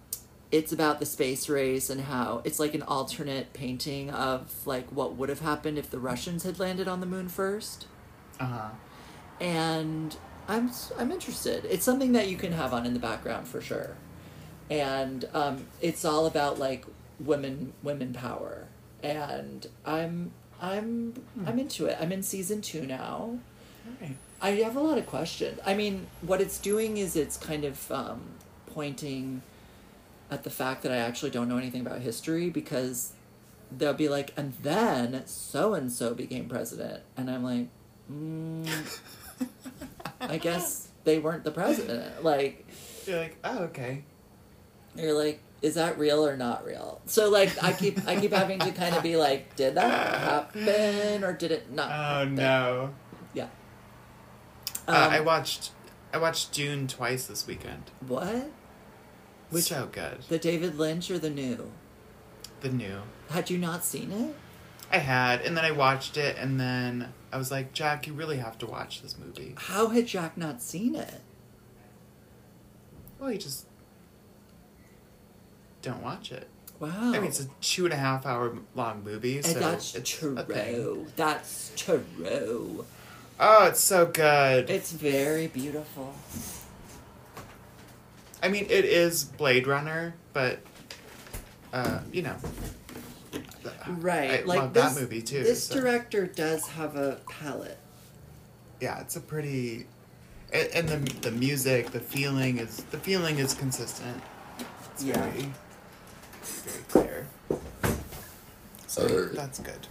it's 0.52 0.70
about 0.70 1.00
the 1.00 1.06
space 1.06 1.48
race 1.48 1.88
and 1.88 2.02
how 2.02 2.42
it's 2.44 2.60
like 2.60 2.74
an 2.74 2.82
alternate 2.82 3.54
painting 3.54 4.10
of 4.10 4.66
like 4.66 4.86
what 4.90 5.16
would 5.16 5.30
have 5.30 5.40
happened 5.40 5.78
if 5.78 5.90
the 5.90 5.98
Russians 5.98 6.44
had 6.44 6.60
landed 6.60 6.86
on 6.86 7.00
the 7.00 7.06
moon 7.06 7.28
first. 7.28 7.86
Uh 8.38 8.46
huh. 8.46 8.68
And 9.40 10.14
I'm 10.46 10.70
I'm 10.98 11.10
interested. 11.10 11.64
It's 11.64 11.84
something 11.84 12.12
that 12.12 12.28
you 12.28 12.36
can 12.36 12.52
have 12.52 12.74
on 12.74 12.84
in 12.84 12.92
the 12.92 13.00
background 13.00 13.48
for 13.48 13.62
sure. 13.62 13.96
And 14.70 15.24
um, 15.32 15.66
it's 15.80 16.04
all 16.04 16.26
about 16.26 16.58
like 16.58 16.84
women 17.18 17.72
women 17.82 18.12
power. 18.12 18.68
And 19.02 19.66
I'm 19.86 20.32
I'm 20.60 21.14
I'm 21.46 21.58
into 21.58 21.86
it. 21.86 21.96
I'm 21.98 22.12
in 22.12 22.22
season 22.22 22.60
two 22.60 22.86
now. 22.86 23.38
Right. 24.00 24.16
I 24.42 24.50
have 24.50 24.76
a 24.76 24.80
lot 24.80 24.98
of 24.98 25.06
questions. 25.06 25.60
I 25.64 25.74
mean, 25.74 26.08
what 26.20 26.40
it's 26.40 26.58
doing 26.58 26.98
is 26.98 27.16
it's 27.16 27.36
kind 27.36 27.64
of 27.64 27.90
um, 27.90 28.20
pointing 28.66 29.42
at 30.32 30.44
the 30.44 30.50
fact 30.50 30.82
that 30.82 30.90
I 30.92 30.96
actually 30.96 31.30
don't 31.30 31.48
know 31.48 31.58
anything 31.58 31.82
about 31.82 32.00
history 32.00 32.48
because 32.48 33.12
they'll 33.70 33.92
be 33.92 34.08
like, 34.08 34.32
and 34.36 34.54
then 34.62 35.22
so 35.26 35.74
and 35.74 35.92
so 35.92 36.14
became 36.14 36.48
president, 36.48 37.02
and 37.16 37.30
I'm 37.30 37.44
like, 37.44 37.68
mm, 38.10 38.98
I 40.20 40.38
guess 40.38 40.88
they 41.04 41.18
weren't 41.18 41.44
the 41.44 41.50
president. 41.50 42.24
Like, 42.24 42.66
You're 43.06 43.18
like, 43.18 43.36
oh, 43.44 43.58
okay. 43.64 44.04
you're 44.96 45.12
like, 45.12 45.40
is 45.60 45.74
that 45.74 45.98
real 45.98 46.26
or 46.26 46.36
not 46.36 46.64
real? 46.64 47.00
So 47.06 47.28
like, 47.30 47.62
I 47.62 47.72
keep 47.72 48.06
I 48.06 48.18
keep 48.18 48.32
having 48.32 48.58
to 48.60 48.72
kind 48.72 48.94
of 48.96 49.02
be 49.02 49.16
like, 49.16 49.54
did 49.56 49.74
that 49.74 50.18
happen 50.20 51.24
or 51.24 51.32
did 51.32 51.52
it 51.52 51.70
not? 51.72 51.88
Oh 51.90 52.18
happen? 52.20 52.34
no. 52.36 52.94
Yeah. 53.34 53.48
uh, 54.88 54.92
Um, 54.92 55.12
I 55.12 55.20
watched. 55.20 55.70
I 56.14 56.18
watched 56.18 56.52
Dune 56.52 56.88
twice 56.88 57.26
this 57.26 57.46
weekend. 57.46 57.84
What? 58.06 58.50
Which- 59.52 59.64
so 59.64 59.88
good. 59.92 60.22
The 60.28 60.38
David 60.38 60.78
Lynch 60.78 61.10
or 61.10 61.18
the 61.18 61.30
new? 61.30 61.70
The 62.60 62.68
new. 62.70 63.02
Had 63.30 63.50
you 63.50 63.58
not 63.58 63.84
seen 63.84 64.10
it? 64.12 64.34
I 64.92 64.98
had, 64.98 65.40
and 65.40 65.56
then 65.56 65.64
I 65.64 65.70
watched 65.70 66.16
it, 66.18 66.36
and 66.38 66.60
then 66.60 67.12
I 67.32 67.38
was 67.38 67.50
like, 67.50 67.72
Jack, 67.72 68.06
you 68.06 68.12
really 68.12 68.36
have 68.36 68.58
to 68.58 68.66
watch 68.66 69.00
this 69.00 69.16
movie. 69.18 69.54
How 69.56 69.88
had 69.88 70.06
Jack 70.06 70.36
not 70.36 70.60
seen 70.60 70.94
it? 70.94 71.20
Well, 73.18 73.32
you 73.32 73.38
just 73.38 73.66
don't 75.80 76.02
watch 76.02 76.30
it. 76.30 76.48
Wow. 76.78 76.90
I 76.90 77.12
mean, 77.12 77.24
it's 77.24 77.40
a 77.40 77.46
two 77.60 77.84
and 77.84 77.94
a 77.94 77.96
half 77.96 78.26
hour 78.26 78.56
long 78.74 79.04
movie, 79.04 79.36
and 79.36 79.46
so 79.46 79.58
that's 79.58 79.94
it's 79.94 80.10
true. 80.10 80.34
That's 81.16 81.72
true. 81.76 82.84
Oh, 83.38 83.66
it's 83.66 83.80
so 83.80 84.06
good. 84.06 84.68
It's 84.68 84.92
very 84.92 85.46
beautiful. 85.46 86.14
I 88.42 88.48
mean, 88.48 88.66
it 88.68 88.84
is 88.84 89.24
Blade 89.24 89.66
Runner, 89.66 90.14
but 90.32 90.60
uh, 91.72 92.00
you 92.12 92.22
know, 92.22 92.36
Right. 93.88 94.40
I 94.40 94.42
like 94.44 94.60
love 94.60 94.74
this, 94.74 94.94
that 94.94 95.00
movie 95.00 95.22
too. 95.22 95.42
This 95.42 95.64
so- 95.68 95.74
director 95.80 96.26
does 96.26 96.66
have 96.68 96.96
a 96.96 97.18
palette. 97.28 97.78
yeah, 98.80 99.00
it's 99.00 99.16
a 99.16 99.20
pretty, 99.20 99.86
and, 100.52 100.68
and 100.74 100.88
the 100.88 101.20
the 101.20 101.30
music, 101.30 101.90
the 101.92 102.00
feeling 102.00 102.58
is 102.58 102.78
the 102.90 102.98
feeling 102.98 103.38
is 103.38 103.54
consistent. 103.54 104.20
It's 104.92 105.04
Yeah. 105.04 105.18
very, 105.30 105.52
very 106.42 106.84
clear. 106.88 107.26
So 108.86 109.02
Uh, 109.06 109.34
that's 109.34 109.58
good. 109.60 109.86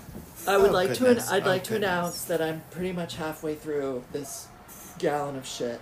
I 0.48 0.58
would 0.58 0.70
Oh, 0.70 0.74
like 0.74 0.94
to. 0.96 1.08
An- 1.10 1.20
I'd 1.30 1.44
Oh, 1.44 1.50
like 1.50 1.64
to 1.66 1.76
announce 1.76 2.24
that 2.26 2.42
I'm 2.42 2.62
pretty 2.72 2.92
much 2.92 3.16
halfway 3.16 3.56
through 3.56 4.04
this 4.12 4.48
gallon 5.00 5.38
of 5.38 5.46
shit. 5.48 5.80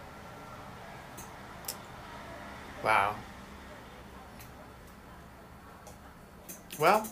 Wow. 2.84 3.16
Well, 6.80 7.08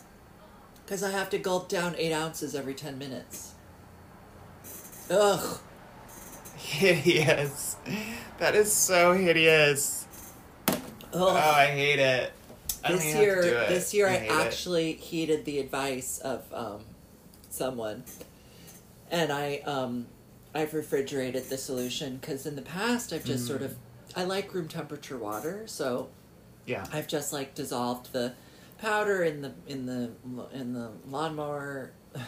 Because 0.85 1.03
I 1.03 1.11
have 1.11 1.29
to 1.31 1.37
gulp 1.37 1.67
down 1.67 1.95
eight 1.97 2.13
ounces 2.13 2.55
every 2.55 2.73
ten 2.73 2.97
minutes. 2.97 3.53
Ugh. 5.09 5.59
hideous. 6.57 7.75
That 8.39 8.55
is 8.55 8.71
so 8.71 9.13
hideous. 9.13 10.05
Ugh. 10.69 10.79
Oh, 11.13 11.29
I 11.35 11.65
hate 11.67 11.99
it. 11.99 12.31
I 12.83 12.91
this 12.93 13.05
year, 13.15 13.39
it. 13.41 13.69
this 13.69 13.93
year, 13.93 14.07
I, 14.07 14.13
it. 14.15 14.31
actually 14.31 14.93
heeded 14.93 15.43
the 15.45 15.59
advice 15.59 16.19
of 16.19 16.45
um, 16.53 16.81
someone, 17.49 18.03
and 19.11 19.31
I 19.31 19.57
um, 19.65 20.07
I've 20.53 20.73
refrigerated 20.73 21.45
the 21.49 21.57
solution 21.57 22.17
because 22.17 22.45
in 22.45 22.55
the 22.55 22.61
past 22.61 23.11
I've 23.11 23.25
just 23.25 23.45
sort 23.47 23.61
Mm. 23.61 23.65
of 23.65 23.75
I 24.17 24.25
like 24.25 24.53
room 24.53 24.67
temperature 24.67 25.17
water, 25.17 25.63
so 25.67 26.09
Yeah. 26.65 26.85
I've 26.91 27.07
just 27.07 27.31
like 27.31 27.55
dissolved 27.55 28.11
the 28.11 28.33
powder 28.79 29.23
in 29.23 29.41
the 29.41 29.53
in 29.67 29.85
the 29.85 30.09
in 30.53 30.73
the 30.73 30.91
lawnmower 31.07 31.93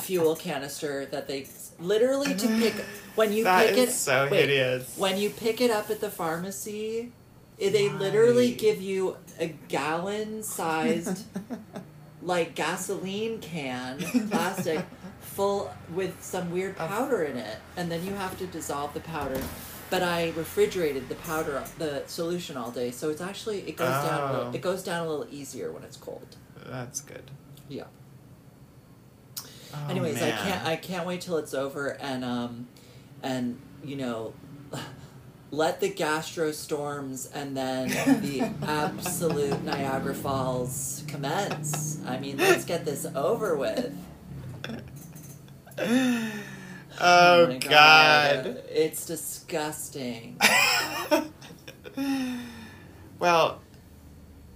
fuel 0.00 0.36
canister 0.36 1.06
that 1.06 1.26
they 1.28 1.46
literally 1.80 2.34
to 2.34 2.46
pick 2.48 2.74
when 3.14 3.32
you 3.32 3.44
That 3.44 3.68
pick 3.70 3.78
is 3.78 3.88
it 3.90 3.92
so 3.92 4.28
wait, 4.30 4.48
hideous. 4.48 4.96
when 4.96 5.18
you 5.18 5.30
pick 5.30 5.60
it 5.60 5.70
up 5.70 5.90
at 5.90 6.00
the 6.00 6.10
pharmacy 6.10 7.12
they 7.58 7.88
literally 7.88 8.52
give 8.52 8.80
you 8.80 9.16
a 9.40 9.48
gallon 9.68 10.42
sized 10.42 11.24
like 12.22 12.54
gasoline 12.54 13.40
can 13.40 13.98
plastic 14.30 14.84
full 15.24 15.72
with 15.94 16.22
some 16.22 16.50
weird 16.50 16.76
powder 16.76 17.22
in 17.24 17.36
it 17.36 17.58
and 17.76 17.90
then 17.90 18.04
you 18.04 18.12
have 18.14 18.38
to 18.38 18.46
dissolve 18.46 18.92
the 18.94 19.00
powder. 19.00 19.40
But 19.90 20.02
i 20.02 20.30
refrigerated 20.36 21.08
the 21.08 21.14
powder 21.16 21.62
the 21.78 22.02
solution 22.06 22.56
all 22.56 22.70
day 22.70 22.90
so 22.90 23.10
it's 23.10 23.20
actually 23.20 23.60
it 23.68 23.76
goes 23.76 23.88
down 23.90 24.20
a 24.20 24.24
Oh. 24.32 24.36
little, 24.36 24.54
it 24.54 24.60
goes 24.62 24.82
down 24.82 25.06
a 25.06 25.10
little 25.10 25.26
easier 25.30 25.70
when 25.72 25.82
it's 25.84 25.96
cold. 25.96 26.36
That's 26.66 27.00
good. 27.00 27.30
yeah. 27.68 27.84
Oh, 29.76 29.86
anyways 29.90 30.22
i 30.22 30.30
can't 30.30 30.64
i 30.66 30.76
can't 30.76 31.04
wait 31.06 31.20
till 31.20 31.36
it's 31.36 31.52
over 31.52 31.88
and 32.00 32.24
um 32.24 32.68
and 33.24 33.58
you 33.84 33.96
know 33.96 34.32
let 35.50 35.80
the 35.80 35.88
gastro 35.88 36.52
storms 36.52 37.28
and 37.34 37.56
then 37.56 37.88
the 38.22 38.50
absolute 38.66 39.62
niagara 39.64 40.14
falls 40.14 41.04
commence. 41.08 41.98
I 42.06 42.18
mean 42.18 42.36
let's 42.38 42.64
get 42.64 42.84
this 42.84 43.04
over 43.14 43.56
with 43.56 43.92
Oh, 45.78 47.46
my 47.48 47.58
God. 47.58 48.62
it's 48.70 49.04
disgusting 49.06 50.38
well, 53.18 53.60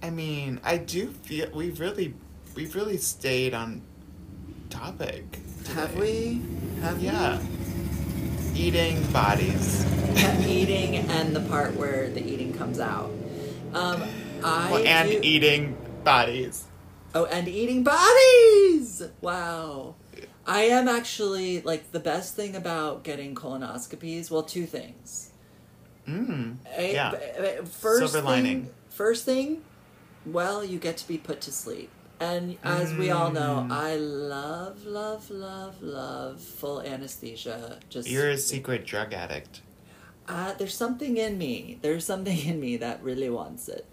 I 0.01 0.09
mean, 0.09 0.59
I 0.63 0.77
do 0.77 1.11
feel 1.11 1.49
we've 1.53 1.79
really 1.79 2.13
we've 2.55 2.75
really 2.75 2.97
stayed 2.97 3.53
on 3.53 3.81
topic. 4.69 5.39
have 5.75 5.95
we 5.95 6.41
have 6.81 7.01
Yeah. 7.01 7.39
Eating 8.55 9.01
bodies. 9.11 9.85
we? 10.13 10.45
eating 10.47 10.95
and 10.95 11.35
the 11.35 11.41
part 11.41 11.75
where 11.75 12.09
the 12.09 12.21
eating 12.25 12.53
comes 12.53 12.79
out 12.79 13.09
um 13.73 14.01
i 14.43 14.71
Well, 14.71 14.85
and 14.85 15.09
do- 15.09 15.19
eating 15.23 15.77
bodies. 16.03 16.65
Oh, 17.15 17.25
and 17.25 17.47
eating 17.47 17.83
bodies! 17.83 19.01
Wow. 19.21 19.95
I 20.49 20.61
am 20.63 20.87
actually 20.87 21.61
like 21.61 21.91
the 21.91 21.99
best 21.99 22.35
thing 22.35 22.55
about 22.55 23.03
getting 23.03 23.35
colonoscopies. 23.35 24.31
Well, 24.31 24.43
two 24.43 24.65
things. 24.65 25.29
Mm. 26.07 26.55
A- 26.75 26.93
Yeah. 26.93 27.11
First 27.65 27.99
Silver 28.11 28.17
thing, 28.19 28.25
lining. 28.25 28.69
First 28.89 29.25
thing, 29.25 29.61
well, 30.25 30.63
you 30.65 30.79
get 30.79 30.97
to 30.97 31.07
be 31.07 31.17
put 31.17 31.39
to 31.41 31.51
sleep. 31.51 31.89
And 32.19 32.57
as 32.63 32.93
we 32.93 33.11
all 33.11 33.31
know, 33.31 33.65
Mm. 33.67 33.71
I 33.71 33.95
love, 33.95 34.85
love, 34.85 35.29
love, 35.29 35.81
love 35.81 36.41
full 36.41 36.81
anesthesia. 36.81 37.79
Just 37.89 38.09
You're 38.09 38.29
a 38.31 38.37
secret 38.37 38.85
drug 38.85 39.13
addict. 39.13 39.61
uh, 40.27 40.53
there's 40.57 40.75
something 40.75 41.17
in 41.17 41.37
me. 41.37 41.79
There's 41.81 42.05
something 42.05 42.37
in 42.37 42.59
me 42.59 42.75
that 42.77 43.01
really 43.03 43.29
wants 43.29 43.67
it. 43.69 43.85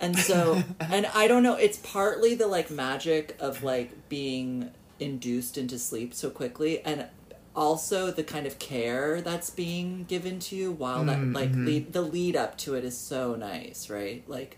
And 0.00 0.18
so, 0.18 0.62
and 0.80 1.06
I 1.14 1.28
don't 1.28 1.42
know, 1.42 1.54
it's 1.54 1.78
partly 1.78 2.34
the 2.34 2.46
like 2.46 2.70
magic 2.70 3.36
of 3.40 3.62
like 3.62 4.08
being 4.08 4.70
induced 5.00 5.56
into 5.58 5.78
sleep 5.78 6.12
so 6.14 6.30
quickly 6.30 6.80
and 6.82 7.06
also 7.54 8.10
the 8.10 8.22
kind 8.22 8.46
of 8.46 8.58
care 8.58 9.20
that's 9.20 9.50
being 9.50 10.04
given 10.04 10.38
to 10.38 10.54
you 10.56 10.70
while 10.70 11.04
that 11.04 11.18
like 11.32 11.52
Mhm. 11.52 11.66
lead, 11.66 11.92
the 11.92 12.02
lead 12.02 12.36
up 12.36 12.56
to 12.58 12.74
it 12.74 12.84
is 12.84 12.96
so 12.96 13.34
nice, 13.34 13.90
right? 13.90 14.22
Like 14.28 14.56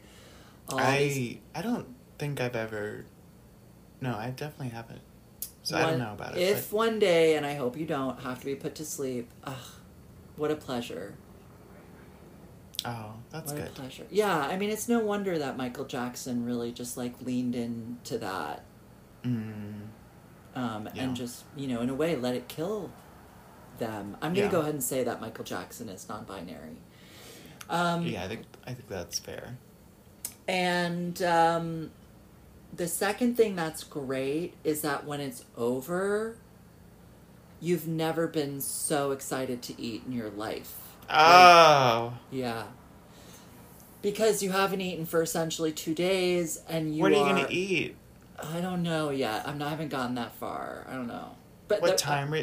all 0.68 0.78
these 0.98 1.38
I 1.54 1.58
I 1.58 1.62
don't 1.62 1.86
think 2.18 2.40
I've 2.40 2.56
ever. 2.56 3.04
No, 4.00 4.14
I 4.16 4.30
definitely 4.30 4.68
haven't. 4.70 5.00
So 5.62 5.76
I 5.76 5.82
don't 5.90 5.98
know 5.98 6.12
about 6.12 6.36
it. 6.36 6.40
If 6.42 6.72
one 6.72 6.98
day, 6.98 7.36
and 7.36 7.44
I 7.46 7.54
hope 7.54 7.76
you 7.76 7.86
don't, 7.86 8.20
have 8.20 8.40
to 8.40 8.46
be 8.46 8.54
put 8.54 8.74
to 8.76 8.84
sleep, 8.84 9.28
ugh, 9.44 9.54
what 10.36 10.50
a 10.50 10.56
pleasure. 10.56 11.14
oh, 12.84 13.12
that's 13.30 13.52
what 13.52 13.60
a 13.60 13.64
good. 13.64 13.74
pleasure. 13.74 14.06
Yeah, 14.10 14.38
I 14.38 14.56
mean, 14.56 14.70
it's 14.70 14.88
no 14.88 15.00
wonder 15.00 15.38
that 15.38 15.56
Michael 15.58 15.84
Jackson 15.84 16.44
really 16.46 16.72
just 16.72 16.96
like 16.96 17.14
leaned 17.22 17.54
into 17.54 18.16
that 18.18 18.64
Mm. 19.22 19.88
Um, 20.54 20.88
Yeah. 20.94 21.04
and 21.04 21.16
just, 21.16 21.44
you 21.56 21.66
know, 21.68 21.80
in 21.80 21.88
a 21.90 21.94
way, 21.94 22.16
let 22.16 22.34
it 22.34 22.48
kill 22.48 22.90
them. 23.78 24.16
I'm 24.20 24.34
going 24.34 24.34
to 24.34 24.40
Yeah. 24.42 24.50
go 24.50 24.60
ahead 24.60 24.74
and 24.74 24.82
say 24.82 25.04
that 25.04 25.20
Michael 25.20 25.44
Jackson 25.44 25.88
is 25.88 26.08
non 26.08 26.24
binary. 26.24 26.76
Um, 27.68 28.04
Yeah, 28.06 28.24
I 28.24 28.28
think 28.28 28.42
I 28.66 28.74
think 28.74 28.88
that's 28.88 29.18
fair. 29.18 29.56
And 30.48 31.22
um, 31.22 31.90
the 32.74 32.88
second 32.88 33.36
thing 33.36 33.54
that's 33.54 33.84
great 33.84 34.54
is 34.64 34.80
that 34.82 35.04
when 35.06 35.20
it's 35.20 35.44
over, 35.56 36.36
you've 37.60 37.86
never 37.86 38.26
been 38.26 38.60
so 38.60 39.12
excited 39.12 39.62
to 39.62 39.80
eat 39.80 40.02
in 40.06 40.12
your 40.12 40.30
life. 40.30 40.76
Oh, 41.08 42.14
Yeah. 42.30 42.64
Because 44.02 44.42
you 44.42 44.50
haven't 44.50 44.80
eaten 44.80 45.04
for 45.04 45.20
essentially 45.20 45.72
two 45.72 45.94
days, 45.94 46.60
and 46.68 46.94
you 46.96 47.02
what 47.02 47.12
are 47.12 47.16
you 47.16 47.20
are, 47.20 47.34
gonna 47.34 47.46
eat? 47.50 47.96
I 48.42 48.60
don't 48.60 48.82
know 48.82 49.10
yet. 49.10 49.46
I'm 49.46 49.58
not, 49.58 49.68
I 49.68 49.70
haven't 49.70 49.88
gotten 49.88 50.14
that 50.16 50.34
far. 50.34 50.86
I 50.88 50.94
don't 50.94 51.06
know. 51.06 51.36
But 51.68 51.80
What 51.82 51.92
the- 51.92 51.96
time 51.96 52.34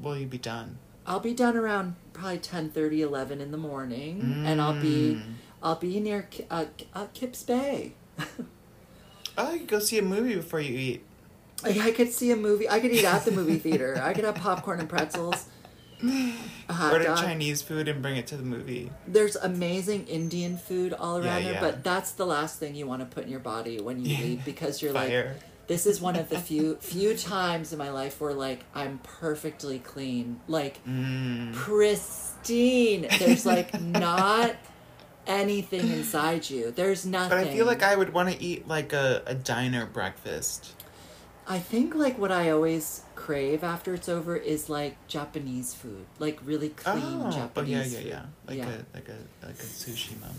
will 0.00 0.16
you 0.18 0.26
be 0.26 0.38
done? 0.38 0.78
I'll 1.06 1.20
be 1.20 1.34
done 1.34 1.56
around 1.56 1.94
probably 2.12 2.38
10, 2.38 2.70
30, 2.70 3.02
11 3.02 3.40
in 3.40 3.52
the 3.52 3.56
morning, 3.58 4.42
and 4.44 4.60
I'll 4.60 4.80
be 4.80 5.14
Mm. 5.22 5.34
I'll 5.62 5.76
be 5.76 5.98
near 6.00 6.28
uh, 6.50 6.66
uh, 6.94 7.06
Kips 7.14 7.42
Bay. 7.42 7.94
Oh, 9.38 9.52
you 9.52 9.66
go 9.66 9.78
see 9.78 9.98
a 9.98 10.02
movie 10.02 10.34
before 10.34 10.60
you 10.60 10.76
eat. 10.78 11.04
Like 11.62 11.78
I 11.78 11.90
could 11.90 12.10
see 12.12 12.30
a 12.30 12.36
movie. 12.36 12.68
I 12.68 12.80
could 12.80 12.90
eat 12.90 13.04
at 13.04 13.24
the 13.24 13.30
movie 13.30 13.58
theater. 13.58 14.00
I 14.02 14.14
could 14.14 14.24
have 14.24 14.36
popcorn 14.36 14.80
and 14.80 14.88
pretzels. 14.88 15.46
A 16.02 16.72
hot 16.72 16.92
Order 16.92 17.04
dog. 17.06 17.18
Chinese 17.18 17.62
food 17.62 17.88
and 17.88 18.02
bring 18.02 18.16
it 18.16 18.26
to 18.28 18.36
the 18.36 18.42
movie. 18.42 18.90
There's 19.06 19.36
amazing 19.36 20.06
Indian 20.08 20.56
food 20.56 20.92
all 20.92 21.22
Yeah, 21.22 21.30
around 21.30 21.44
there, 21.44 21.52
yeah. 21.54 21.60
but 21.60 21.82
that's 21.84 22.12
the 22.12 22.26
last 22.26 22.58
thing 22.58 22.74
you 22.74 22.86
want 22.86 23.00
to 23.00 23.06
put 23.06 23.24
in 23.24 23.30
your 23.30 23.40
body 23.40 23.80
when 23.80 24.04
you 24.04 24.16
eat 24.16 24.44
because 24.44 24.82
you're 24.82 24.92
like, 24.92 25.10
this 25.68 25.86
is 25.86 26.00
one 26.00 26.16
of 26.16 26.28
the 26.28 26.38
few 26.38 26.76
few 26.80 27.16
times 27.16 27.72
in 27.72 27.78
my 27.78 27.90
life 27.90 28.20
where 28.20 28.34
like 28.34 28.64
I'm 28.74 28.98
perfectly 29.02 29.78
clean, 29.78 30.40
like 30.48 30.84
Mm. 30.86 31.54
pristine. 31.54 33.06
There's 33.18 33.46
like 33.46 33.80
not 33.80 34.54
anything 35.26 35.88
inside 35.88 36.48
you. 36.48 36.70
There's 36.70 37.04
nothing. 37.06 37.30
But 37.30 37.38
I 37.48 37.52
feel 37.52 37.66
like 37.66 37.82
I 37.82 37.96
would 37.96 38.12
want 38.12 38.30
to 38.30 38.40
eat 38.42 38.68
like 38.68 38.92
a, 38.92 39.22
a 39.26 39.34
diner 39.34 39.86
breakfast. 39.86 40.72
I 41.48 41.58
think 41.60 41.94
like 41.94 42.18
what 42.18 42.32
I 42.32 42.50
always 42.50 43.02
crave 43.14 43.62
after 43.62 43.94
it's 43.94 44.08
over 44.08 44.36
is 44.36 44.68
like 44.68 44.96
Japanese 45.06 45.74
food, 45.74 46.04
like 46.18 46.40
really 46.44 46.70
clean 46.70 47.02
oh, 47.04 47.30
Japanese. 47.30 47.50
but 47.54 47.66
yeah, 47.68 47.84
yeah, 47.84 47.98
yeah. 48.00 48.22
Like 48.48 48.58
yeah. 48.58 48.64
a 48.68 48.96
like 48.96 49.08
a 49.08 49.46
like 49.46 49.54
a 49.54 49.62
sushi 49.62 50.18
moment, 50.20 50.36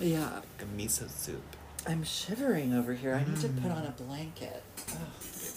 yeah. 0.00 0.28
like 0.34 0.62
a 0.62 0.64
miso 0.80 1.08
soup. 1.08 1.42
I'm 1.86 2.02
shivering 2.02 2.74
over 2.74 2.92
here. 2.92 3.14
I 3.14 3.20
need 3.28 3.40
to 3.40 3.48
put 3.48 3.70
Mm. 3.70 3.76
on 3.76 3.86
a 3.86 3.90
blanket. 3.92 4.62
Ugh. 4.90 4.98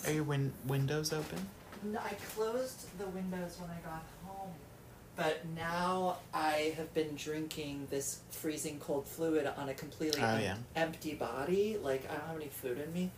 Are 0.07 0.13
your 0.13 0.23
win- 0.23 0.53
windows 0.67 1.11
open? 1.13 1.47
No, 1.83 1.99
I 1.99 2.13
closed 2.35 2.85
the 2.99 3.07
windows 3.07 3.57
when 3.59 3.71
I 3.71 3.79
got 3.83 4.03
home, 4.25 4.51
but 5.15 5.43
now 5.55 6.17
I 6.31 6.75
have 6.77 6.93
been 6.93 7.15
drinking 7.15 7.87
this 7.89 8.19
freezing 8.29 8.79
cold 8.79 9.07
fluid 9.07 9.47
on 9.57 9.67
a 9.69 9.73
completely 9.73 10.21
Oh, 10.21 10.25
em- 10.27 10.41
yeah. 10.41 10.55
empty 10.75 11.15
body. 11.15 11.77
Like 11.81 12.07
I 12.09 12.13
don't 12.13 12.27
have 12.27 12.35
any 12.35 12.49
food 12.49 12.77
in 12.79 12.93
me, 12.93 13.09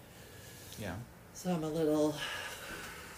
Yeah. 0.80 0.96
So 1.34 1.52
I'm 1.52 1.64
a 1.64 1.70
little 1.70 2.16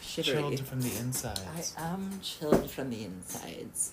shivery. 0.02 0.34
Chilled 0.36 0.60
from 0.68 0.82
the 0.82 0.96
insides. 0.98 1.76
I 1.78 1.88
am 1.88 2.20
chilled 2.22 2.70
from 2.72 2.90
the 2.90 3.04
insides. 3.04 3.92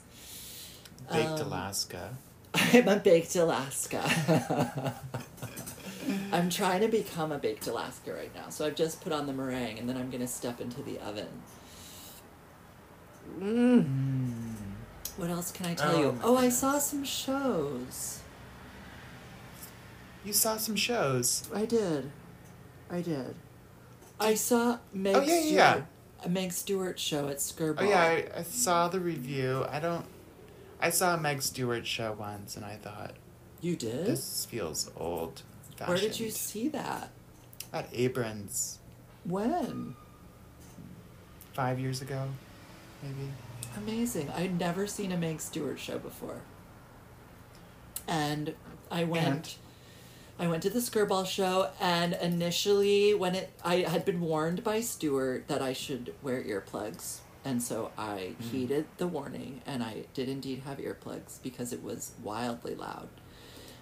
Baked 1.11 1.41
Um, 1.41 1.47
Alaska. 1.49 2.17
I'm 2.55 2.89
a 2.89 2.97
baked 2.97 3.35
Alaska. 3.37 4.95
I'm 6.33 6.51
trying 6.51 6.81
to 6.83 6.89
become 6.89 7.33
a 7.33 7.39
baked 7.39 7.67
Alaska 7.67 8.13
right 8.13 8.35
now. 8.35 8.49
So 8.51 8.67
I've 8.67 8.75
just 8.75 9.01
put 9.01 9.13
on 9.13 9.27
the 9.27 9.33
meringue 9.33 9.79
and 9.79 9.89
then 9.89 9.97
I'm 9.97 10.11
gonna 10.11 10.27
step 10.29 10.61
into 10.61 10.83
the 10.83 10.99
oven. 11.01 11.29
Mm. 13.39 14.55
What 15.17 15.31
else 15.31 15.53
can 15.53 15.67
I 15.67 15.75
tell 15.75 15.95
Oh 15.95 16.01
you? 16.01 16.19
Oh, 16.23 16.37
I 16.37 16.49
saw 16.49 16.79
some 16.79 17.05
shows. 17.05 18.21
You 20.25 20.33
saw 20.33 20.57
some 20.57 20.77
shows. 20.77 21.49
I 21.55 21.65
did. 21.65 22.11
I 22.91 23.01
did. 23.01 23.35
I 24.25 24.35
saw 24.35 24.79
Meg 24.93 25.17
Oh, 25.17 25.21
yeah, 25.21 25.27
yeah, 25.35 25.41
Stuart. 25.41 25.53
yeah. 25.55 25.83
A 26.25 26.29
Meg 26.29 26.53
Stuart 26.53 26.99
show 27.01 27.29
at 27.29 27.39
Skirball. 27.39 27.81
Oh 27.81 27.89
yeah, 27.89 28.01
I, 28.03 28.27
I 28.39 28.43
saw 28.43 28.89
the 28.89 29.01
review. 29.01 29.65
I 29.71 29.81
don't. 29.81 30.05
I 30.81 30.91
saw 30.91 31.15
a 31.15 31.21
Meg 31.21 31.43
Stuart 31.43 31.87
show 31.87 32.13
once, 32.13 32.57
and 32.57 32.65
I 32.65 32.77
thought 32.77 33.13
You 33.61 33.77
did? 33.77 34.07
this 34.07 34.45
feels 34.47 34.91
old. 34.97 35.43
Where 35.85 35.97
did 35.97 36.21
you 36.21 36.31
see 36.31 36.69
that? 36.69 37.11
At 37.73 37.93
Abrons 37.93 38.77
When? 39.25 39.97
five 41.55 41.79
years 41.81 42.01
ago, 42.03 42.29
maybe. 43.03 43.31
Amazing. 43.77 44.31
I'd 44.31 44.59
never 44.61 44.87
seen 44.87 45.11
a 45.13 45.17
Meg 45.17 45.41
Stuart 45.41 45.79
show 45.81 45.99
before. 45.99 46.41
And 48.07 48.55
I 48.91 49.05
went? 49.05 49.57
I 50.43 50.49
went 50.49 50.65
to 50.65 50.71
the 50.71 50.81
Skirball 50.81 51.25
show, 51.25 51.71
and 51.81 52.15
initially, 52.21 53.15
when 53.15 53.37
it, 53.37 53.51
I 53.65 53.77
had 53.83 54.05
been 54.05 54.21
warned 54.21 54.65
by 54.65 54.81
Stuart 54.81 55.47
that 55.47 55.63
I 55.63 55.73
should 55.73 56.15
wear 56.21 56.43
earplugs, 56.43 57.19
and 57.45 57.63
so 57.63 57.93
I 57.97 58.35
Mm. 58.41 58.51
heeded 58.51 58.87
the 58.99 59.07
warning, 59.07 59.63
and 59.67 59.85
I 59.85 60.07
did 60.15 60.29
indeed 60.29 60.63
have 60.67 60.79
earplugs 60.79 61.41
because 61.45 61.73
it 61.73 61.81
was 61.81 62.11
wildly 62.25 62.75
loud. 62.75 63.09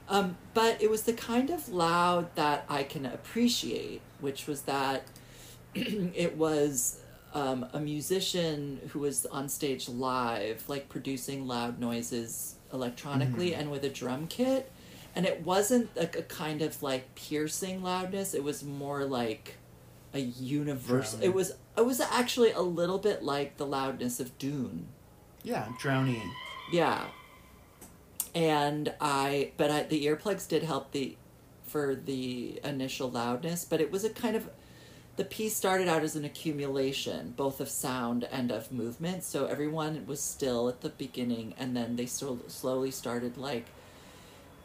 Um, 0.07 0.37
but 0.53 0.83
it 0.83 0.91
was 0.91 1.05
the 1.05 1.15
kind 1.15 1.49
of 1.49 1.71
loud 1.71 2.35
that 2.35 2.67
I 2.69 2.83
can 2.83 3.07
appreciate, 3.07 4.03
which 4.21 4.47
was 4.47 4.61
that 4.63 5.05
it 5.75 6.37
was 6.37 7.01
um, 7.33 7.65
a 7.73 7.81
musician 7.81 8.81
who 8.91 8.99
was 8.99 9.25
on 9.25 9.49
stage 9.49 9.89
live, 9.89 10.69
like 10.69 10.91
producing 10.91 11.47
loud 11.47 11.79
noises 11.81 12.57
electronically 12.71 13.55
and 13.55 13.71
with 13.71 13.83
a 13.83 13.89
drum 13.89 14.27
kit. 14.27 14.71
And 15.15 15.27
it 15.27 15.45
wasn't 15.45 15.97
like 15.97 16.17
a 16.17 16.23
kind 16.23 16.63
of 16.63 16.83
like 16.83 17.15
piercing 17.15 17.83
loudness. 17.83 18.35
It 18.35 18.45
was 18.45 18.63
more 18.63 19.05
like 19.05 19.57
a 20.15 20.21
universal. 20.21 21.19
Drone. 21.19 21.31
It 21.31 21.35
was. 21.35 21.53
It 21.77 21.87
was 21.87 22.01
actually 22.01 22.53
a 22.53 22.61
little 22.61 22.99
bit 22.99 23.23
like 23.23 23.57
the 23.57 23.67
loudness 23.67 24.21
of 24.21 24.37
Dune. 24.39 24.89
Yeah, 25.43 25.69
drowning 25.79 26.31
Yeah. 26.73 27.07
And 28.35 28.93
I, 29.01 29.53
but 29.57 29.71
I, 29.71 29.83
the 29.85 30.07
earplugs 30.07 30.47
did 30.47 30.63
help 30.63 30.93
the, 30.93 31.17
for 31.65 31.95
the 31.95 32.61
initial 32.63 33.11
loudness, 33.11 33.65
but 33.65 33.81
it 33.81 33.91
was 33.91 34.05
a 34.05 34.11
kind 34.11 34.37
of, 34.37 34.49
the 35.17 35.25
piece 35.25 35.57
started 35.57 35.89
out 35.89 36.03
as 36.03 36.15
an 36.15 36.25
accumulation, 36.25 37.35
both 37.37 37.61
of 37.61 37.69
sound 37.69 38.25
and 38.31 38.53
of 38.53 38.71
movement. 38.71 39.25
So 39.25 39.47
everyone 39.47 40.07
was 40.07 40.21
still 40.21 40.69
at 40.69 40.81
the 40.81 40.91
beginning, 40.91 41.55
and 41.59 41.77
then 41.77 41.97
they 41.97 42.07
so, 42.07 42.39
slowly 42.47 42.91
started 42.91 43.37
like 43.37 43.67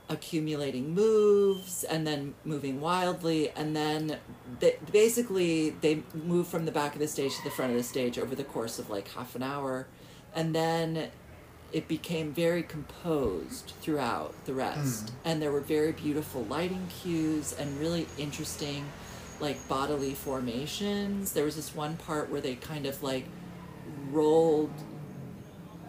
accumulating 0.09 0.93
moves 0.93 1.83
and 1.83 2.05
then 2.05 2.35
moving 2.43 2.79
wildly. 2.81 3.49
And 3.51 3.75
then 3.75 4.17
they, 4.59 4.77
basically 4.91 5.71
they 5.71 6.03
move 6.13 6.47
from 6.47 6.65
the 6.65 6.71
back 6.71 6.93
of 6.93 6.99
the 6.99 7.07
stage 7.07 7.35
to 7.37 7.43
the 7.43 7.49
front 7.49 7.71
of 7.71 7.77
the 7.77 7.83
stage 7.83 8.19
over 8.19 8.35
the 8.35 8.43
course 8.43 8.79
of 8.79 8.89
like 8.89 9.07
half 9.09 9.35
an 9.35 9.43
hour. 9.43 9.87
And 10.35 10.53
then 10.53 11.09
it 11.71 11.87
became 11.87 12.33
very 12.33 12.63
composed 12.63 13.73
throughout 13.81 14.33
the 14.45 14.53
rest. 14.53 15.09
Hmm. 15.09 15.15
And 15.25 15.41
there 15.41 15.51
were 15.51 15.61
very 15.61 15.91
beautiful 15.91 16.43
lighting 16.43 16.87
cues 17.01 17.53
and 17.57 17.79
really 17.79 18.07
interesting 18.17 18.85
like 19.39 19.67
bodily 19.67 20.13
formations. 20.13 21.33
There 21.33 21.45
was 21.45 21.55
this 21.55 21.75
one 21.75 21.97
part 21.97 22.29
where 22.29 22.41
they 22.41 22.55
kind 22.55 22.85
of 22.85 23.03
like 23.03 23.25
rolled 24.11 24.71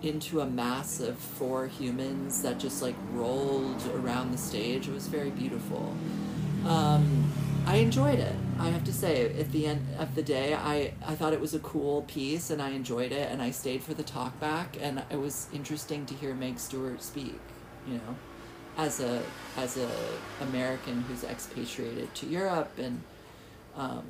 into 0.03 0.41
a 0.41 0.47
mass 0.47 1.01
of 1.01 1.19
four 1.19 1.67
humans 1.67 2.43
that 2.43 2.59
just 2.59 2.83
like 2.83 2.97
rolled 3.13 3.85
around 3.95 4.33
the 4.33 4.39
stage. 4.39 4.89
It 4.89 4.95
was 4.95 5.09
very 5.09 5.31
beautiful. 5.31 5.95
Um, 6.67 7.33
I 7.67 7.77
enjoyed 7.77 8.21
it. 8.21 8.35
I 8.59 8.69
have 8.69 8.85
to 8.85 8.93
say, 8.93 9.39
at 9.39 9.51
the 9.51 9.67
end 9.67 9.87
of 9.99 10.15
the 10.15 10.23
day, 10.23 10.55
I, 10.55 10.93
I 11.05 11.15
thought 11.15 11.33
it 11.33 11.41
was 11.41 11.53
a 11.55 11.59
cool 11.59 12.03
piece 12.03 12.51
and 12.51 12.63
I 12.63 12.71
enjoyed 12.71 13.13
it 13.13 13.31
and 13.31 13.43
I 13.43 13.51
stayed 13.51 13.83
for 13.83 13.93
the 13.93 14.05
talk 14.05 14.39
back 14.39 14.77
and 14.81 15.03
it 15.11 15.19
was 15.19 15.49
interesting 15.53 16.07
to 16.07 16.15
hear 16.15 16.35
Meg 16.35 16.59
Stuart 16.59 17.03
speak, 17.03 17.41
you 17.89 17.95
know, 17.95 18.17
as 18.79 19.01
a 19.01 19.23
as 19.57 19.77
a 19.79 19.91
American 20.43 21.03
who's 21.03 21.25
expatriated 21.25 22.15
to 22.15 22.27
Europe 22.27 22.79
and 22.79 23.03
um, 23.77 24.05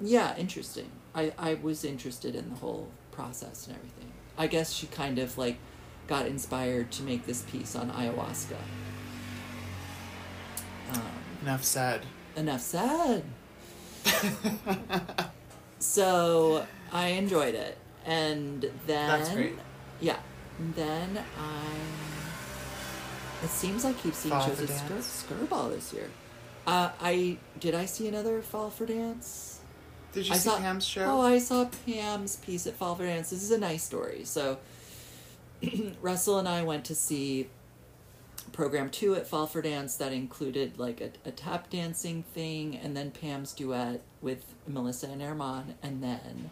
yeah, 0.00 0.36
interesting. 0.36 0.90
I, 1.14 1.32
I 1.38 1.54
was 1.54 1.84
interested 1.84 2.34
in 2.34 2.50
the 2.50 2.56
whole 2.56 2.88
process 3.10 3.66
and 3.66 3.76
everything. 3.76 4.12
I 4.38 4.46
guess 4.46 4.72
she 4.72 4.86
kind 4.86 5.18
of 5.18 5.36
like 5.38 5.56
got 6.06 6.26
inspired 6.26 6.90
to 6.92 7.02
make 7.02 7.26
this 7.26 7.42
piece 7.42 7.74
on 7.74 7.90
ayahuasca. 7.90 8.56
Um, 10.92 11.02
Enough 11.42 11.64
said. 11.64 12.02
enough 12.36 12.60
said. 12.60 13.24
so 15.78 16.66
I 16.92 17.08
enjoyed 17.08 17.54
it, 17.54 17.76
and 18.04 18.62
then 18.86 19.08
That's 19.20 19.30
great. 19.32 19.54
yeah, 20.00 20.18
and 20.58 20.74
then 20.74 21.18
I. 21.38 21.74
It 23.44 23.50
seems 23.50 23.84
I 23.84 23.92
keep 23.94 24.14
seeing 24.14 24.32
Fall 24.32 24.46
shows 24.46 24.60
at 24.62 24.68
Skirball 24.68 25.70
this 25.70 25.92
year. 25.92 26.08
Uh, 26.66 26.90
I 27.00 27.38
did 27.60 27.74
I 27.74 27.84
see 27.84 28.08
another 28.08 28.40
Fall 28.42 28.70
for 28.70 28.86
Dance? 28.86 29.55
Did 30.16 30.28
you 30.28 30.32
I 30.32 30.38
see 30.38 30.48
saw, 30.48 30.56
Pam's 30.56 30.86
show? 30.86 31.04
Oh, 31.04 31.20
I 31.20 31.38
saw 31.38 31.68
Pam's 31.84 32.36
piece 32.36 32.66
at 32.66 32.72
Fall 32.72 32.94
for 32.94 33.04
Dance. 33.04 33.28
This 33.28 33.42
is 33.42 33.50
a 33.50 33.58
nice 33.58 33.82
story. 33.82 34.24
So, 34.24 34.56
Russell 36.00 36.38
and 36.38 36.48
I 36.48 36.62
went 36.62 36.86
to 36.86 36.94
see 36.94 37.50
program 38.50 38.88
two 38.88 39.14
at 39.14 39.26
Fall 39.26 39.46
for 39.46 39.60
Dance 39.60 39.94
that 39.96 40.14
included 40.14 40.78
like 40.78 41.02
a, 41.02 41.10
a 41.28 41.32
tap 41.32 41.68
dancing 41.68 42.22
thing, 42.22 42.76
and 42.76 42.96
then 42.96 43.10
Pam's 43.10 43.52
duet 43.52 44.00
with 44.22 44.42
Melissa 44.66 45.08
and 45.08 45.20
Herman, 45.20 45.74
and 45.82 46.02
then 46.02 46.48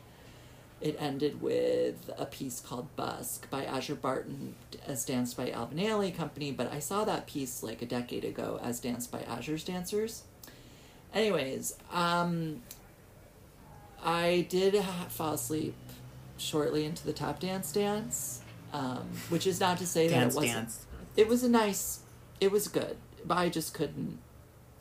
it 0.83 0.95
ended 1.01 1.41
with 1.41 2.11
a 2.19 2.27
piece 2.27 2.61
called 2.61 2.95
Busk 2.97 3.49
by 3.49 3.65
Aszure 3.65 3.99
Barton 3.99 4.57
as 4.87 5.07
danced 5.07 5.39
by 5.39 5.51
Alvin 5.51 5.79
Ailey 5.79 6.15
Company. 6.15 6.53
But 6.53 6.71
I 6.71 6.81
saw 6.81 7.07
that 7.07 7.27
piece 7.27 7.63
like 7.63 7.81
a 7.81 7.87
decade 7.87 8.27
ago 8.27 8.61
as 8.63 8.79
danced 8.79 9.11
by 9.11 9.21
Aszure's 9.21 9.65
dancers. 9.65 10.25
Anyways, 11.15 11.77
um, 11.91 12.61
I 14.05 14.47
did 14.51 14.75
ha- 14.75 15.07
fall 15.09 15.35
asleep 15.35 15.75
shortly 16.37 16.85
into 16.85 17.05
the 17.07 17.13
tap 17.13 17.41
dance 17.41 17.73
dance, 17.73 18.43
um, 18.73 19.09
which 19.31 19.47
is 19.47 19.61
not 19.61 19.79
to 19.79 19.87
say 19.87 20.09
dance, 20.09 20.35
that 20.35 20.41
it 20.41 20.45
wasn't. 20.45 20.59
dance. 20.65 20.87
It 21.17 21.29
was 21.29 21.43
a 21.45 21.49
nice. 21.49 22.01
It 22.41 22.51
was 22.51 22.69
good, 22.69 22.97
but 23.25 23.39
I 23.39 23.49
just 23.49 23.73
couldn't. 23.75 24.19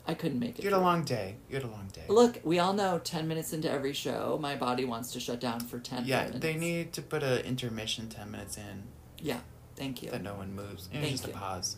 I 0.06 0.12
couldn't 0.12 0.38
make 0.38 0.58
it. 0.58 0.64
You 0.64 0.70
had 0.70 0.78
a 0.78 0.82
long 0.82 1.02
day. 1.04 1.36
You 1.48 1.54
had 1.56 1.64
a 1.64 1.68
long 1.68 1.88
day. 1.92 2.02
Look, 2.08 2.38
we 2.44 2.58
all 2.58 2.74
know 2.74 2.98
ten 2.98 3.26
minutes 3.26 3.52
into 3.54 3.70
every 3.70 3.94
show, 3.94 4.38
my 4.40 4.54
body 4.54 4.84
wants 4.84 5.12
to 5.12 5.20
shut 5.20 5.40
down 5.40 5.60
for 5.60 5.78
ten. 5.78 6.04
yeah, 6.04 6.24
minutes. 6.24 6.40
they 6.40 6.54
need 6.56 6.92
to 6.92 7.00
put 7.02 7.22
an 7.22 7.38
intermission 7.46 8.08
ten 8.10 8.30
minutes 8.30 8.58
in 8.58 8.82
Yeah, 9.18 9.38
thank 9.76 10.02
you. 10.02 10.10
that 10.10 10.22
no 10.22 10.34
one 10.34 10.54
moves. 10.54 10.90
Know, 10.92 11.00
just 11.02 11.26
you. 11.26 11.32
a 11.32 11.36
pause. 11.36 11.76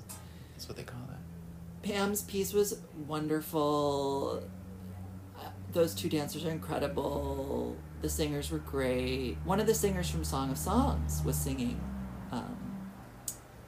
That's 0.55 0.67
what 0.69 0.77
they 0.77 0.83
call 0.83 1.03
that. 1.09 1.19
Pam's 1.89 2.23
piece 2.23 2.53
was 2.53 2.81
wonderful. 3.07 4.43
Those 5.77 5.95
two 5.95 6.09
dancers 6.09 6.47
are 6.47 6.51
incredible. 6.51 7.77
The 8.01 8.09
singers 8.09 8.51
were 8.51 8.61
great. 8.61 9.37
One 9.45 9.61
of 9.61 9.67
the 9.67 9.75
singers 9.75 10.09
from 10.09 10.25
Song 10.25 10.51
of 10.51 10.57
Songs 10.57 11.21
was 11.23 11.37
singing 11.37 11.79
um, 12.33 12.57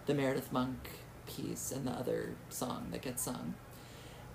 the 0.07 0.15
Meredith 0.15 0.51
Monk 0.51 0.89
piece 1.27 1.71
and 1.71 1.87
the 1.87 1.91
other 1.91 2.31
song 2.49 2.87
that 2.93 3.03
gets 3.03 3.21
sung. 3.21 3.53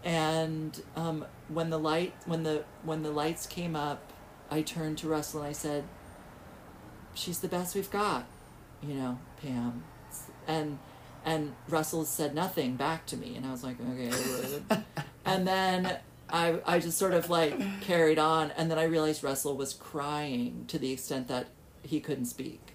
And 0.04 0.80
um, 0.96 1.26
when 1.48 1.72
the 1.72 1.80
light 1.80 2.14
when 2.28 2.44
the 2.44 2.64
when 2.84 3.02
the 3.02 3.10
lights 3.10 3.48
came 3.48 3.76
up, 3.76 4.14
I 4.52 4.62
turned 4.62 5.00
to 5.00 5.08
Russell 5.08 5.42
and 5.42 5.50
I 5.50 5.54
said, 5.54 5.86
"She's 7.16 7.40
the 7.40 7.48
best 7.48 7.74
we've 7.74 7.90
got," 7.90 8.28
you 8.84 8.94
know, 8.94 9.18
Pam. 9.42 9.84
And 10.48 10.78
and 11.26 11.56
Russell 11.68 12.06
said 12.06 12.36
nothing 12.36 12.76
back 12.76 13.08
to 13.08 13.18
me, 13.18 13.36
and 13.36 13.48
I 13.48 13.52
was 13.52 13.64
like, 13.64 13.78
okay. 13.82 14.84
and 15.26 15.48
then 15.48 15.98
I 16.34 16.60
I 16.66 16.80
just 16.80 16.98
sort 16.98 17.14
of 17.14 17.30
like 17.30 17.56
carried 17.82 18.20
on, 18.20 18.52
and 18.52 18.70
then 18.70 18.80
I 18.80 18.84
realized 18.84 19.24
Russell 19.24 19.56
was 19.56 19.74
crying 19.74 20.66
to 20.68 20.78
the 20.80 20.92
extent 20.92 21.28
that 21.30 21.48
he 21.84 22.00
couldn't 22.00 22.26
speak. 22.26 22.74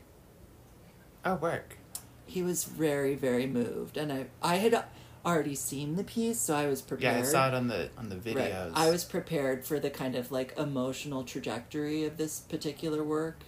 Oh, 1.24 1.34
work. 1.34 1.76
He 2.24 2.42
was 2.42 2.64
very 2.64 3.14
very 3.16 3.46
moved, 3.46 3.96
and 3.96 4.12
I 4.12 4.26
I 4.40 4.56
had 4.56 4.84
already 5.26 5.56
seen 5.56 5.96
the 5.96 6.04
piece, 6.04 6.38
so 6.40 6.54
I 6.54 6.66
was 6.68 6.80
prepared. 6.80 7.16
Yeah, 7.16 7.20
I 7.20 7.24
saw 7.24 7.48
it 7.48 7.54
on 7.54 7.66
the 7.66 7.90
on 7.98 8.09
the 8.09 8.16
Right. 8.16 8.52
videos. 8.52 8.72
I 8.74 8.90
was 8.90 9.04
prepared 9.04 9.64
for 9.64 9.80
the 9.80 9.90
kind 9.90 10.14
of 10.14 10.30
like 10.30 10.56
emotional 10.56 11.24
trajectory 11.24 12.04
of 12.04 12.16
this 12.16 12.40
particular 12.40 13.02
work, 13.02 13.40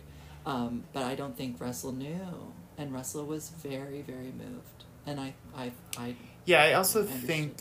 um, 0.45 0.85
but 0.93 1.05
I 1.05 1.15
don't 1.15 1.37
think 1.37 1.61
Russell 1.61 1.93
knew, 1.93 2.53
and 2.77 2.93
Russell 2.93 3.25
was 3.27 3.51
very, 3.51 4.03
very 4.03 4.33
moved, 4.33 4.85
and 5.07 5.21
I, 5.21 5.35
I, 5.55 5.71
I, 5.97 6.17
Yeah, 6.47 6.63
I 6.63 6.73
also 6.73 7.01
understood. 7.03 7.27
think 7.27 7.57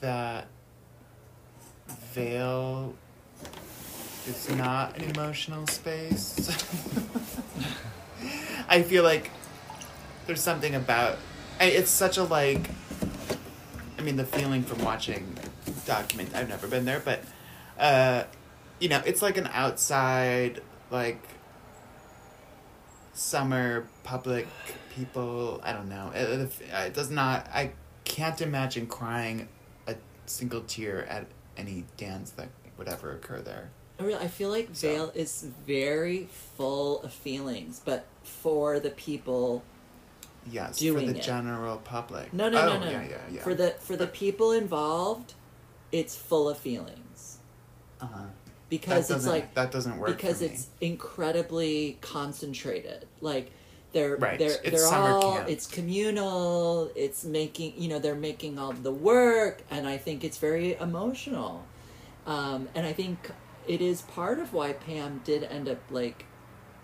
that 0.00 0.46
Vail 2.12 2.94
is 4.26 4.48
not 4.50 4.96
an 4.98 5.10
emotional 5.10 5.66
space. 5.66 6.48
I 8.68 8.82
feel 8.82 9.02
like 9.02 9.30
there's 10.26 10.40
something 10.40 10.74
about 10.74 11.18
it's 11.60 11.90
such 11.90 12.16
a 12.16 12.24
like 12.24 12.70
I 13.98 14.02
mean 14.02 14.16
the 14.16 14.24
feeling 14.24 14.62
from 14.62 14.82
watching 14.84 15.36
document 15.84 16.34
I've 16.34 16.48
never 16.48 16.66
been 16.66 16.84
there 16.84 17.00
but 17.00 17.22
uh 17.78 18.24
you 18.80 18.88
know 18.88 19.02
it's 19.04 19.22
like 19.22 19.36
an 19.36 19.48
outside 19.52 20.60
like 20.90 21.22
summer 23.12 23.86
public 24.04 24.46
people 24.94 25.60
i 25.62 25.72
don't 25.72 25.88
know 25.88 26.10
it, 26.14 26.50
it 26.72 26.94
does 26.94 27.10
not 27.10 27.46
i 27.52 27.72
can't 28.04 28.40
imagine 28.40 28.86
crying 28.86 29.48
a 29.86 29.94
single 30.26 30.62
tear 30.62 31.04
at 31.06 31.26
any 31.56 31.84
dance 31.96 32.30
that 32.32 32.48
would 32.78 32.88
ever 32.88 33.12
occur 33.12 33.40
there 33.40 33.70
I 34.00 34.04
really, 34.04 34.18
I 34.24 34.28
feel 34.28 34.48
like 34.48 34.70
So- 34.72 34.88
Vail 34.88 35.12
is 35.14 35.46
very 35.66 36.28
full 36.56 37.02
of 37.02 37.12
feelings, 37.12 37.80
but 37.84 38.04
for 38.24 38.80
the 38.80 38.90
people. 38.90 39.62
yes 40.50 40.78
Doing 40.78 41.06
for 41.06 41.12
the 41.12 41.18
it. 41.18 41.22
general 41.22 41.76
public 41.78 42.32
No, 42.32 42.48
no, 42.48 42.60
oh, 42.62 42.66
no, 42.74 42.80
no. 42.80 42.90
yeah 42.90 43.02
yeah 43.02 43.16
yeah 43.30 43.42
For 43.42 43.54
the 43.54 43.70
for 43.78 43.96
the 43.96 44.06
people 44.08 44.50
involved, 44.52 45.34
it's 45.92 46.16
full 46.16 46.48
of 46.48 46.58
feelings 46.58 47.38
Uh-huh. 48.00 48.24
because 48.68 49.10
it's 49.10 49.26
like 49.26 49.54
that 49.54 49.70
doesn't 49.70 49.98
work 49.98 50.08
because 50.16 50.40
it's 50.42 50.68
incredibly 50.80 51.98
concentrated 52.00 53.06
like 53.20 53.52
they're 53.92 54.16
Right. 54.16 54.38
they're 54.38 54.58
It's 54.64 54.70
they're 54.90 55.00
all 55.00 55.36
camp. 55.36 55.48
it's 55.48 55.66
communal 55.66 56.90
it's 56.94 57.24
making 57.24 57.74
you 57.76 57.88
know 57.88 57.98
they're 57.98 58.14
making 58.14 58.58
all 58.58 58.72
the 58.72 58.92
work 58.92 59.62
and 59.70 59.86
i 59.86 59.96
think 59.98 60.24
it's 60.24 60.38
very 60.38 60.74
emotional 60.74 61.64
um, 62.26 62.68
and 62.74 62.86
i 62.86 62.92
think 62.92 63.30
it 63.68 63.80
is 63.80 64.02
part 64.02 64.38
of 64.38 64.52
why 64.54 64.72
pam 64.72 65.20
did 65.24 65.44
end 65.44 65.68
up 65.68 65.78
like 65.90 66.24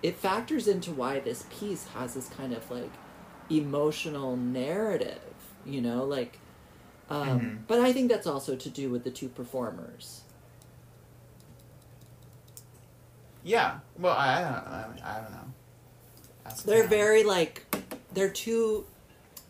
it 0.02 0.16
factors 0.16 0.68
into 0.68 0.90
why 0.92 1.18
this 1.20 1.44
piece 1.50 1.88
has 1.88 2.14
this 2.14 2.28
kind 2.28 2.52
of 2.52 2.70
like 2.70 2.92
emotional 3.50 4.36
narrative 4.36 5.20
you 5.64 5.80
know 5.80 6.04
like 6.04 6.38
um, 7.10 7.40
Mhm. 7.40 7.58
but 7.66 7.80
i 7.80 7.92
think 7.92 8.10
that's 8.10 8.26
also 8.26 8.54
to 8.54 8.68
do 8.68 8.90
with 8.90 9.04
the 9.04 9.10
two 9.10 9.28
performers 9.28 10.22
Yeah. 13.44 13.78
Well, 13.98 14.14
I, 14.14 14.38
I 14.38 14.40
don't. 14.42 15.02
I, 15.02 15.16
I 15.16 15.20
don't 15.22 15.30
know. 15.30 15.52
They're 16.64 16.86
very 16.86 17.24
like 17.24 17.64
they're 18.12 18.30
two 18.30 18.86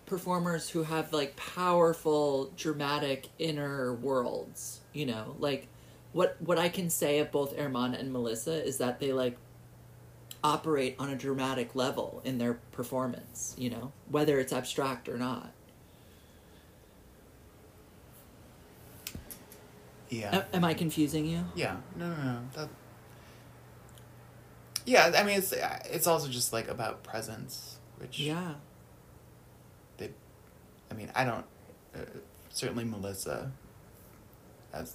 performers 0.06 0.70
who 0.70 0.82
have 0.84 1.12
like 1.12 1.36
powerful 1.36 2.50
dramatic 2.56 3.28
inner 3.38 3.94
worlds, 3.94 4.80
you 4.92 5.06
know? 5.06 5.36
Like 5.38 5.68
what 6.12 6.36
what 6.40 6.58
I 6.58 6.68
can 6.68 6.90
say 6.90 7.18
of 7.18 7.30
both 7.30 7.56
Herman 7.56 7.94
and 7.94 8.12
Melissa 8.12 8.64
is 8.64 8.78
that 8.78 9.00
they 9.00 9.12
like 9.12 9.36
operate 10.42 10.96
on 10.98 11.10
a 11.10 11.16
dramatic 11.16 11.74
level 11.74 12.22
in 12.24 12.38
their 12.38 12.54
performance, 12.72 13.54
you 13.58 13.70
know, 13.70 13.92
whether 14.08 14.38
it's 14.38 14.52
abstract 14.52 15.08
or 15.08 15.18
not. 15.18 15.52
Yeah. 20.08 20.44
A- 20.52 20.56
am 20.56 20.64
I 20.64 20.74
confusing 20.74 21.26
you? 21.26 21.44
Yeah. 21.54 21.76
No, 21.96 22.08
no, 22.08 22.16
no. 22.16 22.40
That. 22.54 22.68
Yeah, 24.88 25.12
I 25.14 25.22
mean 25.22 25.36
it's 25.38 25.52
it's 25.84 26.06
also 26.06 26.28
just 26.28 26.50
like 26.50 26.66
about 26.68 27.02
presence, 27.04 27.76
which 27.98 28.18
Yeah. 28.18 28.54
they, 29.98 30.10
I 30.90 30.94
mean 30.94 31.10
I 31.14 31.24
don't, 31.24 31.44
uh, 31.94 31.98
certainly 32.48 32.84
Melissa, 32.84 33.52
as 34.72 34.94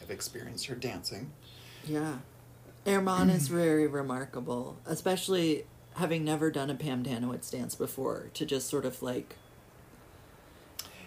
I've 0.00 0.10
experienced 0.10 0.66
her 0.66 0.74
dancing. 0.74 1.32
Yeah. 1.86 2.18
Herman 2.86 3.28
is 3.28 3.48
very 3.48 3.86
remarkable, 3.86 4.78
especially 4.86 5.66
having 5.96 6.24
never 6.24 6.50
done 6.50 6.70
a 6.70 6.74
Pam 6.74 7.02
Tanowitz 7.02 7.50
dance 7.50 7.74
before, 7.74 8.30
to 8.32 8.46
just 8.46 8.68
sort 8.68 8.86
of 8.86 9.02
like 9.02 9.36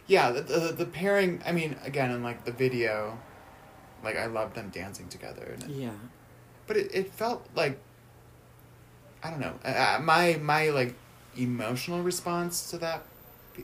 Yeah, 0.05 0.29
the, 0.31 0.41
the 0.41 0.59
the 0.77 0.85
pairing. 0.85 1.41
I 1.45 1.51
mean, 1.51 1.77
again, 1.83 2.11
in 2.11 2.21
like 2.21 2.45
the 2.45 2.51
video, 2.51 3.17
like 4.03 4.17
I 4.17 4.27
love 4.27 4.53
them 4.53 4.69
dancing 4.69 5.07
together, 5.09 5.45
and 5.53 5.63
it, 5.63 5.69
Yeah. 5.71 5.91
But 6.69 6.77
it, 6.77 6.93
it 6.93 7.11
felt 7.13 7.45
like 7.55 7.77
I 9.23 9.31
don't 9.31 9.41
know. 9.41 9.55
Uh, 9.65 9.99
my 10.01 10.39
my 10.41 10.69
like 10.69 10.93
emotional 11.37 12.01
response 12.01 12.69
to 12.71 12.77
that, 12.77 13.03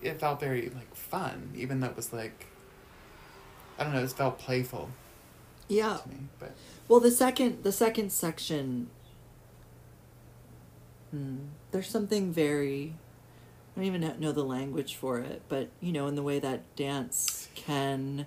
it 0.03 0.19
felt 0.19 0.41
very 0.41 0.63
like 0.75 0.93
fun, 0.95 1.51
even 1.55 1.79
though 1.79 1.87
it 1.87 1.95
was 1.95 2.11
like 2.11 2.47
I 3.79 3.83
don't 3.85 3.93
know. 3.93 4.03
It 4.03 4.11
felt 4.11 4.39
playful 4.39 4.89
Yeah. 5.69 5.97
to 6.03 6.09
me, 6.09 6.15
but 6.39 6.51
Well, 6.89 6.99
the 6.99 7.11
second 7.11 7.63
the 7.63 7.71
second 7.71 8.11
section 8.11 8.87
hmm, 11.11 11.37
there's 11.71 11.87
something 11.87 12.33
very 12.33 12.95
I 13.75 13.79
don't 13.81 13.85
even 13.85 14.19
know 14.21 14.31
the 14.31 14.43
language 14.43 14.95
for 14.95 15.19
it, 15.19 15.41
but 15.49 15.69
you 15.81 15.91
know, 15.91 16.07
in 16.07 16.15
the 16.15 16.23
way 16.23 16.39
that 16.39 16.75
dance 16.75 17.49
can 17.55 18.25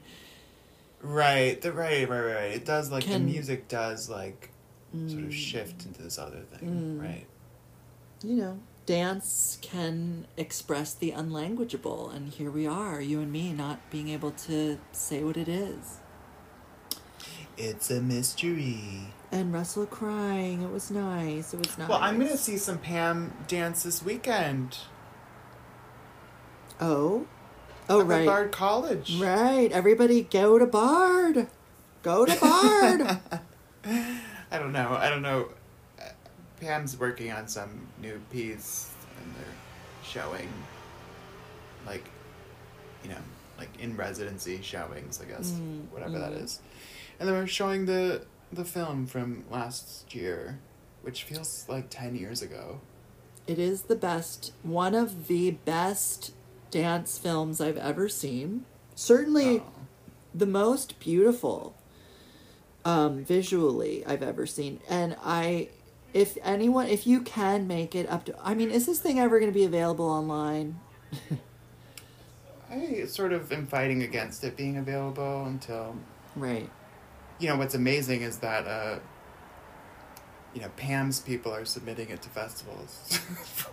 right, 1.02 1.60
the 1.60 1.72
right, 1.72 2.08
right, 2.08 2.20
right. 2.20 2.52
It 2.52 2.64
does 2.64 2.90
like 2.90 3.04
Can- 3.04 3.26
the 3.26 3.32
music 3.32 3.68
does 3.68 4.08
like 4.10 4.50
sort 4.93 5.22
of 5.24 5.28
mm, 5.28 5.32
shift 5.32 5.84
into 5.86 6.03
this 6.03 6.18
other 6.18 6.41
thing, 6.41 6.68
Mm. 6.99 7.03
right? 7.03 7.26
you 8.24 8.34
know, 8.34 8.59
dance 8.84 9.59
can 9.62 10.26
express 10.36 10.93
the 10.93 11.12
unlanguageable 11.12 12.12
and 12.12 12.32
here 12.32 12.51
we 12.51 12.66
are, 12.66 13.01
you 13.01 13.20
and 13.20 13.30
me 13.30 13.53
not 13.53 13.78
being 13.91 14.09
able 14.09 14.32
to 14.32 14.78
say 14.91 15.22
what 15.22 15.36
it 15.36 15.49
is. 15.49 15.99
It's 17.57 17.91
a 17.91 18.01
mystery. 18.01 19.12
And 19.30 19.53
Russell 19.53 19.86
crying, 19.86 20.62
it 20.62 20.70
was 20.72 20.91
nice. 20.91 21.53
It 21.55 21.59
was 21.59 21.76
nice. 21.78 21.89
Well, 21.89 21.99
I'm 22.01 22.18
gonna 22.18 22.36
see 22.36 22.57
some 22.57 22.78
Pam 22.78 23.32
dance 23.47 23.82
this 23.82 24.03
weekend. 24.03 24.78
Oh. 26.80 27.26
Oh 27.89 28.03
right. 28.03 28.26
Bard 28.26 28.53
College. 28.53 29.18
Right. 29.20 29.70
Everybody 29.72 30.22
go 30.22 30.59
to 30.59 30.66
Bard. 30.66 31.49
Go 32.03 32.24
to 32.24 32.41
Bard. 32.41 33.20
I 34.51 34.59
don't 34.59 34.72
know. 34.72 34.90
I 34.99 35.09
don't 35.11 35.22
know. 35.22 35.49
Pam's 36.61 36.99
working 36.99 37.30
on 37.30 37.46
some 37.46 37.86
new 38.03 38.20
piece, 38.32 38.90
and 39.22 39.34
they're 39.34 40.03
showing, 40.03 40.49
like, 41.86 42.05
you 43.05 43.11
know, 43.11 43.16
like 43.59 43.68
in 43.80 43.96
residency 43.96 44.61
showings, 44.62 45.20
I 45.22 45.26
guess, 45.26 45.53
Mm, 45.53 45.90
whatever 45.90 46.18
that 46.18 46.32
mm. 46.32 46.42
is. 46.42 46.61
And 47.20 47.28
then 47.28 47.36
we're 47.36 47.46
showing 47.46 47.86
the 47.86 48.22
the 48.53 48.64
film 48.64 49.07
from 49.07 49.44
last 49.51 50.14
year, 50.14 50.59
which 51.03 51.24
feels 51.24 51.66
like 51.68 51.90
ten 51.90 52.14
years 52.16 52.42
ago. 52.42 52.80
it 53.46 53.59
is 53.59 53.82
the 53.82 53.96
best, 53.96 54.53
one 54.62 54.94
of 54.94 55.26
the 55.28 55.53
best 55.53 56.32
dance 56.70 57.16
films 57.18 57.61
I've 57.62 57.78
ever 57.78 58.07
seen. 58.09 58.64
Certainly 58.94 59.61
Oh. 59.61 59.72
the 60.34 60.44
most 60.46 60.99
beautiful 61.01 61.74
um, 62.84 63.24
visually 63.24 64.04
I've 64.06 64.22
ever 64.22 64.46
seen. 64.46 64.80
And 64.88 65.16
I, 65.22 65.68
if 66.14 66.36
anyone, 66.42 66.86
if 66.88 67.06
you 67.06 67.20
can 67.22 67.66
make 67.66 67.94
it 67.94 68.08
up 68.08 68.24
to, 68.26 68.34
I 68.42 68.54
mean, 68.54 68.70
is 68.70 68.86
this 68.86 68.98
thing 68.98 69.18
ever 69.20 69.38
going 69.40 69.50
to 69.52 69.58
be 69.58 69.64
available 69.64 70.06
online? 70.06 70.78
I 72.70 73.06
sort 73.06 73.32
of 73.32 73.50
am 73.52 73.66
fighting 73.66 74.02
against 74.02 74.44
it 74.44 74.56
being 74.56 74.76
available 74.76 75.44
until 75.46 75.96
Right. 76.36 76.68
you 77.38 77.48
know 77.48 77.56
what's 77.56 77.74
amazing 77.74 78.22
is 78.22 78.38
that 78.38 78.66
uh 78.68 78.98
you 80.54 80.60
know 80.60 80.68
pam's 80.76 81.18
people 81.20 81.52
are 81.52 81.64
submitting 81.64 82.10
it 82.10 82.20
to 82.22 82.28
festivals 82.28 83.18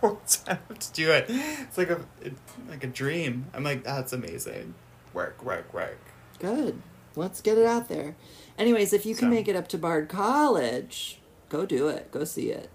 time 0.44 0.58
to 0.80 0.92
do 0.92 1.10
it 1.12 1.26
it's 1.28 1.76
like 1.78 1.90
a 1.90 2.00
it's 2.22 2.40
like 2.68 2.82
a 2.84 2.86
dream 2.88 3.46
i'm 3.54 3.62
like 3.62 3.84
that's 3.84 4.12
amazing 4.12 4.74
work 5.12 5.44
work 5.44 5.72
work 5.74 5.98
Good. 6.38 6.80
Let's 7.16 7.40
get 7.40 7.58
it 7.58 7.66
out 7.66 7.88
there. 7.88 8.14
Anyways, 8.58 8.92
if 8.92 9.04
you 9.06 9.14
can 9.14 9.28
So- 9.28 9.30
make 9.34 9.48
it 9.48 9.56
up 9.56 9.68
to 9.68 9.78
Bard 9.78 10.08
College, 10.08 11.18
go 11.48 11.66
do 11.66 11.88
it. 11.88 12.10
Go 12.12 12.24
see 12.24 12.50
it. 12.50 12.68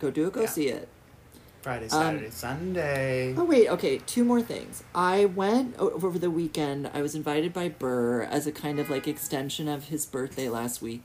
Go 0.00 0.10
do 0.10 0.26
it. 0.26 0.32
Go 0.32 0.42
Yeah. 0.42 0.48
see 0.48 0.68
it. 0.68 0.88
friday 1.62 1.84
Um, 1.86 1.90
saturday 1.90 2.30
sunday 2.30 3.34
Oh 3.38 3.44
wait, 3.44 3.70
okay, 3.70 3.96
two 3.96 4.22
more 4.22 4.42
things. 4.42 4.82
I 4.94 5.24
went 5.24 5.74
over 5.78 6.18
the 6.18 6.30
weekend. 6.30 6.90
I 6.92 7.00
was 7.00 7.14
invited 7.14 7.54
by 7.54 7.70
Burr 7.70 8.20
as 8.24 8.46
a 8.46 8.52
kind 8.52 8.78
of 8.78 8.90
like 8.90 9.08
extension 9.08 9.66
of 9.66 9.84
his 9.84 10.04
birthday 10.04 10.50
last 10.50 10.82
week 10.82 11.04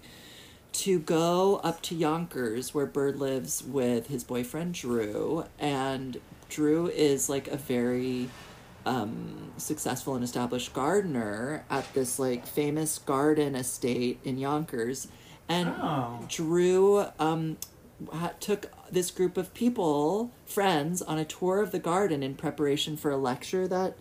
to 0.73 0.99
go 0.99 1.61
up 1.63 1.81
to 1.83 1.95
Yonkers 1.95 2.73
where 2.73 2.85
Burr 2.85 3.11
lives 3.11 3.63
with 3.63 4.07
his 4.07 4.25
boyfriend 4.25 4.73
Drew 4.73 5.45
and 5.57 6.19
Drew 6.49 6.87
is 6.89 7.29
like 7.29 7.47
a 7.47 7.55
very 7.55 8.29
um, 8.85 9.51
successful 9.57 10.15
and 10.15 10.23
established 10.23 10.73
gardener 10.73 11.65
at 11.69 11.91
this 11.93 12.17
like 12.19 12.45
famous 12.47 12.97
garden 12.99 13.55
estate 13.55 14.19
in 14.23 14.37
Yonkers 14.37 15.07
and 15.47 15.69
Oh. 15.69 16.25
Drew 16.29 17.05
um, 17.19 17.57
ha- 18.13 18.33
took 18.39 18.67
this 18.91 19.11
group 19.11 19.35
of 19.37 19.53
people, 19.53 20.31
friends, 20.45 21.01
on 21.01 21.17
a 21.17 21.25
tour 21.25 21.61
of 21.61 21.71
the 21.71 21.79
garden 21.79 22.21
in 22.23 22.35
preparation 22.35 22.95
for 22.97 23.11
a 23.11 23.17
lecture 23.17 23.67
that 23.67 23.95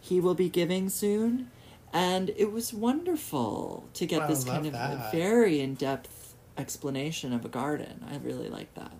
he 0.00 0.20
will 0.20 0.34
be 0.34 0.48
giving 0.48 0.88
soon. 0.88 1.50
And 1.92 2.30
it 2.36 2.50
was 2.52 2.72
wonderful 2.72 3.84
to 3.94 4.06
get 4.06 4.26
this 4.28 4.44
kind 4.44 4.66
of 4.66 4.72
that. 4.72 5.12
very 5.12 5.60
in 5.60 5.74
depth 5.74 6.34
explanation 6.56 7.32
of 7.32 7.44
a 7.44 7.48
garden. 7.48 8.04
I 8.10 8.16
really 8.16 8.48
like 8.48 8.72
that. 8.74 8.92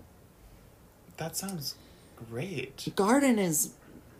that 1.17 1.35
sounds 1.35 1.75
great 2.29 2.77
The 2.77 2.91
Garden 2.91 3.39
is 3.39 3.71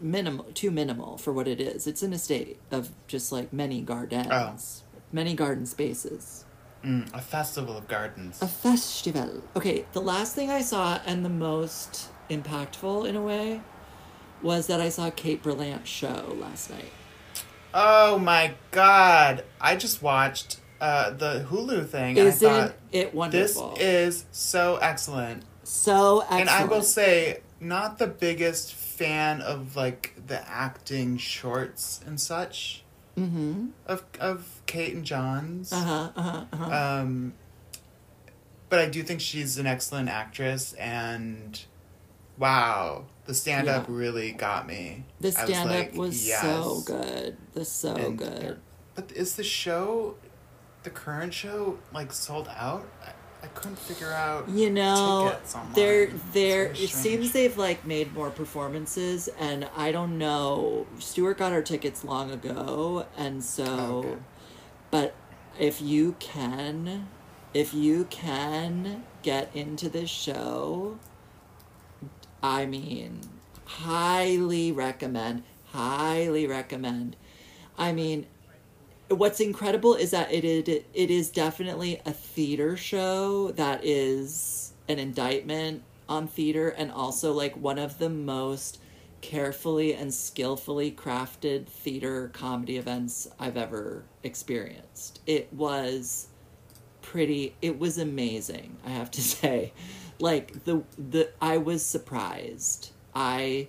minimal, 0.01 0.45
too 0.53 0.71
minimal 0.71 1.17
for 1.17 1.31
what 1.33 1.47
it 1.47 1.59
is. 1.61 1.87
It's 1.87 2.03
an 2.03 2.13
estate 2.13 2.59
of 2.71 2.89
just 3.07 3.31
like 3.31 3.51
many 3.53 3.81
gardens, 3.81 4.83
many 5.11 5.33
garden 5.35 5.65
spaces. 5.65 6.45
mm, 6.83 7.11
a 7.13 7.21
festival 7.21 7.77
of 7.77 7.87
gardens 7.87 8.41
A 8.41 8.47
festival. 8.47 9.41
Okay, 9.55 9.85
the 9.93 10.01
last 10.01 10.35
thing 10.35 10.49
I 10.49 10.61
saw 10.61 10.99
and 11.05 11.23
the 11.23 11.29
most 11.29 12.09
impactful 12.29 13.07
in 13.07 13.15
a 13.15 13.21
way 13.21 13.61
was 14.41 14.67
that 14.67 14.81
I 14.81 14.89
saw 14.89 15.09
Kate 15.09 15.41
Berlant's 15.41 15.89
show 15.89 16.35
last 16.39 16.69
night. 16.69 16.91
oh 17.73 18.19
my 18.19 18.53
god 18.69 19.43
i 19.59 19.75
just 19.75 20.01
watched 20.03 20.59
uh 20.79 21.09
the 21.11 21.43
hulu 21.49 21.87
thing 21.87 22.15
Isn't 22.17 22.47
i 22.51 22.67
thought 22.67 22.75
it 22.91 23.15
wonderful? 23.15 23.73
this 23.75 23.81
is 23.81 24.25
so 24.31 24.77
excellent 24.77 25.43
so 25.63 26.19
excellent. 26.21 26.41
And 26.41 26.49
I 26.49 26.65
will 26.65 26.81
say, 26.83 27.39
not 27.61 27.97
the 27.97 28.05
biggest 28.07 28.73
fan 28.97 29.41
of 29.41 29.75
like 29.75 30.13
the 30.27 30.47
acting 30.49 31.17
shorts 31.17 32.01
and 32.05 32.19
such. 32.19 32.83
Mm-hmm. 33.17 33.67
of 33.85 34.03
of 34.19 34.61
Kate 34.65 34.95
and 34.95 35.05
John's. 35.05 35.71
Uh-huh. 35.71 36.09
Uh-huh. 36.15 36.45
Uh-huh. 36.51 36.99
Um, 37.01 37.33
but 38.69 38.79
I 38.79 38.89
do 38.89 39.03
think 39.03 39.21
she's 39.21 39.59
an 39.59 39.67
excellent 39.67 40.09
actress, 40.09 40.73
and 40.73 41.63
wow, 42.39 43.05
the 43.25 43.35
stand 43.35 43.67
up 43.67 43.87
Yeah. 43.87 43.95
really 43.95 44.31
got 44.31 44.65
me. 44.65 45.03
the 45.19 45.31
stand 45.31 45.69
up 45.69 45.75
like, 45.75 45.93
was 45.95 46.27
yes. 46.27 46.41
so 46.41 46.81
good. 46.85 47.37
The 47.53 47.65
so 47.65 47.95
And- 47.95 48.17
good. 48.17 48.59
But 48.95 49.11
is 49.11 49.35
the 49.35 49.43
show, 49.43 50.15
the 50.83 50.89
current 50.89 51.33
show, 51.35 51.77
like 51.93 52.11
sold 52.13 52.47
out? 52.55 52.87
I, 53.43 53.47
couldn't 53.47 53.77
figure 53.77 54.11
out. 54.11 54.47
You 54.49 54.69
know, 54.69 55.35
they're. 55.75 56.09
It 56.71 56.89
seems 56.89 57.31
they've 57.33 57.57
like 57.57 57.85
made 57.85 58.13
more 58.13 58.29
performances, 58.29 59.29
and 59.39 59.67
I 59.75 59.91
don't 59.91 60.17
know. 60.17 60.87
Stuart 60.99 61.37
got 61.37 61.51
our 61.51 61.61
tickets 61.61 62.03
long 62.03 62.31
ago, 62.31 63.05
and 63.17 63.43
so, 63.43 63.65
oh, 63.65 63.97
Okay. 63.99 64.15
but 64.91 65.15
if 65.59 65.81
you 65.81 66.15
can, 66.19 67.07
if 67.53 67.73
you 67.73 68.05
can 68.05 69.03
get 69.21 69.49
into 69.53 69.89
this 69.89 70.09
show, 70.09 70.97
I 72.41 72.65
mean, 72.65 73.21
highly 73.65 74.71
recommend. 74.71 75.43
Highly 75.71 76.45
recommend. 76.47 77.15
I 77.77 77.91
mean, 77.91 78.27
what's 79.09 79.39
incredible 79.39 79.95
is 79.95 80.11
that 80.11 80.31
it, 80.31 80.43
it 80.45 80.85
it 80.93 81.11
is 81.11 81.29
definitely 81.29 82.01
a 82.05 82.11
theater 82.11 82.77
show 82.77 83.51
that 83.51 83.83
is 83.83 84.73
an 84.87 84.99
indictment 84.99 85.83
on 86.09 86.27
theater 86.27 86.69
and 86.69 86.91
also 86.91 87.31
like 87.31 87.55
one 87.55 87.79
of 87.79 87.97
the 87.97 88.09
most 88.09 88.79
carefully 89.21 89.93
and 89.93 90.13
skillfully 90.13 90.91
crafted 90.91 91.65
theater 91.65 92.29
comedy 92.33 92.77
events 92.77 93.27
I've 93.39 93.55
ever 93.55 94.03
experienced. 94.21 95.21
It 95.25 95.51
was 95.53 96.27
pretty 97.01 97.55
it 97.61 97.79
was 97.79 97.97
amazing, 97.97 98.77
I 98.85 98.89
have 98.89 99.11
to 99.11 99.21
say. 99.35 99.73
Like 100.19 100.65
the 100.65 100.83
the 100.97 101.29
I 101.41 101.57
was 101.57 101.85
surprised. 101.85 102.91
I 103.15 103.67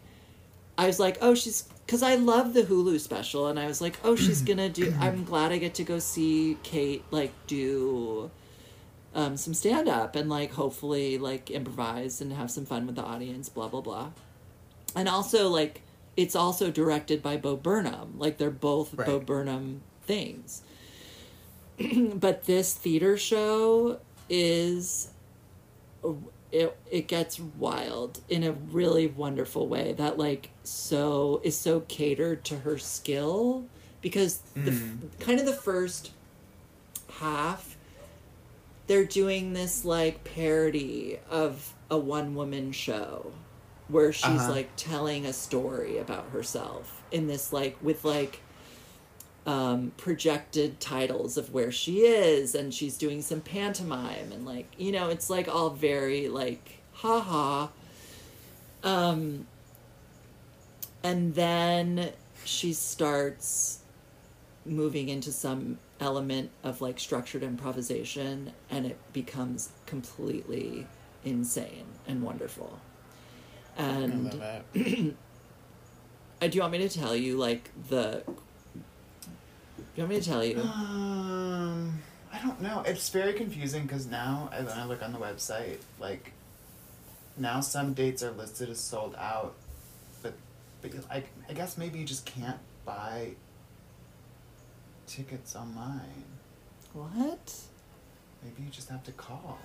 I 0.77 0.87
was 0.87 0.99
like, 0.99 1.19
oh, 1.21 1.35
she's 1.35 1.63
because 1.87 2.03
I 2.03 2.15
love 2.17 2.55
the 2.55 2.63
Hulu 2.63 2.99
special, 3.01 3.47
and 3.47 3.59
I 3.59 3.67
was 3.67 3.81
like, 3.81 3.99
oh, 4.05 4.17
she's 4.17 4.43
gonna 4.49 4.69
do. 4.69 4.95
I'm 4.99 5.25
glad 5.25 5.53
I 5.53 5.59
get 5.59 5.75
to 5.75 5.85
go 5.85 5.99
see 5.99 6.59
Kate 6.63 7.05
like 7.11 7.33
do 7.47 8.31
um, 9.15 9.37
some 9.37 9.55
stand 9.55 9.89
up 9.89 10.17
and 10.17 10.29
like 10.29 10.53
hopefully 10.53 11.19
like 11.19 11.51
improvise 11.51 12.21
and 12.21 12.33
have 12.33 12.51
some 12.51 12.67
fun 12.67 12.87
with 12.87 12.97
the 12.97 13.03
audience. 13.03 13.49
Blah 13.49 13.69
blah 13.69 13.81
blah, 13.81 14.11
and 14.97 15.09
also 15.09 15.49
like 15.49 15.83
it's 16.17 16.37
also 16.37 16.71
directed 16.71 17.23
by 17.23 17.37
Bo 17.37 17.57
Burnham. 17.57 18.19
Like 18.19 18.39
they're 18.39 18.51
both 18.51 18.97
Bo 18.97 19.21
Burnham 19.21 19.83
things. 20.07 20.63
but 22.15 22.45
this 22.45 22.75
theater 22.75 23.17
show 23.17 23.99
is 24.29 25.11
it 26.55 26.77
it 26.91 27.09
gets 27.09 27.39
wild 27.41 28.21
in 28.29 28.45
a 28.45 28.53
really 28.53 29.07
wonderful 29.07 29.67
way 29.67 29.93
that 29.95 30.17
like 30.19 30.51
so 30.63 31.41
is 31.43 31.57
so 31.59 31.81
catered 31.81 32.45
to 32.45 32.61
her 32.61 32.79
skill 32.79 33.65
because 34.01 34.41
the 34.55 34.71
f- 34.71 35.19
kind 35.21 35.41
of 35.41 35.47
the 35.47 35.53
first 35.53 36.13
half 37.19 37.77
they're 38.87 39.05
doing 39.05 39.53
this 39.53 39.85
like 39.85 40.25
parody 40.25 41.19
of 41.31 41.73
a 41.91 41.97
one 41.99 42.35
woman 42.35 42.71
show 42.73 43.33
where 43.89 44.13
she's 44.13 44.25
Uh-huh. 44.27 44.53
like 44.53 44.71
telling 44.77 45.27
a 45.27 45.33
story 45.33 45.99
about 45.99 46.29
herself 46.31 47.03
in 47.11 47.27
this 47.27 47.53
like 47.53 47.77
with 47.83 48.05
like 48.05 48.41
um, 49.47 49.93
projected 49.97 50.81
titles 50.81 51.37
of 51.37 51.53
where 51.53 51.71
she 51.71 52.01
is, 52.01 52.55
and 52.55 52.73
she's 52.73 52.97
doing 52.97 53.23
some 53.23 53.41
pantomime, 53.41 54.33
and 54.33 54.47
like 54.47 54.67
you 54.79 54.93
know, 54.93 55.09
it's 55.11 55.29
like 55.29 55.49
all 55.49 55.71
very 55.71 56.29
like 56.29 56.81
ha 56.93 57.21
ha. 57.21 57.71
Um, 58.83 59.47
and 61.03 61.35
then 61.35 62.13
she 62.45 62.73
starts 62.73 63.81
moving 64.67 65.09
into 65.09 65.33
some 65.33 65.79
element 66.01 66.51
of 66.63 66.81
like 66.81 66.99
structured 66.99 67.43
improvisation, 67.43 68.53
and 68.71 68.87
it 68.87 68.99
becomes 69.13 69.71
completely 69.87 70.87
insane 71.25 71.85
and 72.07 72.23
wonderful. 72.23 72.79
And 73.77 74.35
uh, 74.35 74.61
do 74.75 75.15
you 76.51 76.61
want 76.61 76.73
me 76.73 76.79
to 76.79 76.89
tell 76.89 77.15
you 77.17 77.37
like 77.37 77.71
the? 77.89 78.23
Do 79.95 80.03
you 80.03 80.09
want 80.09 80.11
me 80.17 80.21
to 80.21 80.29
tell 80.29 80.45
you? 80.45 80.61
Um, 80.61 82.03
I 82.33 82.41
don't 82.41 82.61
know. 82.61 82.83
It's 82.85 83.09
very 83.11 83.33
confusing 83.33 83.83
because 83.85 84.07
now 84.07 84.49
I- 84.53 84.61
when 84.63 84.77
I 84.77 84.85
look 84.87 85.03
on 85.03 85.13
the 85.13 85.19
website, 85.21 85.79
like, 86.01 86.33
now 87.37 87.61
some 87.61 87.95
dates 87.95 88.23
are 88.23 88.33
listed 88.33 88.71
as 88.71 88.81
sold 88.81 89.15
out, 89.17 89.55
but 90.23 90.35
but 90.83 90.91
I 91.11 91.25
I 91.49 91.53
guess 91.53 91.79
maybe 91.79 91.99
you 92.01 92.05
just 92.05 92.27
can't 92.27 92.59
buy 92.85 93.33
tickets 95.07 95.55
online. 95.55 96.25
What? 96.93 97.55
Maybe 98.43 98.63
you 98.63 98.71
just 98.71 98.89
have 98.89 99.05
to 99.05 99.13
call. 99.13 99.59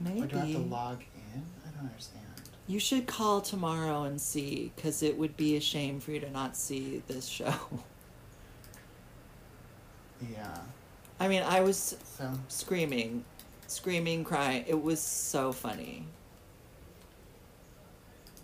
Maybe. 0.00 0.22
Or 0.22 0.26
do 0.26 0.36
I 0.36 0.40
have 0.40 0.52
to 0.52 0.58
log 0.58 1.00
in? 1.14 1.42
I 1.66 1.70
don't 1.76 1.86
understand. 1.88 2.24
You 2.66 2.78
should 2.78 3.06
call 3.06 3.40
tomorrow 3.40 4.04
and 4.04 4.20
see, 4.20 4.72
because 4.76 5.02
it 5.02 5.16
would 5.18 5.36
be 5.36 5.56
a 5.56 5.60
shame 5.60 6.00
for 6.00 6.12
you 6.12 6.20
to 6.20 6.30
not 6.30 6.56
see 6.56 7.02
this 7.06 7.26
show. 7.26 7.54
Yeah. 10.30 10.58
I 11.20 11.28
mean, 11.28 11.42
I 11.42 11.60
was 11.60 11.96
So 12.04 12.38
screaming, 12.48 13.24
screaming, 13.66 14.24
crying. 14.24 14.64
It 14.66 14.80
was 14.82 15.00
so 15.00 15.52
funny. 15.52 16.06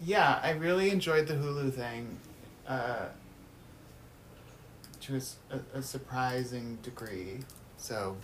yeah, 0.01 0.41
I 0.43 0.51
really 0.53 0.91
enjoyed 0.91 1.27
the 1.27 1.35
Hulu 1.35 1.73
thing, 1.73 2.19
uh, 2.67 3.07
to 5.01 5.21
a 5.75 5.83
surprising 5.83 6.79
degree. 6.83 7.41
So. 7.77 8.17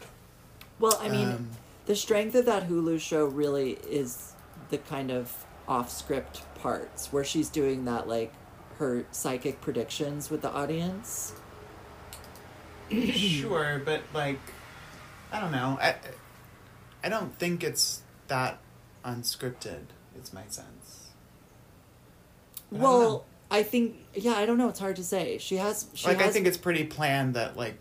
Well, 0.79 0.99
I 1.01 1.09
mean, 1.09 1.29
um, 1.33 1.51
the 1.87 1.97
strength 1.97 2.35
of 2.35 2.47
that 2.47 2.69
Hulu 2.69 3.01
show 3.01 3.25
really 3.27 3.73
is 3.89 4.35
the 4.71 4.79
kind 4.79 5.11
of 5.11 5.47
off 5.69 5.91
script 5.91 6.43
parts 6.57 7.13
where 7.13 7.25
she's 7.25 7.49
doing 7.49 7.85
that, 7.87 8.09
like, 8.09 8.33
her 8.79 9.07
psychic 9.13 9.61
predictions 9.61 10.31
with 10.31 10.43
the 10.43 10.51
audience. 10.51 11.35
sure, 13.13 13.83
but 13.85 14.03
like, 14.13 14.39
I 15.33 15.41
don't 15.41 15.53
know. 15.53 15.79
I, 15.81 15.97
I 17.03 17.09
don't 17.09 17.37
think 17.39 17.63
it's 17.65 18.03
that 18.29 18.59
unscripted. 19.05 19.85
It's 20.17 20.33
my 20.33 20.45
sense. 20.49 21.09
But 22.71 22.79
I. 22.79 22.83
Well, 22.83 23.25
I 23.51 23.63
think, 23.63 23.97
yeah, 24.15 24.33
I 24.33 24.47
don't 24.47 24.59
know. 24.59 24.69
It's 24.69 24.81
hard 24.81 24.97
to 24.97 25.05
say. 25.05 25.39
She 25.39 25.57
has, 25.57 25.87
she 25.95 26.09
like 26.09 26.19
has 26.19 26.31
I 26.31 26.33
think 26.33 26.47
it's 26.47 26.57
pretty 26.57 26.85
planned 26.85 27.35
that 27.35 27.57
like 27.57 27.77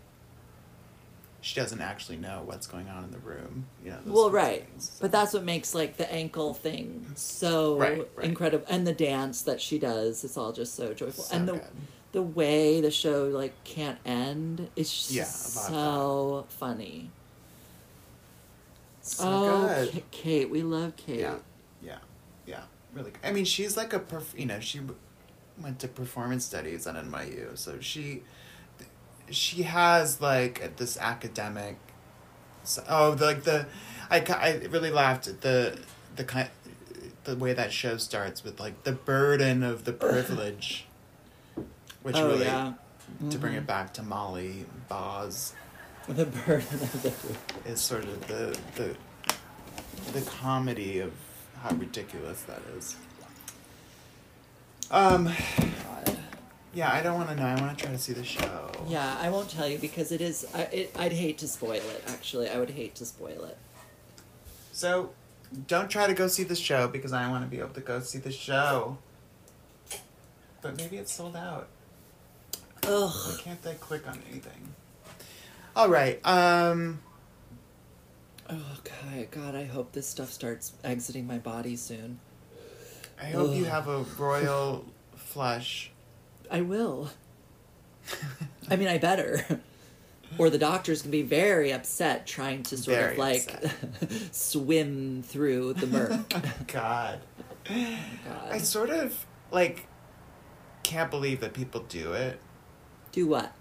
she 1.40 1.60
doesn't 1.60 1.80
actually 1.82 2.16
know 2.16 2.42
what's 2.46 2.66
going 2.66 2.88
on 2.88 3.04
in 3.04 3.10
the 3.10 3.18
room. 3.18 3.66
You 3.84 3.90
know. 3.90 3.98
well, 4.06 4.30
right. 4.30 4.66
things, 4.66 4.90
so. 4.90 5.02
But 5.02 5.12
that's 5.12 5.34
what 5.34 5.44
makes 5.44 5.74
like 5.74 5.98
the 5.98 6.10
ankle 6.10 6.54
thing 6.54 7.06
so 7.16 7.76
Right, 7.76 8.08
right. 8.16 8.26
incredible, 8.26 8.64
and 8.68 8.86
the 8.86 8.94
dance 8.94 9.42
that 9.42 9.60
she 9.60 9.78
does. 9.78 10.24
It's 10.24 10.38
all 10.38 10.52
just 10.52 10.74
so 10.74 10.94
joyful, 10.94 11.24
So 11.24 11.36
and 11.36 11.48
the 11.48 11.52
good. 11.54 11.66
The 12.14 12.22
way 12.22 12.80
the 12.80 12.92
show 12.92 13.24
like 13.24 13.52
can't 13.64 13.98
end. 14.06 14.70
It's 14.76 14.90
just 14.90 15.10
Yeah, 15.10 15.24
so 15.24 16.36
of 16.36 16.48
funny. 16.48 17.10
So 19.02 19.24
oh, 19.26 19.90
good. 19.92 20.02
Kate, 20.12 20.48
we 20.48 20.62
love 20.62 20.94
Kate. 20.94 21.18
Yeah, 21.18 21.34
yeah, 21.82 21.98
yeah. 22.46 22.62
Really. 22.94 23.10
Good. 23.10 23.20
I 23.24 23.32
mean, 23.32 23.44
she's 23.44 23.76
like 23.76 23.92
a 23.92 23.98
perf- 23.98 24.38
you 24.38 24.46
know 24.46 24.60
she 24.60 24.80
went 25.60 25.80
to 25.80 25.88
performance 25.88 26.44
studies 26.44 26.86
at 26.86 26.94
NYU, 26.94 27.58
so 27.58 27.80
she 27.80 28.22
she 29.28 29.64
has 29.64 30.20
like 30.20 30.76
this 30.76 30.96
academic. 30.96 31.78
Oh, 32.88 33.16
the, 33.16 33.24
like 33.26 33.42
the, 33.42 33.66
I 34.08 34.20
I 34.20 34.66
really 34.70 34.92
laughed 34.92 35.26
at 35.26 35.40
the 35.40 35.80
the 36.14 36.22
kind 36.22 36.48
the 37.24 37.34
way 37.34 37.54
that 37.54 37.72
show 37.72 37.96
starts 37.96 38.44
with 38.44 38.60
like 38.60 38.84
the 38.84 38.92
burden 38.92 39.64
of 39.64 39.84
the 39.84 39.92
privilege, 39.92 40.86
which 42.04 42.14
oh 42.16 42.28
really 42.28 42.44
yeah. 42.44 42.74
to 43.30 43.38
bring 43.38 43.54
Mhm. 43.54 43.58
it 43.58 43.66
back 43.66 43.92
to 43.94 44.02
Molly 44.02 44.66
Boz 44.88 45.54
The 46.08 46.26
burden 46.26 46.80
of 46.80 47.02
the. 47.02 47.70
is 47.70 47.80
sort 47.80 48.04
of 48.04 48.26
the 48.28 48.56
the 48.76 48.94
the 50.12 50.20
comedy 50.30 51.00
of 51.00 51.12
how 51.62 51.74
ridiculous 51.74 52.42
that 52.42 52.60
is. 52.76 52.94
Um, 54.90 55.30
yeah, 56.74 56.92
I 56.92 57.02
don't 57.02 57.14
want 57.14 57.30
to 57.30 57.36
know. 57.36 57.46
I 57.46 57.58
want 57.58 57.78
to 57.78 57.84
try 57.84 57.92
to 57.92 57.98
see 57.98 58.12
the 58.12 58.22
show. 58.24 58.70
Yeah, 58.86 59.16
I 59.18 59.30
won't 59.30 59.48
tell 59.48 59.66
you 59.66 59.78
because 59.78 60.12
it 60.12 60.20
is. 60.20 60.46
I, 60.54 60.62
it, 60.64 60.96
I'd 60.98 61.12
hate 61.14 61.38
to 61.38 61.48
spoil 61.48 61.72
it. 61.76 62.04
Actually, 62.08 62.50
I 62.50 62.58
would 62.58 62.70
hate 62.70 62.94
to 62.96 63.06
spoil 63.06 63.44
it. 63.44 63.56
So, 64.72 65.10
don't 65.66 65.88
try 65.88 66.06
to 66.06 66.12
go 66.14 66.26
see 66.28 66.42
the 66.44 66.54
show 66.56 66.86
because 66.86 67.12
I 67.14 67.30
want 67.30 67.44
to 67.44 67.50
be 67.50 67.58
able 67.60 67.70
to 67.70 67.80
go 67.80 68.00
see 68.00 68.18
the 68.18 68.32
show. 68.32 68.98
But 70.60 70.76
maybe 70.76 70.98
it's 70.98 71.14
sold 71.14 71.34
out. 71.36 71.68
Why 72.86 73.36
can't 73.38 73.62
they 73.62 73.74
click 73.74 74.06
on 74.06 74.20
anything? 74.30 74.74
All 75.76 75.88
right. 75.88 76.24
Um. 76.26 77.00
Oh, 78.48 78.76
God, 78.84 79.30
God, 79.30 79.54
I 79.54 79.64
hope 79.64 79.92
this 79.92 80.06
stuff 80.06 80.30
starts 80.30 80.72
exiting 80.84 81.26
my 81.26 81.38
body 81.38 81.76
soon. 81.76 82.20
I 83.20 83.26
hope 83.26 83.54
you 83.54 83.64
have 83.64 83.88
a 83.88 84.04
royal 84.18 84.84
flush. 85.16 85.90
I 86.50 86.60
will. 86.60 87.10
I 88.70 88.76
mean, 88.76 88.88
I 88.88 88.98
better. 88.98 89.60
Or 90.36 90.50
the 90.50 90.58
doctor's 90.58 91.02
gonna 91.02 91.12
be 91.12 91.22
very 91.22 91.72
upset 91.72 92.26
trying 92.26 92.64
to 92.64 92.76
sort 92.76 92.98
Very 92.98 93.12
of 93.12 93.18
like 93.18 93.62
swim 94.32 95.22
through 95.22 95.74
the 95.74 95.86
murk. 95.86 96.34
God. 96.66 97.20
I 97.68 98.58
sort 98.58 98.90
of 98.90 99.26
like 99.50 99.86
can't 100.82 101.10
believe 101.10 101.40
that 101.40 101.54
people 101.54 101.82
do 101.88 102.12
it. 102.12 102.40
Do 103.14 103.28
what? 103.28 103.52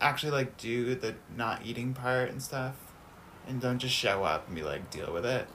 Actually, 0.00 0.32
like 0.32 0.56
do 0.56 0.94
the 0.94 1.14
not 1.36 1.60
eating 1.66 1.92
part 1.92 2.30
and 2.30 2.42
stuff, 2.42 2.74
and 3.46 3.60
don't 3.60 3.78
just 3.78 3.94
show 3.94 4.24
up 4.24 4.46
and 4.46 4.56
be 4.56 4.62
like 4.62 4.90
deal 4.90 5.12
with 5.12 5.26
it. 5.26 5.46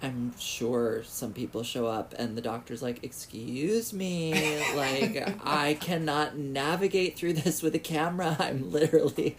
I'm 0.00 0.38
sure 0.38 1.02
some 1.02 1.32
people 1.32 1.64
show 1.64 1.86
up 1.86 2.14
and 2.16 2.38
the 2.38 2.40
doctor's 2.40 2.80
like, 2.80 3.02
"Excuse 3.02 3.92
me, 3.92 4.62
like 4.76 5.36
I 5.44 5.74
cannot 5.80 6.36
navigate 6.36 7.18
through 7.18 7.32
this 7.32 7.60
with 7.60 7.74
a 7.74 7.80
camera. 7.80 8.36
I'm 8.38 8.70
literally 8.70 9.34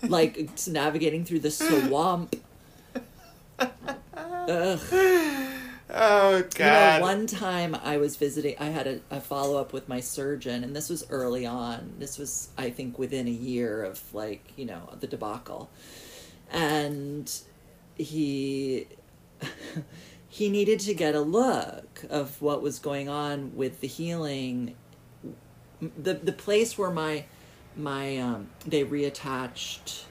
like 0.00 0.50
navigating 0.68 1.24
through 1.24 1.40
the 1.40 1.50
swamp." 1.50 2.36
Ugh. 4.16 5.43
Oh 5.90 6.38
You 6.38 6.44
God. 6.54 7.00
know, 7.00 7.06
one 7.06 7.26
time 7.26 7.74
I 7.74 7.98
was 7.98 8.16
visiting, 8.16 8.56
I 8.58 8.66
had 8.66 8.86
a, 8.86 9.00
a 9.10 9.20
follow 9.20 9.60
up 9.60 9.72
with 9.72 9.88
my 9.88 10.00
surgeon, 10.00 10.64
and 10.64 10.74
this 10.74 10.88
was 10.88 11.06
early 11.10 11.46
on. 11.46 11.94
This 11.98 12.18
was, 12.18 12.48
I 12.56 12.70
think, 12.70 12.98
within 12.98 13.26
a 13.28 13.30
year 13.30 13.84
of 13.84 14.02
like, 14.14 14.52
you 14.56 14.64
know, 14.64 14.90
the 15.00 15.06
debacle. 15.06 15.70
And 16.50 17.30
he. 17.96 18.86
he 20.28 20.48
needed 20.48 20.80
to 20.80 20.94
get 20.94 21.14
a 21.14 21.20
look 21.20 22.04
of 22.10 22.42
what 22.42 22.60
was 22.60 22.78
going 22.80 23.08
on 23.08 23.54
with 23.54 23.80
the 23.80 23.86
healing 23.86 24.74
the 25.80 26.14
the 26.14 26.32
place 26.32 26.78
where 26.78 26.90
my 26.90 27.24
my 27.76 28.18
um 28.18 28.48
they 28.66 28.84
reattached 28.84 30.04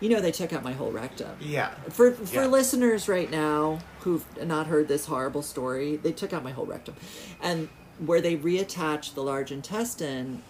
you 0.00 0.08
know 0.08 0.20
they 0.20 0.32
took 0.32 0.52
out 0.52 0.62
my 0.62 0.72
whole 0.72 0.90
rectum 0.90 1.36
yeah. 1.40 1.70
for 1.90 2.12
for 2.12 2.42
Yeah. 2.42 2.46
listeners 2.46 3.08
right 3.08 3.30
now 3.30 3.78
who've 4.00 4.24
not 4.44 4.66
heard 4.68 4.88
this 4.88 5.06
horrible 5.06 5.42
story, 5.42 5.96
they 5.96 6.12
took 6.12 6.32
out 6.32 6.42
my 6.44 6.52
whole 6.52 6.66
rectum, 6.66 6.94
and 7.42 7.68
where 7.98 8.20
they 8.20 8.36
reattached 8.36 9.14
the 9.14 9.22
large 9.22 9.50
intestine 9.50 10.42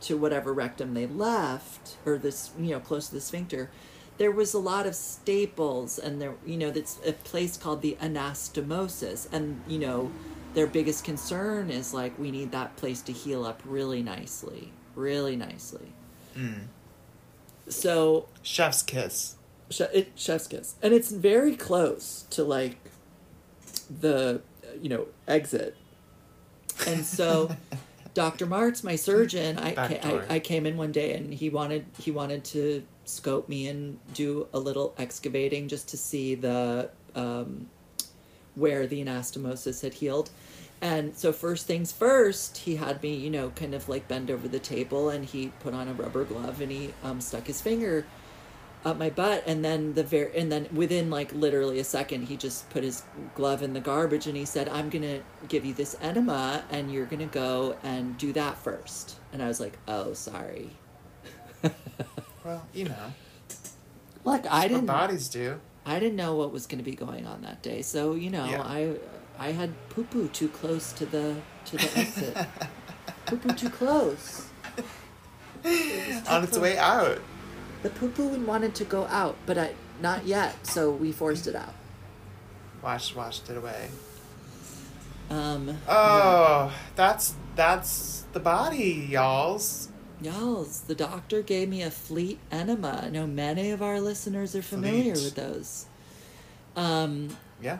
to 0.00 0.16
whatever 0.16 0.52
rectum 0.52 0.94
they 0.94 1.06
left, 1.06 1.96
or 2.04 2.18
this 2.18 2.50
you 2.58 2.70
know 2.70 2.80
close 2.80 3.08
to 3.08 3.14
the 3.14 3.20
sphincter, 3.20 3.70
there 4.18 4.30
was 4.30 4.54
a 4.54 4.58
lot 4.58 4.86
of 4.86 4.94
staples, 4.94 5.98
and 5.98 6.20
there 6.20 6.34
you 6.46 6.56
know 6.56 6.70
that's 6.70 6.98
a 7.06 7.12
place 7.12 7.56
called 7.56 7.82
the 7.82 7.96
anastomosis, 8.00 9.28
and 9.32 9.60
you 9.68 9.78
know 9.78 10.10
their 10.54 10.66
biggest 10.66 11.04
concern 11.04 11.70
is 11.70 11.92
like 11.92 12.16
we 12.18 12.30
need 12.30 12.52
that 12.52 12.76
place 12.76 13.02
to 13.02 13.12
heal 13.12 13.44
up 13.44 13.60
really 13.64 14.02
nicely, 14.02 14.72
really 14.94 15.36
nicely. 15.36 15.92
Mm. 16.36 16.66
So 17.68 18.28
Chef's 18.42 18.82
kiss. 18.82 19.36
It, 19.92 20.12
chef's 20.14 20.46
kiss 20.46 20.74
and 20.82 20.92
it's 20.94 21.10
very 21.10 21.56
close 21.56 22.26
to 22.30 22.44
like 22.44 22.76
the 24.00 24.40
you 24.80 24.88
know 24.88 25.06
exit 25.26 25.74
and 26.86 27.04
so 27.04 27.50
dr 28.14 28.46
martz 28.46 28.84
my 28.84 28.94
surgeon 28.94 29.58
I, 29.58 29.74
Back 29.74 30.00
ca- 30.02 30.08
door. 30.10 30.24
I 30.28 30.34
i 30.36 30.38
came 30.38 30.66
in 30.66 30.76
one 30.76 30.92
day 30.92 31.14
and 31.14 31.32
he 31.34 31.48
wanted 31.48 31.86
he 31.98 32.10
wanted 32.12 32.44
to 32.44 32.84
scope 33.04 33.48
me 33.48 33.66
and 33.66 33.98
do 34.12 34.46
a 34.52 34.58
little 34.60 34.94
excavating 34.98 35.66
just 35.66 35.88
to 35.88 35.96
see 35.96 36.34
the 36.36 36.90
um, 37.16 37.68
where 38.54 38.86
the 38.86 39.02
anastomosis 39.04 39.82
had 39.82 39.94
healed 39.94 40.30
and 40.84 41.16
so 41.16 41.32
first 41.32 41.66
things 41.66 41.90
first 41.92 42.58
he 42.58 42.76
had 42.76 43.02
me 43.02 43.14
you 43.14 43.30
know 43.30 43.48
kind 43.56 43.74
of 43.74 43.88
like 43.88 44.06
bend 44.06 44.30
over 44.30 44.46
the 44.46 44.58
table 44.58 45.08
and 45.08 45.24
he 45.24 45.48
put 45.60 45.72
on 45.74 45.88
a 45.88 45.94
rubber 45.94 46.24
glove 46.24 46.60
and 46.60 46.70
he 46.70 46.92
um, 47.02 47.20
stuck 47.20 47.46
his 47.46 47.60
finger 47.60 48.04
up 48.84 48.98
my 48.98 49.08
butt. 49.08 49.42
And 49.46 49.64
then 49.64 49.94
the 49.94 50.04
very 50.04 50.36
and 50.38 50.52
then 50.52 50.68
within 50.74 51.08
like 51.08 51.32
literally 51.32 51.78
a 51.80 51.84
second 51.84 52.26
he 52.28 52.36
just 52.36 52.68
put 52.68 52.84
his 52.84 53.02
glove 53.34 53.62
in 53.62 53.72
the 53.72 53.80
garbage 53.80 54.26
and 54.26 54.36
he 54.36 54.44
said 54.44 54.68
i'm 54.68 54.90
gonna 54.90 55.20
give 55.48 55.64
you 55.64 55.72
this 55.72 55.96
enema 56.02 56.62
and 56.70 56.92
you're 56.92 57.06
gonna 57.06 57.24
go 57.26 57.76
and 57.82 58.18
do 58.18 58.32
that 58.34 58.58
first. 58.58 59.16
And 59.32 59.42
i 59.42 59.48
was 59.48 59.58
like 59.60 59.78
oh 59.88 60.12
sorry. 60.12 60.70
Well, 62.44 62.62
you 62.74 62.84
know. 62.90 63.06
Look 64.24 64.44
i 64.50 64.68
didn't 64.68 64.84
bodies 64.84 65.28
do. 65.30 65.58
i 65.86 65.98
didn't 65.98 66.16
know 66.16 66.34
what 66.36 66.52
was 66.52 66.66
gonna 66.66 66.82
be 66.82 66.94
going 66.94 67.26
on 67.26 67.40
that 67.40 67.62
day. 67.62 67.80
So 67.80 68.14
you 68.14 68.28
know 68.28 68.44
Yeah. 68.44 68.62
i 68.62 68.96
i 69.38 69.52
had 69.52 69.70
poo 69.90 70.04
poo 70.04 70.28
too 70.28 70.48
close 70.48 70.92
to 70.92 71.06
the 71.06 71.36
to 71.64 71.76
the 71.76 71.98
exit 71.98 72.36
poo 73.26 73.36
poo 73.36 73.54
too 73.54 73.70
close 73.70 74.48
On 76.28 76.44
its 76.44 76.58
way 76.58 76.76
out. 76.76 77.20
the 77.82 77.90
poo 77.90 78.08
poo 78.10 78.28
wanted 78.44 78.74
to 78.76 78.84
go 78.84 79.06
out 79.06 79.36
but 79.46 79.56
i 79.58 79.74
not 80.00 80.26
yet 80.26 80.66
so 80.66 80.90
we 80.90 81.12
forced 81.12 81.46
it 81.46 81.54
out 81.54 81.74
Washed, 82.82 83.16
washed 83.16 83.48
it 83.48 83.56
away. 83.56 83.88
um 85.30 85.78
Oh, 85.88 86.70
that's 86.96 87.34
that's 87.56 88.24
the 88.34 88.40
body, 88.40 89.08
y'all's. 89.10 89.88
Y'all's, 90.20 90.80
the 90.82 90.94
doctor 90.94 91.40
gave 91.40 91.68
me 91.68 91.82
a 91.82 91.90
fleet 91.90 92.38
enema. 92.50 93.02
I 93.04 93.08
know 93.10 93.26
many 93.26 93.70
of 93.70 93.80
our 93.80 94.00
listeners 94.00 94.54
are 94.56 94.60
familiar 94.62 95.14
Fleet. 95.14 95.24
with 95.24 95.34
those. 95.36 95.86
Um, 96.76 97.36
Yeah. 97.62 97.78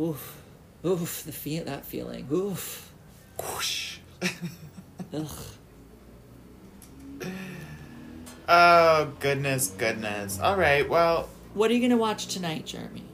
Oof, 0.00 0.42
oof, 0.84 1.22
the 1.24 1.32
feel 1.32 1.64
that 1.64 1.84
feeling, 1.84 2.26
oof, 2.32 2.90
Whoosh. 3.40 3.98
ugh. 5.12 5.28
oh 8.48 9.12
goodness, 9.20 9.68
goodness. 9.76 10.38
All 10.40 10.56
right. 10.56 10.88
Well. 10.88 11.28
What 11.54 11.70
are 11.70 11.74
you 11.74 11.80
gonna 11.80 11.96
watch 11.96 12.26
tonight, 12.28 12.66
Jeremy? 12.66 13.04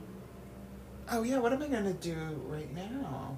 Oh 1.11 1.23
yeah. 1.23 1.39
What 1.39 1.53
am 1.53 1.63
I 1.63 1.69
gonna 1.69 1.93
do 1.93 2.17
right 2.47 2.73
now? 2.75 3.37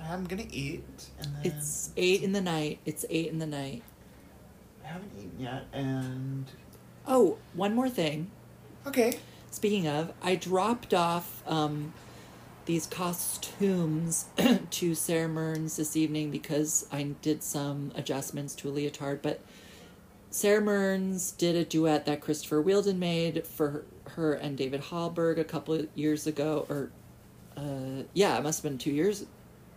I'm 0.00 0.24
gonna 0.24 0.46
eat, 0.50 0.84
and 1.18 1.34
then 1.36 1.52
It's 1.52 1.90
eight 1.96 2.22
in 2.22 2.32
the 2.32 2.40
night. 2.40 2.78
It's 2.84 3.04
eight 3.10 3.28
in 3.30 3.38
the 3.38 3.46
night. 3.46 3.82
I 4.84 4.88
haven't 4.88 5.12
eaten 5.18 5.38
yet, 5.38 5.64
and 5.72 6.46
Oh, 7.06 7.38
one 7.54 7.74
more 7.74 7.88
thing. 7.88 8.30
okay. 8.86 9.18
Speaking 9.50 9.88
of, 9.88 10.12
I 10.22 10.36
dropped 10.36 10.92
off 10.94 11.42
um, 11.46 11.92
these 12.68 12.86
costumes 12.86 14.26
to 14.70 14.94
Sarah 14.94 15.26
Mearns 15.26 15.76
this 15.78 15.96
evening 15.96 16.30
because 16.30 16.86
I 16.92 17.02
did 17.22 17.42
some 17.42 17.92
adjustments 17.94 18.54
to 18.56 18.68
a 18.68 18.70
leotard. 18.70 19.22
But 19.22 19.40
Sarah 20.30 20.60
Mearns 20.60 21.30
did 21.30 21.56
a 21.56 21.64
duet 21.64 22.04
that 22.04 22.20
Christopher 22.20 22.62
Wheeldon 22.62 22.98
made 22.98 23.46
for 23.46 23.86
her, 24.08 24.34
and 24.34 24.56
David 24.56 24.82
Hallberg 24.82 25.38
a 25.38 25.44
couple 25.44 25.72
of 25.74 25.88
years 25.94 26.26
ago, 26.26 26.66
or 26.68 26.90
uh, 27.56 28.02
yeah, 28.12 28.36
it 28.36 28.42
must 28.42 28.62
have 28.62 28.70
been 28.70 28.78
two 28.78 28.92
years. 28.92 29.24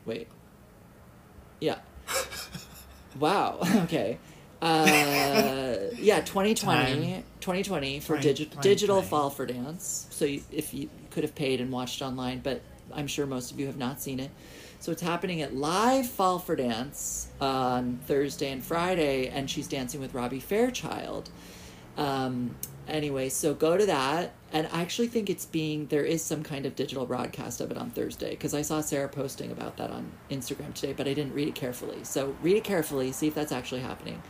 Wait, 0.06 0.28
yeah. 1.62 1.78
Wow. 3.20 3.60
Okay. 3.84 4.18
Uh, 4.62 5.90
yeah, 5.98 6.22
2020, 6.22 6.56
Time. 6.56 7.24
2020 7.40 8.00
for 8.00 8.14
20, 8.14 8.28
digi- 8.30 8.62
digital 8.62 9.02
2020. 9.02 9.08
fall 9.08 9.30
for 9.32 9.46
dance. 9.48 10.06
So 10.12 10.24
you, 10.26 10.44
if 10.52 10.72
you 10.72 10.88
could 11.10 11.24
have 11.24 11.34
paid 11.34 11.60
and 11.62 11.72
watched 11.72 12.04
online, 12.04 12.42
but 12.42 12.62
I'm 12.94 13.08
sure 13.08 13.26
most 13.26 13.52
of 13.52 13.60
you 13.60 13.68
have 13.68 13.78
not 13.78 14.02
seen 14.02 14.20
it. 14.20 14.32
So 14.80 14.92
it's 14.92 15.02
happening 15.02 15.42
at 15.42 15.56
Live 15.56 16.08
Fall 16.08 16.40
for 16.40 16.56
Dance 16.56 17.28
on 17.40 18.00
Thursday 18.08 18.52
and 18.52 18.64
Friday, 18.64 19.28
and 19.28 19.50
she's 19.50 19.68
dancing 19.68 20.02
with 20.02 20.16
Robbie 20.16 20.40
Fairchild. 20.40 21.30
Um, 21.98 22.56
anyway, 22.88 23.30
so 23.30 23.54
go 23.54 23.78
to 23.78 23.86
that, 23.86 24.34
and 24.52 24.68
I 24.72 24.82
actually 24.82 25.08
think 25.08 25.30
it's 25.30 25.46
being 25.46 25.86
there 25.88 26.04
is 26.04 26.24
some 26.24 26.42
kind 26.42 26.66
of 26.66 26.76
digital 26.76 27.06
broadcast 27.06 27.62
of 27.62 27.70
it 27.70 27.78
on 27.78 27.92
Thursday 27.92 28.32
because 28.32 28.54
I 28.54 28.64
saw 28.64 28.82
Sarah 28.82 29.08
posting 29.08 29.52
about 29.52 29.78
that 29.78 29.92
on 29.92 30.12
Instagram 30.32 30.74
today, 30.74 30.94
but 30.94 31.08
I 31.08 31.14
didn't 31.14 31.34
read 31.34 31.48
it 31.48 31.56
carefully. 31.56 32.04
So 32.04 32.36
read 32.42 32.58
it 32.58 32.64
carefully, 32.64 33.12
see 33.12 33.28
if 33.28 33.36
that's 33.36 33.52
actually 33.52 33.82
happening. 33.82 34.22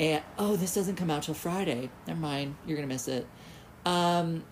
And 0.00 0.22
oh, 0.38 0.56
this 0.56 0.74
doesn't 0.74 0.96
come 0.96 1.10
out 1.10 1.24
till 1.24 1.34
Friday. 1.34 1.90
Never 2.06 2.20
mind, 2.20 2.54
you're 2.66 2.76
gonna 2.76 2.86
miss 2.86 3.08
it. 3.08 3.26
Um. 3.84 4.44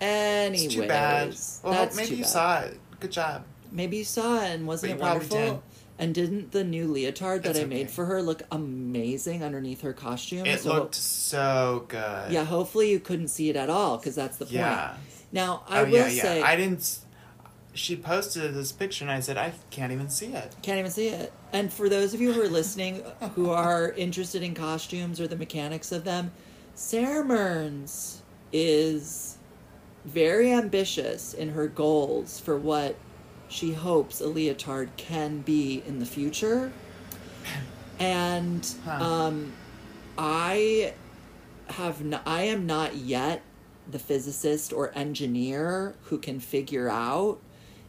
Anyways, 0.00 0.64
It's 0.64 0.74
too 0.74 0.86
bad. 0.86 1.36
Well, 1.62 1.72
that's 1.72 1.96
maybe 1.96 2.08
too 2.08 2.16
you 2.16 2.22
bad. 2.22 2.30
saw 2.30 2.60
it. 2.60 2.80
Good 3.00 3.12
job. 3.12 3.44
Maybe 3.72 3.98
you 3.98 4.04
saw 4.04 4.42
it 4.42 4.50
and 4.50 4.66
wasn't 4.66 4.92
But 4.92 4.94
it 4.94 4.98
you 4.98 5.00
probably 5.00 5.18
wonderful? 5.28 5.38
didn't. 5.38 5.62
And 5.96 6.12
didn't 6.14 6.50
the 6.52 6.64
new 6.64 6.88
leotard 6.88 7.44
that 7.44 7.50
It's 7.50 7.60
I 7.60 7.64
made 7.64 7.88
for 7.88 8.04
her 8.06 8.20
look 8.20 8.42
amazing 8.50 9.44
underneath 9.44 9.82
her 9.82 9.92
costume? 9.92 10.44
It 10.44 10.60
So- 10.60 10.72
looked 10.74 10.96
so 10.96 11.84
good. 11.88 12.32
Yeah, 12.32 12.44
hopefully 12.44 12.90
you 12.90 12.98
couldn't 12.98 13.28
see 13.28 13.48
it 13.48 13.56
at 13.56 13.70
all 13.70 13.96
because 13.96 14.14
that's 14.16 14.36
the 14.36 14.44
point. 14.44 14.56
Yeah. 14.56 14.94
Now 15.32 15.62
oh, 15.68 15.72
I 15.72 15.80
oh 15.80 15.84
will 15.84 15.92
yeah, 15.92 16.08
yeah. 16.08 16.22
say, 16.22 16.42
I 16.42 16.56
didn't. 16.56 16.98
she 17.74 17.96
posted 17.96 18.54
this 18.54 18.70
picture, 18.72 19.04
and 19.04 19.10
I 19.10 19.18
said, 19.20 19.36
I 19.36 19.52
can't 19.70 19.90
even 19.92 20.08
see 20.08 20.26
it. 20.26 20.54
Can't 20.62 20.78
even 20.78 20.90
see 20.92 21.08
it. 21.08 21.32
And 21.52 21.72
for 21.72 21.88
those 21.88 22.12
of 22.14 22.20
you 22.20 22.32
who 22.32 22.42
are 22.42 22.48
listening 22.48 23.02
who 23.34 23.50
are 23.66 23.90
interested 23.92 24.42
in 24.44 24.54
costumes 24.54 25.20
or 25.20 25.26
the 25.28 25.36
mechanics 25.36 25.90
of 25.92 26.04
them, 26.04 26.30
Sarah 26.76 27.24
Mearns 27.24 28.22
is 28.52 29.33
very 30.04 30.52
ambitious 30.52 31.34
in 31.34 31.50
her 31.50 31.66
goals 31.68 32.38
for 32.40 32.58
what 32.58 32.96
she 33.48 33.72
hopes 33.72 34.20
a 34.20 34.26
leotard 34.26 34.90
can 34.96 35.40
be 35.40 35.82
in 35.86 35.98
the 35.98 36.06
future. 36.06 36.72
And 37.98 38.66
Huh. 38.84 39.02
um, 39.04 39.52
I 40.18 40.94
have 41.68 42.00
n- 42.00 42.20
I 42.26 42.42
am 42.42 42.66
not 42.66 42.96
yet 42.96 43.42
the 43.90 43.98
physicist 43.98 44.72
or 44.72 44.92
engineer 44.96 45.94
who 46.04 46.18
can 46.18 46.40
figure 46.40 46.88
out 46.88 47.38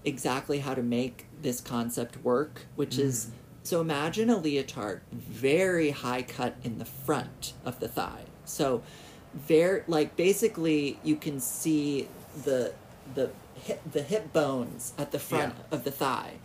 exactly 0.03 0.59
how 0.59 0.73
to 0.73 0.83
make 0.83 1.25
this 1.41 1.59
concept 1.61 2.23
work, 2.23 2.65
which 2.75 2.97
is 2.97 3.27
so 3.63 3.81
imagine 3.81 4.29
a 4.29 4.37
leotard 4.37 5.01
very 5.11 5.89
high 5.89 6.21
cut 6.21 6.55
in 6.63 6.77
the 6.77 6.85
front 6.85 7.53
of 7.65 7.79
the 7.79 7.87
thigh. 7.87 8.25
So 8.45 8.83
very 9.36 9.84
like 9.88 10.16
basically 10.16 10.99
you 11.03 11.16
can 11.16 11.40
see 11.40 12.07
the 12.44 12.74
the 13.14 13.30
hip, 13.56 13.82
the 13.91 14.02
hip 14.02 14.34
bones 14.34 14.94
at 14.98 15.12
the 15.12 15.20
front 15.20 15.56
Yeah. 15.57 15.76
of 15.76 15.84
the 15.84 15.91
thigh. 15.91 16.36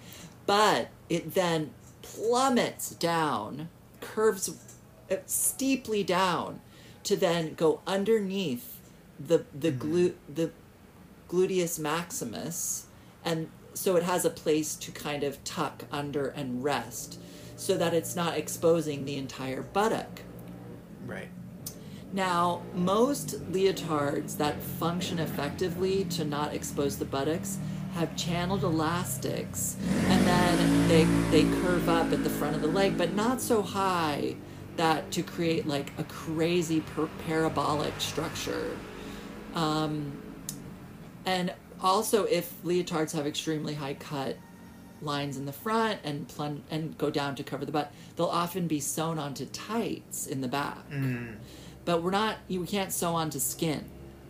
But 0.46 0.88
it 1.08 1.34
then 1.34 1.70
plummets 2.02 2.90
down, 2.90 3.68
curves 4.00 4.50
steeply 5.26 6.04
down 6.04 6.60
to 7.04 7.16
then 7.16 7.54
go 7.54 7.80
underneath 7.86 8.78
the 9.18 9.44
the 9.58 9.70
mm-hmm. 9.70 9.78
glu- 9.78 10.14
the 10.32 10.50
gluteus 11.28 11.78
maximus 11.78 12.86
and 13.24 13.48
so 13.74 13.96
it 13.96 14.02
has 14.02 14.24
a 14.24 14.30
place 14.30 14.74
to 14.74 14.90
kind 14.90 15.22
of 15.22 15.42
tuck 15.44 15.84
under 15.92 16.28
and 16.28 16.64
rest 16.64 17.18
so 17.56 17.76
that 17.76 17.94
it's 17.94 18.16
not 18.16 18.36
exposing 18.36 19.04
the 19.04 19.16
entire 19.16 19.62
buttock. 19.62 20.22
Right. 21.06 21.28
Now, 22.12 22.62
most 22.74 23.52
leotards 23.52 24.36
that 24.38 24.60
function 24.62 25.18
effectively 25.20 26.04
to 26.06 26.24
not 26.24 26.54
expose 26.54 26.98
the 26.98 27.04
buttocks 27.04 27.58
have 27.94 28.14
channeled 28.16 28.62
elastics 28.62 29.76
and 30.04 30.24
then 30.24 30.88
they 30.88 31.04
they 31.30 31.42
curve 31.60 31.88
up 31.88 32.12
at 32.12 32.22
the 32.22 32.30
front 32.30 32.54
of 32.54 32.62
the 32.62 32.68
leg 32.68 32.96
but 32.96 33.14
not 33.14 33.40
so 33.40 33.62
high 33.62 34.36
that 34.76 35.10
to 35.10 35.24
create 35.24 35.66
like 35.66 35.92
a 35.98 36.04
crazy 36.04 36.82
parabolic 37.26 37.92
structure. 38.00 38.76
Um, 39.54 40.22
and 41.26 41.52
also 41.82 42.24
if 42.24 42.52
leotards 42.62 43.12
have 43.12 43.26
extremely 43.26 43.74
high 43.74 43.94
cut 43.94 44.36
lines 45.02 45.36
in 45.36 45.46
the 45.46 45.52
front 45.52 45.98
and 46.04 46.28
plun- 46.28 46.62
and 46.70 46.96
go 46.96 47.10
down 47.10 47.34
to 47.36 47.42
cover 47.42 47.64
the 47.64 47.72
butt, 47.72 47.92
they'll 48.16 48.26
often 48.26 48.68
be 48.68 48.78
sewn 48.80 49.18
onto 49.18 49.46
tights 49.46 50.26
in 50.26 50.40
the 50.42 50.48
back 50.48 50.88
Mm. 50.90 51.36
But 51.84 52.02
we're 52.02 52.10
not 52.10 52.36
you 52.48 52.64
can't 52.64 52.92
sew 52.92 53.14
onto 53.14 53.38
skin 53.38 53.84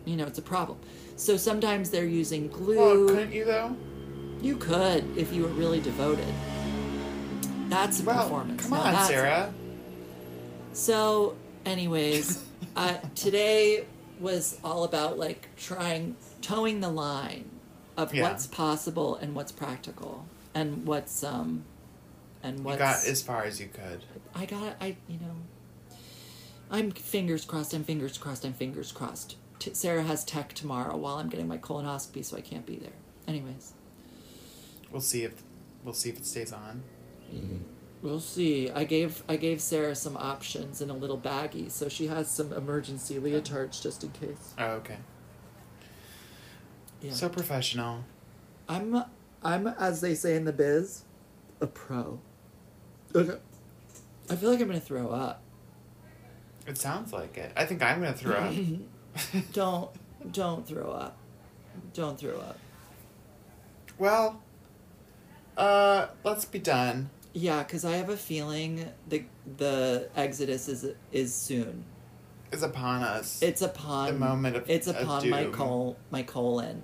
you 0.05 0.15
know 0.15 0.25
it's 0.25 0.39
a 0.39 0.41
problem 0.41 0.77
so 1.15 1.37
sometimes 1.37 1.89
they're 1.89 2.05
using 2.05 2.47
glue 2.47 3.05
Well, 3.05 3.15
couldn't 3.15 3.31
you 3.33 3.45
though? 3.45 3.75
you 4.41 4.57
could 4.57 5.05
if 5.17 5.31
you 5.33 5.43
were 5.43 5.49
really 5.49 5.79
devoted 5.79 6.25
that's 7.69 8.01
a 8.01 8.03
Well, 8.03 8.23
performance 8.23 8.63
come 8.63 8.73
on, 8.73 9.05
Sarah. 9.07 9.53
so 10.73 11.35
anyways 11.65 12.43
uh, 12.75 12.97
today 13.15 13.85
was 14.19 14.59
all 14.63 14.83
about 14.83 15.17
like 15.17 15.47
trying 15.57 16.15
towing 16.41 16.79
the 16.79 16.89
line 16.89 17.49
of 17.97 18.13
Yeah. 18.13 18.23
what's 18.23 18.47
possible 18.47 19.15
and 19.15 19.35
what's 19.35 19.51
practical 19.51 20.25
and 20.53 20.85
what's 20.85 21.23
um 21.23 21.63
and 22.43 22.63
what's 22.63 22.79
got 22.79 23.05
as 23.05 23.21
far 23.21 23.43
as 23.43 23.59
you 23.59 23.67
could. 23.67 24.03
I 24.33 24.45
got 24.45 24.75
I 24.81 24.95
you 25.07 25.19
know 25.19 25.35
I'm 26.71 26.91
fingers 26.91 27.45
crossed. 27.45 27.73
I'm 27.73 27.83
fingers 27.83 28.17
crossed. 28.17 28.45
I'm 28.45 28.53
fingers 28.53 28.91
crossed. 28.91 29.35
T- 29.59 29.73
Sarah 29.73 30.03
has 30.03 30.23
tech 30.23 30.53
tomorrow 30.53 30.95
while 30.95 31.17
I'm 31.17 31.29
getting 31.29 31.47
my 31.47 31.57
colonoscopy, 31.57 32.23
so 32.25 32.37
I 32.37 32.41
can't 32.41 32.65
be 32.65 32.77
there. 32.77 32.93
Anyways, 33.27 33.73
We'll 34.91 35.01
see 35.01 35.23
if 35.23 35.43
we'll 35.83 35.93
see 35.93 36.09
if 36.09 36.17
it 36.17 36.25
stays 36.25 36.51
on. 36.51 36.83
Mm-hmm. 37.33 37.57
we'll 38.01 38.19
see. 38.19 38.69
I 38.71 38.83
gave 38.83 39.23
I 39.29 39.35
gave 39.37 39.61
Sarah 39.61 39.95
some 39.95 40.17
options 40.17 40.81
in 40.81 40.89
a 40.89 40.93
little 40.95 41.17
baggie, 41.17 41.69
so 41.71 41.87
she 41.87 42.07
has 42.07 42.29
some 42.29 42.51
emergency 42.53 43.15
leotards 43.15 43.81
just 43.81 44.03
in 44.03 44.09
case. 44.11 44.53
Oh, 44.57 44.71
okay. 44.73 44.97
Yeah. 47.01 47.13
So 47.13 47.29
professional. 47.29 48.03
I'm 48.67 49.03
I'm 49.43 49.67
as 49.67 50.01
they 50.01 50.13
say 50.15 50.35
in 50.35 50.45
the 50.45 50.53
biz, 50.53 51.03
a 51.61 51.67
pro. 51.67 52.19
Okay. 53.15 53.37
I 54.29 54.35
feel 54.35 54.49
like 54.49 54.59
I'm 54.61 54.67
gonna 54.67 54.79
throw 54.79 55.09
up. 55.09 55.41
It 56.67 56.77
sounds 56.77 57.11
like 57.13 57.37
it. 57.37 57.51
I 57.55 57.65
think 57.65 57.81
I'm 57.81 57.99
gonna 58.01 58.13
throw 58.13 58.35
up. 58.35 58.53
Don't 59.53 59.89
don't 60.31 60.65
throw 60.67 60.91
up. 60.91 61.17
Don't 61.93 62.17
throw 62.19 62.37
up. 62.39 62.57
well, 63.97 64.41
uh, 65.57 66.07
let's 66.23 66.45
be 66.45 66.59
done. 66.59 67.09
Yeah, 67.33 67.63
because 67.63 67.83
I 67.85 67.93
have 67.93 68.09
a 68.09 68.17
feeling 68.17 68.87
the 69.09 69.23
the 69.57 70.09
exodus 70.15 70.67
is 70.67 70.85
is 71.11 71.33
soon. 71.33 71.85
Is 72.51 72.63
upon 72.63 73.01
us. 73.03 73.41
It's 73.41 73.61
upon 73.61 74.07
The 74.13 74.19
moment 74.19 74.55
of- 74.57 74.69
it's 74.69 74.87
of 74.87 74.95
upon 74.97 75.29
my 75.29 75.45
col 75.45 75.97
my 76.11 76.23
colon. 76.23 76.83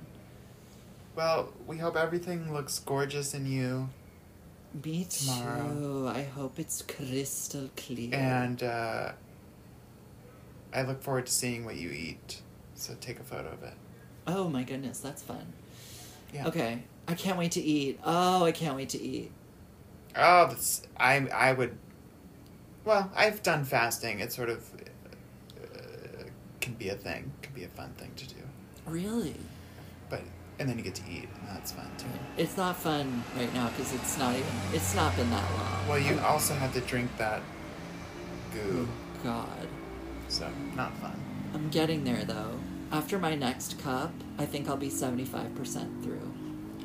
well, 1.16 1.49
we 1.68 1.78
hope 1.78 1.95
everything 1.98 2.54
looks 2.54 2.80
gorgeous 2.80 3.34
in 3.34 3.45
you, 3.45 3.90
Me 4.84 5.06
Tomorrow. 5.10 5.74
too. 5.74 6.08
I 6.08 6.24
hope 6.24 6.58
it's 6.60 6.82
crystal 6.82 7.70
clear. 7.76 8.16
and 8.16 8.64
uh, 8.64 9.12
I 10.78 10.84
look 10.84 11.02
forward 11.02 11.26
to 11.26 11.32
seeing 11.32 11.66
what 11.66 11.76
you 11.76 11.90
eat. 11.90 12.41
So 12.76 12.94
take 13.02 13.20
a 13.20 13.24
photo 13.24 13.49
of 13.49 13.64
it. 13.64 13.74
oh 14.28 14.48
my 14.48 14.62
goodness, 14.62 14.99
that's 14.99 15.24
fun. 15.24 15.54
Yeah. 16.32 16.48
Okay, 16.48 16.84
I 17.08 17.16
can't 17.16 17.38
wait 17.40 17.54
to 17.54 17.62
eat. 17.62 17.99
Oh, 18.06 18.44
I 18.44 18.52
can't 18.52 18.76
wait 18.76 18.90
to 18.90 19.02
eat. 19.02 19.32
Oh, 20.16 20.45
that's 20.48 20.84
I. 20.95 21.28
I 21.34 21.54
would. 21.54 21.76
Well, 22.86 23.12
I've 23.16 23.41
done 23.41 23.66
fasting. 23.66 24.20
It 24.20 24.32
sort 24.32 24.49
of 24.49 24.70
uh, 25.60 26.24
can 26.62 26.76
be 26.76 26.90
a 26.90 26.95
thing. 26.95 27.32
Can 27.41 27.54
be 27.54 27.64
a 27.64 27.70
fun 27.70 27.90
thing 27.98 28.12
to 28.16 28.28
do. 28.28 28.36
Really? 28.86 29.36
But 30.12 30.22
and 30.60 30.70
then 30.70 30.78
you 30.78 30.84
get 30.84 30.94
to 30.95 31.04
eat, 31.10 31.28
and 31.40 31.56
that's 31.56 31.72
fun 31.72 31.90
too. 31.98 32.06
It's 32.38 32.56
not 32.56 32.76
fun 32.76 33.24
right 33.36 33.52
now 33.56 33.70
because 33.70 33.94
it's 33.95 34.20
not 34.20 34.36
even. 34.36 34.45
It's 34.74 34.94
not 34.94 35.16
been 35.16 35.32
that 35.32 35.52
long. 35.54 35.88
Well, 35.90 35.99
you 35.99 36.20
also 36.20 36.54
have 36.54 36.74
to 36.76 36.82
drink 36.82 37.10
that 37.18 37.41
goo, 38.54 38.88
Oh 38.88 39.24
God, 39.24 39.68
so 40.28 40.48
not 40.76 40.95
fun. 40.98 41.20
I'm 41.54 41.70
getting 41.70 42.04
there 42.04 42.24
though. 42.24 42.60
After 42.91 43.20
my 43.20 43.36
next 43.36 43.80
cup, 43.80 44.14
I 44.38 44.45
think 44.45 44.70
I'll 44.70 44.78
be 44.78 44.90
seventy 44.90 45.26
five 45.26 45.54
percent 45.56 46.04
through. 46.04 46.34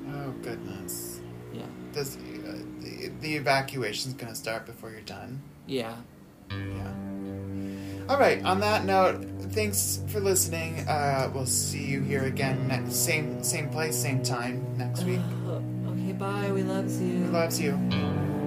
Oh 0.09 0.32
goodness. 0.43 1.20
Yeah. 1.52 1.62
Does 1.93 2.16
uh, 2.16 2.59
the, 2.81 3.12
the 3.20 3.36
evacuation's 3.36 4.14
gonna 4.14 4.35
start 4.35 4.66
before 4.66 4.90
you're 4.90 5.01
done? 5.02 5.40
Yeah. 5.66 5.97
Yeah. 6.51 6.93
All 8.09 8.19
right. 8.19 8.44
On 8.44 8.60
that 8.60 8.85
note, 8.85 9.24
thanks 9.52 10.01
for 10.09 10.20
listening. 10.20 10.81
Uh, 10.89 11.31
we'll 11.32 11.47
see 11.47 11.85
you 11.85 12.02
here 12.02 12.24
again 12.24 12.66
next 12.69 12.94
same 12.97 13.43
same 13.44 13.70
place, 13.70 13.97
same 13.97 14.23
time 14.23 14.77
next 14.77 15.05
week. 15.05 15.20
okay, 15.86 16.12
bye. 16.12 16.51
We 16.52 16.62
love 16.62 16.90
you. 17.01 17.24
We 17.24 17.28
Loves 17.28 17.60
you. 17.60 18.40